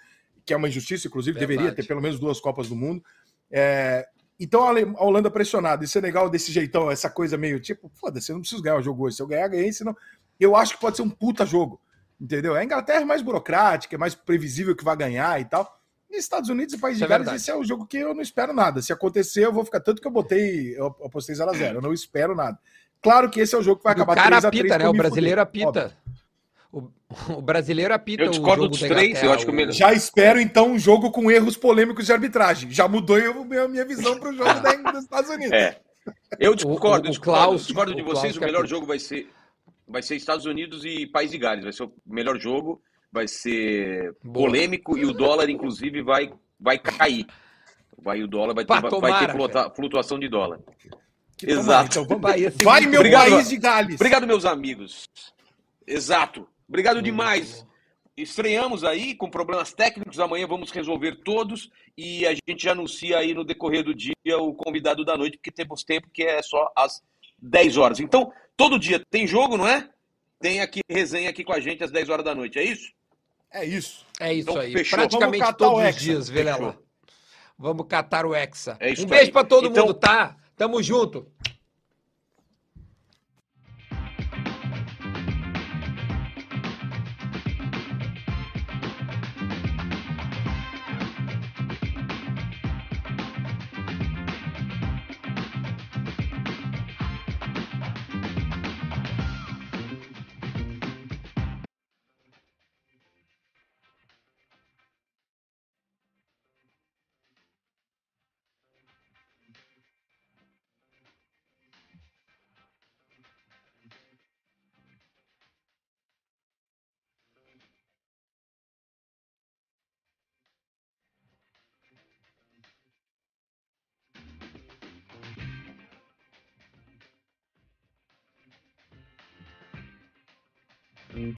[0.46, 1.58] que é uma injustiça, inclusive, Verdade.
[1.58, 3.04] deveria ter pelo menos duas Copas do Mundo.
[3.52, 4.08] É,
[4.40, 8.42] então a Holanda pressionada e Senegal desse jeitão, essa coisa meio tipo, foda-se, eu não
[8.42, 9.16] preciso ganhar o jogo hoje.
[9.16, 9.96] Se eu ganhar, ganhei, senão.
[10.40, 11.80] Eu acho que pode ser um puta jogo.
[12.20, 12.56] Entendeu?
[12.56, 15.80] A Inglaterra é mais burocrática, é mais previsível que vai ganhar e tal.
[16.10, 18.14] E Estados Unidos e País Isso de é Gales, esse é o jogo que eu
[18.14, 18.82] não espero nada.
[18.82, 19.80] Se acontecer, eu vou ficar.
[19.80, 21.76] Tanto que eu botei, eu apostei 0x0.
[21.76, 22.58] Eu não espero nada.
[23.02, 24.78] Claro que esse é o jogo que vai o acabar cara 3 a 3 apita,
[24.78, 24.90] né?
[24.90, 25.96] O brasileiro apita.
[26.78, 26.92] O,
[27.38, 29.56] o brasileiro apita Eu o discordo jogo dos da três, eu acho que o o-
[29.56, 32.70] melhor- Já espero, então, um jogo com erros polêmicos de arbitragem.
[32.70, 35.54] Já mudou eu- a minha visão para o jogo da, dos Estados Unidos.
[35.54, 35.80] É.
[36.40, 38.34] Eu discordo, o eu discordo, Klaus- eu discordo de o vocês.
[38.34, 39.30] Klaus O melhor jogo vai ser,
[39.88, 41.64] vai ser Estados Unidos e País de Gales.
[41.64, 42.82] Vai ser o melhor jogo,
[43.12, 44.46] vai ser Boa.
[44.48, 47.26] polêmico e o dólar, inclusive, vai, vai cair.
[47.98, 50.60] Vai, o dólar vai ter, vai tomara, ter flutua- flutuação de dólar.
[51.38, 51.86] Que tomara, Exato.
[52.02, 52.22] Então, vamos...
[52.64, 53.32] Vai, meu Obrigado.
[53.32, 53.96] país de Gales.
[53.96, 55.06] Obrigado, meus amigos.
[55.88, 56.48] Exato.
[56.68, 57.62] Obrigado Muito demais.
[57.62, 57.76] bom.
[58.18, 63.44] Estreamos aí com problemas técnicos, amanhã vamos resolver todos e a gente anuncia aí no
[63.44, 67.04] decorrer do dia o convidado da noite, porque temos tempo que é só às
[67.42, 68.00] 10 horas.
[68.00, 69.90] Então, todo dia tem jogo, não é?
[70.40, 72.90] Tem aqui resenha aqui com a gente às 10 horas da noite, é isso?
[73.52, 74.06] É isso.
[74.20, 74.72] É isso Então, aí.
[74.72, 74.98] fechou.
[74.98, 76.30] Praticamente todos os dias.
[76.30, 76.76] Fechou.
[77.58, 78.78] Vamos catar o Hexa.
[78.80, 80.38] É isso um beijo pra todo Então- mundo, tá?
[80.56, 81.30] Tamo junto.